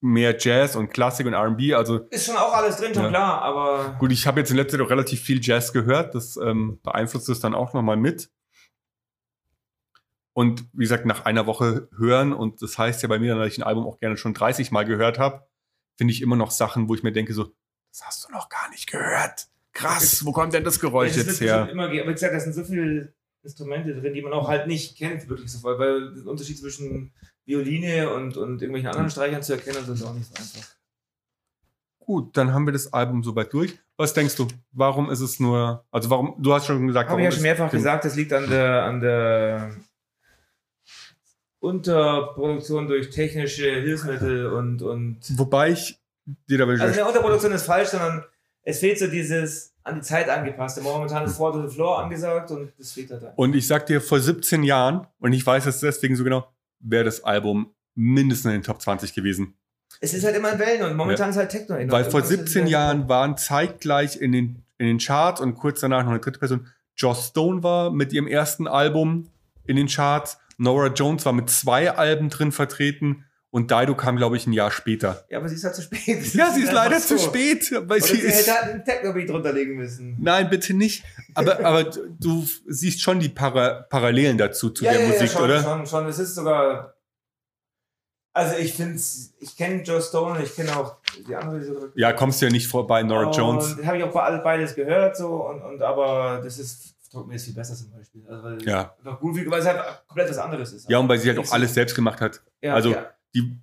mehr 0.00 0.36
Jazz 0.38 0.76
und 0.76 0.90
Klassik 0.90 1.26
und 1.26 1.32
R&B. 1.32 1.74
Also 1.74 1.98
Ist 2.10 2.26
schon 2.26 2.36
auch 2.36 2.52
alles 2.52 2.76
drin, 2.76 2.94
schon 2.94 3.04
Ja. 3.04 3.08
klar, 3.10 3.42
aber 3.42 3.96
gut, 3.98 4.12
ich 4.12 4.26
habe 4.26 4.40
jetzt 4.40 4.50
in 4.50 4.56
letzter 4.56 4.78
Zeit 4.78 4.86
auch 4.86 4.90
relativ 4.90 5.20
viel 5.22 5.40
Jazz 5.42 5.72
gehört. 5.72 6.14
Das 6.14 6.36
ähm, 6.36 6.78
beeinflusst 6.82 7.28
es 7.28 7.40
dann 7.40 7.54
auch 7.54 7.72
nochmal 7.74 7.96
mit. 7.96 8.30
Und 10.34 10.66
wie 10.72 10.84
gesagt, 10.84 11.04
nach 11.04 11.24
einer 11.24 11.46
Woche 11.46 11.88
hören, 11.96 12.32
und 12.32 12.62
das 12.62 12.78
heißt 12.78 13.02
ja 13.02 13.08
bei 13.08 13.18
mir, 13.18 13.30
dann, 13.34 13.40
dass 13.42 13.52
ich 13.52 13.58
ein 13.58 13.64
Album 13.64 13.86
auch 13.86 13.98
gerne 13.98 14.16
schon 14.16 14.34
30 14.34 14.70
Mal 14.70 14.84
gehört 14.84 15.18
habe, 15.18 15.46
finde 15.96 16.12
ich 16.12 16.22
immer 16.22 16.36
noch 16.36 16.52
Sachen, 16.52 16.88
wo 16.88 16.94
ich 16.94 17.02
mir 17.02 17.10
denke, 17.12 17.34
so, 17.34 17.52
das 17.90 18.06
hast 18.06 18.28
du 18.28 18.32
noch 18.32 18.48
gar 18.48 18.70
nicht 18.70 18.88
gehört. 18.90 19.48
Krass, 19.72 20.24
wo 20.24 20.32
kommt 20.32 20.52
denn 20.54 20.62
das 20.64 20.78
Geräusch 20.78 21.10
es 21.10 21.16
jetzt 21.16 21.40
wird 21.40 21.50
her? 21.50 21.68
immer. 21.70 21.84
Aber 21.84 21.92
wie 21.92 22.12
gesagt, 22.12 22.34
da 22.34 22.38
sind 22.40 22.52
so 22.52 22.62
viele 22.62 23.12
Instrumente 23.42 23.94
drin, 24.00 24.14
die 24.14 24.22
man 24.22 24.32
auch 24.32 24.48
halt 24.48 24.68
nicht 24.68 24.96
kennt, 24.96 25.28
wirklich 25.28 25.50
so 25.50 25.58
voll, 25.58 25.78
weil 25.78 26.14
der 26.14 26.26
Unterschied 26.26 26.58
zwischen 26.58 27.12
Violine 27.48 28.10
und, 28.10 28.36
und 28.36 28.60
irgendwelchen 28.60 28.90
Hm. 28.90 28.96
anderen 28.96 29.10
Streichern 29.10 29.42
zu 29.42 29.54
erkennen, 29.54 29.78
das 29.86 30.00
ist 30.00 30.04
auch 30.04 30.12
nicht 30.14 30.28
so 30.28 30.34
einfach. 30.34 30.70
Gut, 31.98 32.36
dann 32.36 32.52
haben 32.52 32.66
wir 32.66 32.72
das 32.72 32.92
Album 32.92 33.22
soweit 33.22 33.52
durch. 33.52 33.78
Was 33.96 34.14
denkst 34.14 34.36
du? 34.36 34.46
Warum 34.70 35.10
ist 35.10 35.20
es 35.20 35.40
nur, 35.40 35.84
also 35.90 36.10
warum, 36.10 36.34
du 36.38 36.52
hast 36.52 36.66
schon 36.66 36.86
gesagt, 36.86 37.10
Habe 37.10 37.20
ich 37.20 37.24
ja 37.24 37.32
schon 37.32 37.42
mehrfach 37.42 37.70
gesagt, 37.70 38.04
das 38.04 38.16
liegt 38.16 38.32
an 38.32 38.48
der, 38.48 38.84
an 38.84 39.00
der 39.00 39.70
Unterproduktion 41.60 42.86
durch 42.86 43.10
technische 43.10 43.70
Hilfsmittel 43.70 44.46
und, 44.52 44.82
und 44.82 45.18
Wobei 45.38 45.70
ich 45.70 45.98
dir 46.48 46.58
da 46.58 46.66
also 46.66 46.84
eine 46.84 47.06
Unterproduktion 47.06 47.52
ist 47.52 47.64
falsch, 47.64 47.88
sondern 47.88 48.24
es 48.62 48.78
fehlt 48.78 48.98
so 48.98 49.06
dieses 49.06 49.74
an 49.82 49.96
die 49.96 50.02
Zeit 50.02 50.28
angepasste. 50.28 50.82
Momentan 50.82 51.24
ist 51.24 51.36
Four 51.36 51.52
to 51.52 51.66
the 51.66 51.74
Floor 51.74 51.98
angesagt 51.98 52.50
und 52.50 52.72
das 52.78 52.92
fehlt 52.92 53.10
halt 53.10 53.22
da. 53.22 53.32
Und 53.36 53.56
ich 53.56 53.66
sag 53.66 53.86
dir, 53.86 54.00
vor 54.00 54.20
17 54.20 54.62
Jahren, 54.62 55.06
und 55.18 55.32
ich 55.32 55.44
weiß 55.44 55.66
es 55.66 55.80
deswegen 55.80 56.14
so 56.14 56.24
genau, 56.24 56.46
wäre 56.80 57.04
das 57.04 57.24
Album 57.24 57.74
mindestens 57.94 58.46
in 58.46 58.52
den 58.52 58.62
Top 58.62 58.80
20 58.80 59.14
gewesen. 59.14 59.54
Es 60.00 60.14
ist 60.14 60.24
halt 60.24 60.36
immer 60.36 60.52
in 60.52 60.58
Wellen 60.58 60.82
und 60.90 60.96
momentan 60.96 61.30
ist 61.30 61.36
halt 61.36 61.50
Techno 61.50 61.76
in 61.76 61.90
Weil 61.90 62.04
vor 62.04 62.20
Irgendwas 62.20 62.30
ist 62.30 62.38
17 62.52 62.62
halt- 62.62 62.70
Jahren 62.70 63.08
waren 63.08 63.36
zeitgleich 63.36 64.16
in 64.20 64.32
den, 64.32 64.64
in 64.78 64.86
den 64.86 64.98
Charts 64.98 65.40
und 65.40 65.54
kurz 65.54 65.80
danach 65.80 66.02
noch 66.04 66.10
eine 66.10 66.20
dritte 66.20 66.38
Person. 66.38 66.68
Joss 66.96 67.28
Stone 67.28 67.62
war 67.62 67.90
mit 67.90 68.12
ihrem 68.12 68.26
ersten 68.26 68.66
Album 68.66 69.30
in 69.64 69.76
den 69.76 69.86
Charts. 69.88 70.38
Nora 70.58 70.88
Jones 70.88 71.24
war 71.24 71.32
mit 71.32 71.48
zwei 71.50 71.90
Alben 71.92 72.28
drin 72.30 72.52
vertreten. 72.52 73.24
Und 73.50 73.70
Dido 73.70 73.94
kam, 73.96 74.16
glaube 74.16 74.36
ich, 74.36 74.46
ein 74.46 74.52
Jahr 74.52 74.70
später. 74.70 75.24
Ja, 75.30 75.38
aber 75.38 75.48
sie 75.48 75.54
ist 75.54 75.64
halt 75.64 75.74
zu 75.74 75.80
spät. 75.82 76.34
Ja, 76.34 76.50
sie 76.52 76.62
ist 76.62 76.72
leider 76.72 77.00
so. 77.00 77.16
zu 77.16 77.22
spät. 77.24 77.70
Weil 77.72 77.98
Oder 77.98 78.00
sie 78.06 78.16
sie 78.16 78.26
ist, 78.26 78.46
hätte 78.46 78.60
halt 78.60 78.74
einen 78.74 78.84
Techno-Beat 78.84 79.30
drunterlegen 79.30 79.76
müssen. 79.76 80.16
Nein, 80.20 80.50
bitte 80.50 80.74
nicht. 80.74 81.02
Aber, 81.34 81.58
aber 81.64 81.84
du 81.84 82.46
siehst 82.66 83.00
schon 83.00 83.20
die 83.20 83.30
Para 83.30 83.86
Parallelen 83.88 84.36
dazu, 84.36 84.68
zu 84.68 84.84
ja, 84.84 84.92
der 84.92 85.00
ja, 85.02 85.06
Musik, 85.08 85.22
ja, 85.22 85.26
schon, 85.28 85.42
oder? 85.44 85.62
schon, 85.62 85.86
schon. 85.86 86.06
Es 86.08 86.18
ist 86.18 86.34
sogar. 86.34 86.94
Also 88.34 88.56
ich 88.58 88.74
finde 88.74 89.00
ich 89.40 89.56
kenne 89.56 89.82
Joe 89.82 90.02
Stone, 90.02 90.42
ich 90.42 90.54
kenne 90.54 90.76
auch 90.76 90.96
die 91.26 91.34
andere. 91.34 91.90
Die 91.96 92.00
Ja, 92.00 92.12
kommst 92.12 92.40
du 92.42 92.46
ja 92.46 92.52
nicht 92.52 92.68
vorbei, 92.68 93.02
Nora 93.02 93.30
Jones. 93.30 93.72
Und 93.72 93.86
habe 93.86 93.96
ich 93.96 94.04
auch 94.04 94.12
bei 94.12 94.38
beides 94.38 94.74
gehört 94.74 95.16
so 95.16 95.48
und, 95.48 95.62
und 95.62 95.82
aber 95.82 96.42
das 96.44 96.58
ist 96.58 96.94
Talk 97.10 97.32
ist 97.32 97.46
viel 97.46 97.54
besser 97.54 97.74
zum 97.74 97.90
Beispiel. 97.90 98.22
Also, 98.28 98.44
weil 98.44 98.62
Ja. 98.62 98.94
Gut, 99.18 99.34
weil 99.50 99.60
es 99.60 99.66
halt 99.66 99.80
komplett 100.06 100.28
was 100.28 100.38
anderes 100.38 100.72
ist. 100.74 100.90
Ja, 100.90 100.98
und 100.98 101.08
weil 101.08 101.18
sie 101.18 101.30
halt 101.30 101.38
auch 101.38 101.46
so- 101.46 101.54
alles 101.54 101.72
selbst 101.72 101.94
gemacht 101.96 102.20
hat. 102.20 102.42
Ja, 102.60 102.74
also- 102.74 102.92
ja. 102.92 103.06
Die, 103.34 103.58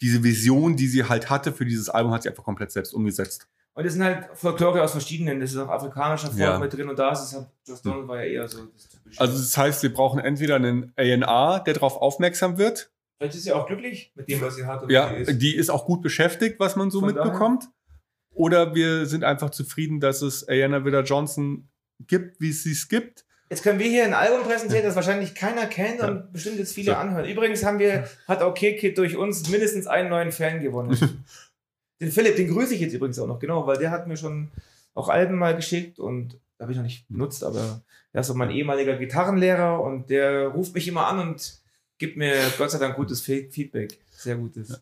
diese 0.00 0.22
Vision, 0.22 0.76
die 0.76 0.86
sie 0.86 1.04
halt 1.04 1.28
hatte 1.30 1.52
für 1.52 1.64
dieses 1.64 1.88
Album, 1.88 2.12
hat 2.12 2.22
sie 2.22 2.28
einfach 2.30 2.44
komplett 2.44 2.70
selbst 2.72 2.92
umgesetzt. 2.94 3.48
Und 3.74 3.84
es 3.84 3.92
sind 3.94 4.02
halt 4.02 4.28
Folklore 4.34 4.82
aus 4.82 4.92
verschiedenen, 4.92 5.40
das 5.40 5.52
ist 5.52 5.56
auch 5.58 5.68
afrikanischer 5.68 6.28
Folk 6.28 6.38
Ja. 6.40 6.58
mit 6.58 6.72
drin 6.72 6.88
und 6.88 6.98
da 6.98 7.12
ist 7.12 7.20
es 7.20 7.34
halt, 7.34 7.46
Joe 7.66 7.76
Stone 7.76 8.08
war 8.08 8.16
ja 8.24 8.30
eher 8.30 8.48
so 8.48 8.64
das 8.66 8.88
typische. 8.88 9.20
Also 9.20 9.38
das 9.38 9.56
heißt, 9.56 9.82
wir 9.82 9.92
brauchen 9.92 10.18
entweder 10.20 10.56
einen 10.56 10.92
A&R, 10.96 11.60
der 11.64 11.74
darauf 11.74 11.96
aufmerksam 11.96 12.58
wird. 12.58 12.90
Vielleicht 13.18 13.36
ist 13.36 13.44
sie 13.44 13.52
auch 13.52 13.66
glücklich 13.66 14.12
mit 14.16 14.28
dem, 14.28 14.40
was 14.40 14.56
sie 14.56 14.64
hat. 14.66 14.90
Ja, 14.90 15.08
sie 15.10 15.14
ist. 15.32 15.38
die 15.42 15.54
ist 15.54 15.70
auch 15.70 15.84
gut 15.84 16.02
beschäftigt, 16.02 16.58
was 16.58 16.74
man 16.76 16.90
so 16.90 17.00
Von 17.00 17.14
daher- 17.14 17.24
mitbekommt. 17.24 17.68
Oder 18.32 18.74
wir 18.74 19.06
sind 19.06 19.24
einfach 19.24 19.50
zufrieden, 19.50 20.00
dass 20.00 20.22
es 20.22 20.48
Ayanna 20.48 20.84
Vidar 20.84 21.02
Johnson 21.02 21.68
gibt, 22.06 22.40
wie 22.40 22.50
es 22.50 22.62
sie 22.62 22.72
es 22.72 22.88
gibt. 22.88 23.24
Jetzt 23.50 23.62
können 23.64 23.80
wir 23.80 23.88
hier 23.88 24.04
ein 24.04 24.14
Album 24.14 24.44
präsentieren, 24.46 24.84
das 24.84 24.94
wahrscheinlich 24.94 25.34
keiner 25.34 25.66
kennt 25.66 25.98
Ja. 25.98 26.08
und 26.08 26.32
bestimmt 26.32 26.58
jetzt 26.58 26.72
viele 26.72 26.92
So. 26.92 26.96
anhören. 26.96 27.24
Übrigens 27.28 27.64
haben 27.64 27.80
wir, 27.80 28.08
hat 28.28 28.42
OK 28.42 28.54
Kid 28.58 28.96
durch 28.96 29.16
uns 29.16 29.48
mindestens 29.50 29.86
einen 29.88 30.08
neuen 30.08 30.30
Fan 30.30 30.60
gewonnen. 30.60 30.96
den 32.00 32.12
Philipp, 32.12 32.36
den 32.36 32.48
grüße 32.48 32.74
ich 32.74 32.80
jetzt 32.80 32.94
übrigens 32.94 33.18
auch 33.18 33.26
noch, 33.26 33.40
genau, 33.40 33.66
weil 33.66 33.76
der 33.76 33.90
hat 33.90 34.06
mir 34.06 34.16
schon 34.16 34.50
auch 34.94 35.08
Alben 35.08 35.36
mal 35.36 35.56
geschickt 35.56 35.98
und 35.98 36.38
habe 36.60 36.70
ich 36.72 36.78
noch 36.78 36.84
nicht 36.84 37.08
benutzt, 37.08 37.42
aber 37.42 37.82
er 38.12 38.20
ist 38.20 38.28
so 38.28 38.34
mein 38.34 38.50
ehemaliger 38.50 38.96
Gitarrenlehrer 38.96 39.80
und 39.82 40.10
der 40.10 40.48
ruft 40.48 40.74
mich 40.74 40.86
immer 40.86 41.06
an 41.08 41.18
und 41.18 41.60
gibt 41.98 42.16
mir 42.16 42.34
Gott 42.56 42.70
sei 42.70 42.78
Dank 42.78 42.94
gutes 42.96 43.20
Fe- 43.20 43.48
Feedback. 43.50 43.98
Sehr 44.10 44.36
gutes. 44.36 44.80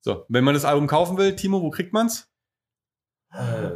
So, 0.00 0.24
wenn 0.28 0.44
man 0.44 0.54
das 0.54 0.64
Album 0.64 0.86
kaufen 0.86 1.18
will, 1.18 1.36
Timo, 1.36 1.60
wo 1.60 1.70
kriegt 1.70 1.92
man's? 1.92 2.28
Äh, 3.32 3.70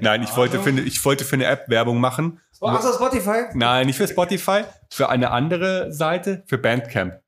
Nein, 0.00 0.22
ich 0.22 0.36
wollte, 0.36 0.60
für 0.60 0.70
ich 0.70 1.04
wollte 1.04 1.24
für 1.24 1.36
eine 1.36 1.46
App 1.46 1.68
Werbung 1.68 2.00
machen. 2.00 2.40
Oh, 2.60 2.68
Achso, 2.68 2.92
Spotify? 2.92 3.44
Nein, 3.54 3.86
nicht 3.86 3.96
für 3.96 4.08
Spotify, 4.08 4.62
für 4.90 5.08
eine 5.08 5.30
andere 5.30 5.92
Seite, 5.92 6.42
für 6.46 6.58
Bandcamp. 6.58 7.20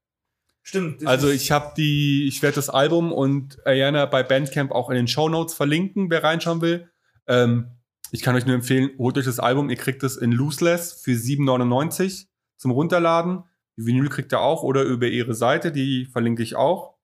Stimmt. 0.63 1.07
Also 1.07 1.31
ich 1.31 1.51
habe 1.51 1.73
die, 1.77 2.27
ich 2.29 2.43
werde 2.43 2.57
das 2.57 2.69
Album 2.69 3.13
und 3.13 3.65
Ayana 3.67 4.05
bei 4.07 4.23
Bandcamp 4.23 4.71
auch 4.71 4.91
in 4.91 4.97
den 4.97 5.09
Show 5.09 5.29
Notes 5.29 5.55
verlinken, 5.55 6.11
wer 6.11 6.23
reinschauen 6.23 6.61
will. 6.61 6.91
Ähm, 7.27 7.79
ich 8.11 8.23
kann 8.23 8.37
euch 8.37 8.47
nur 8.47 8.55
empfehlen, 8.55 8.91
holt 8.99 9.17
euch 9.17 9.25
das 9.25 9.39
Album, 9.39 9.71
ihr 9.71 9.77
kriegt 9.77 10.03
es 10.03 10.17
in 10.17 10.33
Looseless 10.33 11.01
für 11.03 11.13
7,99 11.13 12.27
zum 12.57 12.71
Runterladen. 12.71 13.45
Die 13.77 13.87
Vinyl 13.87 14.09
kriegt 14.09 14.33
ihr 14.33 14.41
auch 14.41 14.63
oder 14.63 14.83
über 14.83 15.07
ihre 15.07 15.35
Seite, 15.35 15.73
die 15.73 16.07
verlinke 16.07 16.43
ich 16.43 16.57
auch. 16.57 16.97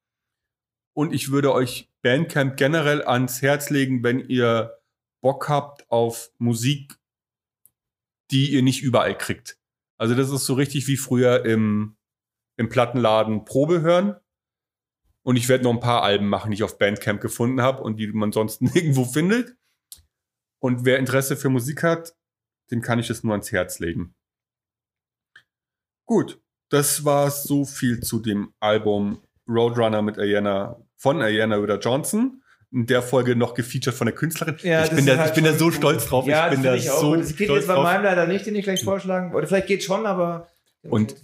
Und 0.92 1.12
ich 1.12 1.30
würde 1.30 1.52
euch 1.52 1.90
Bandcamp 2.02 2.56
generell 2.56 3.02
ans 3.02 3.42
Herz 3.42 3.70
legen, 3.70 4.02
wenn 4.02 4.20
ihr 4.20 4.72
Bock 5.24 5.48
habt 5.48 5.90
auf 5.90 6.30
Musik, 6.36 6.98
die 8.30 8.52
ihr 8.52 8.62
nicht 8.62 8.82
überall 8.82 9.16
kriegt. 9.16 9.58
Also 9.96 10.14
das 10.14 10.30
ist 10.30 10.44
so 10.44 10.52
richtig 10.52 10.86
wie 10.86 10.98
früher 10.98 11.46
im, 11.46 11.96
im 12.58 12.68
Plattenladen 12.68 13.46
Probe 13.46 13.80
hören. 13.80 14.16
Und 15.22 15.36
ich 15.36 15.48
werde 15.48 15.64
noch 15.64 15.72
ein 15.72 15.80
paar 15.80 16.02
Alben 16.02 16.28
machen, 16.28 16.50
die 16.50 16.56
ich 16.56 16.62
auf 16.62 16.76
Bandcamp 16.76 17.22
gefunden 17.22 17.62
habe 17.62 17.82
und 17.82 17.96
die 17.96 18.08
man 18.08 18.32
sonst 18.32 18.60
nirgendwo 18.74 19.06
findet. 19.06 19.56
Und 20.58 20.84
wer 20.84 20.98
Interesse 20.98 21.38
für 21.38 21.48
Musik 21.48 21.82
hat, 21.82 22.14
dem 22.70 22.82
kann 22.82 22.98
ich 22.98 23.08
das 23.08 23.24
nur 23.24 23.32
ans 23.32 23.50
Herz 23.50 23.78
legen. 23.78 24.14
Gut, 26.04 26.38
das 26.68 27.06
war 27.06 27.30
so 27.30 27.64
viel 27.64 28.00
zu 28.00 28.20
dem 28.20 28.52
Album 28.60 29.22
Roadrunner 29.48 30.02
mit 30.02 30.18
Ayana 30.18 30.86
von 30.96 31.22
Ayana 31.22 31.56
Rüder 31.56 31.78
Johnson. 31.78 32.43
In 32.74 32.86
der 32.86 33.02
Folge 33.02 33.36
noch 33.36 33.54
gefeatured 33.54 33.94
von 33.94 34.06
der 34.06 34.14
Künstlerin. 34.16 34.56
Ja, 34.62 34.84
ich 34.84 34.90
bin, 34.90 35.06
da, 35.06 35.16
halt 35.16 35.28
ich 35.30 35.34
bin 35.36 35.44
da 35.44 35.52
so 35.54 35.66
gut. 35.66 35.74
stolz 35.74 36.06
drauf. 36.06 36.26
Ja, 36.26 36.48
ich 36.48 36.54
bin 36.54 36.62
das 36.64 36.72
da 36.72 36.76
ich 36.76 36.90
auch 36.90 37.00
so. 37.00 37.14
Das 37.16 37.36
geht 37.36 37.48
jetzt 37.48 37.68
bei 37.68 37.80
meinem 37.80 38.02
leider 38.02 38.26
nicht, 38.26 38.44
den 38.46 38.56
ich 38.56 38.64
gleich 38.64 38.82
vorschlagen. 38.82 39.32
Oder 39.32 39.46
vielleicht 39.46 39.68
geht 39.68 39.84
schon, 39.84 40.04
aber 40.06 40.48
Und-. 40.82 41.14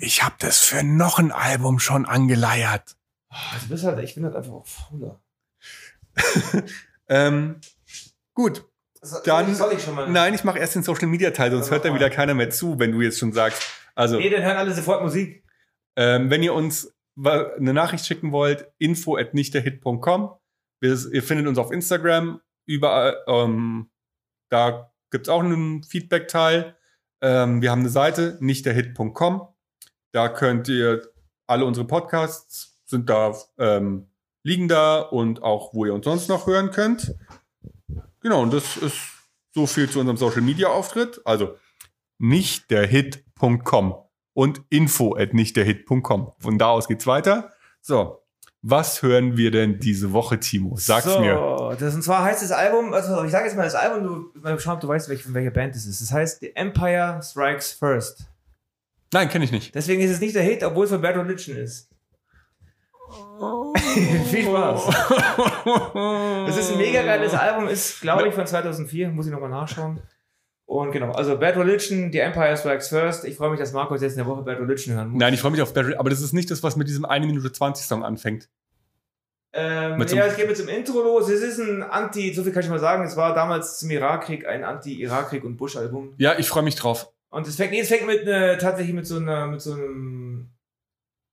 Ich 0.00 0.24
habe 0.24 0.34
das 0.40 0.58
für 0.58 0.82
noch 0.82 1.18
ein 1.20 1.30
Album 1.30 1.78
schon 1.78 2.04
angeleiert. 2.04 2.96
Ah, 3.30 3.36
Du 3.62 3.68
bist 3.68 3.84
halt, 3.84 3.98
ich 4.00 4.14
bin 4.16 4.24
halt 4.24 4.34
einfach 4.34 4.52
auch 4.52 4.66
fauler. 4.66 5.20
Ähm, 7.10 7.56
gut. 8.34 8.64
Dann- 9.24 9.54
soll 9.54 9.72
ich 9.72 9.82
schon 9.82 9.94
mal? 9.94 10.10
Nein, 10.10 10.34
ich 10.34 10.44
mache 10.44 10.58
erst 10.58 10.74
den 10.74 10.82
Social 10.82 11.06
Media 11.06 11.30
Teil, 11.30 11.50
sonst 11.50 11.70
hört 11.70 11.84
da 11.84 11.94
wieder 11.94 12.10
keiner 12.10 12.34
mehr 12.34 12.50
zu, 12.50 12.78
wenn 12.78 12.92
du 12.92 13.00
jetzt 13.00 13.18
schon 13.18 13.32
sagst. 13.32 13.62
Also, 13.94 14.18
Nee, 14.18 14.28
dann 14.28 14.42
hören 14.42 14.56
alle 14.58 14.74
sofort 14.74 15.02
Musik. 15.02 15.42
ähm, 15.96 16.28
wenn 16.30 16.42
ihr 16.42 16.52
uns 16.52 16.92
eine 17.24 17.72
Nachricht 17.72 18.04
schicken 18.06 18.30
wollt, 18.32 18.66
info 18.78 19.16
at 19.16 19.32
nichtderhit.com. 19.34 20.30
Wir- 20.80 21.12
Ihr 21.12 21.22
findet 21.22 21.46
uns 21.46 21.58
auf 21.58 21.70
Instagram, 21.72 22.40
überall. 22.66 23.16
Ähm, 23.26 23.90
da 24.50 24.92
gibt's 25.10 25.28
auch 25.28 25.42
einen 25.42 25.82
Feedback-Teil. 25.82 26.76
Ähm, 27.20 27.62
wir 27.62 27.70
haben 27.70 27.80
eine 27.80 27.88
Seite, 27.88 28.36
nichtderhit.com. 28.40 29.48
Da 30.12 30.28
könnt 30.28 30.68
ihr 30.68 31.02
alle 31.46 31.64
unsere 31.64 31.86
Podcasts 31.86 32.80
sind 32.84 33.08
da, 33.10 33.34
ähm, 33.58 34.08
liegen 34.44 34.68
da 34.68 35.00
und 35.00 35.42
auch, 35.42 35.74
wo 35.74 35.84
ihr 35.84 35.92
uns 35.94 36.04
sonst 36.04 36.28
noch 36.28 36.46
hören 36.46 36.70
könnt. 36.70 37.14
Genau, 38.20 38.42
und 38.42 38.52
das 38.52 38.76
ist 38.76 38.96
so 39.54 39.66
viel 39.66 39.90
zu 39.90 40.00
unserem 40.00 40.16
Social 40.16 40.40
Media 40.42 40.68
Auftritt. 40.68 41.20
Also 41.24 41.56
nichtderhit.com 42.18 43.94
und 44.34 44.62
info 44.70 45.16
at 45.16 45.34
nichtderhit.com. 45.34 46.32
Von 46.38 46.58
da 46.58 46.68
aus 46.68 46.88
geht's 46.88 47.06
weiter. 47.06 47.52
So, 47.80 48.22
was 48.62 49.02
hören 49.02 49.36
wir 49.36 49.50
denn 49.50 49.78
diese 49.78 50.12
Woche, 50.12 50.40
Timo? 50.40 50.76
Sag's 50.76 51.04
so, 51.04 51.20
mir. 51.20 51.76
Das, 51.78 51.94
und 51.94 52.02
zwar 52.02 52.24
heißt 52.24 52.42
das 52.42 52.50
Album, 52.50 52.92
also 52.92 53.22
ich 53.24 53.30
sage 53.30 53.44
jetzt 53.46 53.56
mal 53.56 53.62
das 53.62 53.74
Album, 53.74 54.32
du 54.32 54.40
mal 54.40 54.58
schauen, 54.58 54.74
ob 54.74 54.80
du 54.80 54.88
weißt, 54.88 55.08
welche, 55.08 55.24
von 55.24 55.34
welcher 55.34 55.50
Band 55.50 55.76
es 55.76 55.86
ist. 55.86 56.00
Das 56.00 56.12
heißt 56.12 56.40
The 56.40 56.56
Empire 56.56 57.20
Strikes 57.22 57.72
First. 57.72 58.26
Nein, 59.12 59.28
kenne 59.28 59.44
ich 59.44 59.52
nicht. 59.52 59.74
Deswegen 59.74 60.02
ist 60.02 60.10
es 60.10 60.20
nicht 60.20 60.34
der 60.34 60.42
Hit, 60.42 60.62
obwohl 60.64 60.84
es 60.84 60.90
von 60.90 61.00
Bad 61.00 61.16
Religion 61.16 61.56
ist. 61.56 61.88
Viel 64.30 64.44
Spaß. 64.44 64.86
Das 66.46 66.56
ist 66.56 66.72
ein 66.72 66.78
mega 66.78 67.02
geiles 67.02 67.34
Album, 67.34 67.68
ist, 67.68 68.00
glaube 68.00 68.26
ich, 68.28 68.34
von 68.34 68.46
2004, 68.46 69.10
muss 69.10 69.26
ich 69.26 69.32
nochmal 69.32 69.50
nachschauen. 69.50 70.00
Und 70.68 70.92
genau, 70.92 71.12
also 71.12 71.38
Bad 71.38 71.56
Religion, 71.56 72.12
The 72.12 72.18
Empire 72.18 72.54
Strikes 72.54 72.88
First. 72.88 73.24
Ich 73.24 73.36
freue 73.36 73.48
mich, 73.48 73.58
dass 73.58 73.72
Markus 73.72 74.02
jetzt 74.02 74.12
in 74.12 74.18
der 74.18 74.26
Woche 74.26 74.42
Bad 74.42 74.60
Religion 74.60 74.94
hören 74.94 75.08
muss. 75.08 75.18
Nein, 75.18 75.32
ich 75.32 75.40
freue 75.40 75.50
mich 75.50 75.62
auf 75.62 75.72
Battery, 75.72 75.94
aber 75.94 76.10
das 76.10 76.20
ist 76.20 76.34
nicht 76.34 76.50
das, 76.50 76.62
was 76.62 76.76
mit 76.76 76.88
diesem 76.88 77.06
1 77.06 77.24
Minute 77.24 77.50
20 77.50 77.86
Song 77.86 78.04
anfängt. 78.04 78.50
Ähm, 79.54 79.98
ja, 79.98 80.26
es 80.26 80.36
geht 80.36 80.46
mit 80.46 80.58
zum 80.58 80.68
Intro 80.68 81.00
los. 81.00 81.30
Es 81.30 81.40
ist 81.40 81.58
ein 81.58 81.82
Anti, 81.82 82.34
so 82.34 82.42
viel 82.42 82.52
kann 82.52 82.62
ich 82.62 82.68
mal 82.68 82.78
sagen, 82.78 83.02
es 83.02 83.16
war 83.16 83.34
damals 83.34 83.78
zum 83.78 83.90
Irakkrieg 83.90 84.46
ein 84.46 84.62
Anti-Irakkrieg- 84.62 85.42
und 85.42 85.56
Bush-Album. 85.56 86.12
Ja, 86.18 86.38
ich 86.38 86.50
freue 86.50 86.64
mich 86.64 86.74
drauf. 86.74 87.10
Und 87.30 87.48
es 87.48 87.56
fängt, 87.56 87.70
nee, 87.70 87.80
es 87.80 87.88
fängt 87.88 88.06
mit 88.06 88.26
ne, 88.26 88.58
tatsächlich 88.60 88.94
mit 88.94 89.06
so, 89.06 89.16
einer, 89.16 89.46
mit 89.46 89.62
so 89.62 89.72
einem 89.72 90.50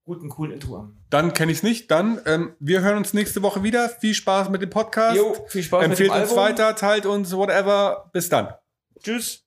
guten, 0.06 0.30
coolen 0.30 0.54
Intro 0.54 0.78
an. 0.78 0.98
Dann 1.10 1.34
kenne 1.34 1.52
ich 1.52 1.58
es 1.58 1.64
nicht. 1.64 1.92
Dann, 1.92 2.22
ähm, 2.26 2.54
wir 2.62 2.80
hören 2.80 2.96
uns 2.96 3.14
nächste 3.14 3.42
Woche 3.42 3.64
wieder. 3.64 3.90
Viel 3.90 4.14
Spaß 4.14 4.48
mit 4.48 4.62
dem 4.62 4.70
Podcast. 4.70 5.18
Jo, 5.18 5.36
viel 5.50 5.64
Spaß 5.64 5.84
Empfehlt 5.84 6.12
mit 6.12 6.20
dem 6.20 6.22
uns 6.22 6.32
Album. 6.32 6.44
weiter, 6.46 6.76
teilt 6.78 7.06
uns, 7.06 7.36
whatever. 7.36 8.10
Bis 8.14 8.30
dann. 8.30 8.54
Tschüss. 9.00 9.46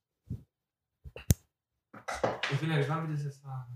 Ich 2.53 2.59
bin 2.61 2.71
ja 2.71 2.77
gespannt, 2.79 3.09
wie 3.09 3.15
das 3.15 3.25
jetzt 3.25 3.45
war. 3.45 3.69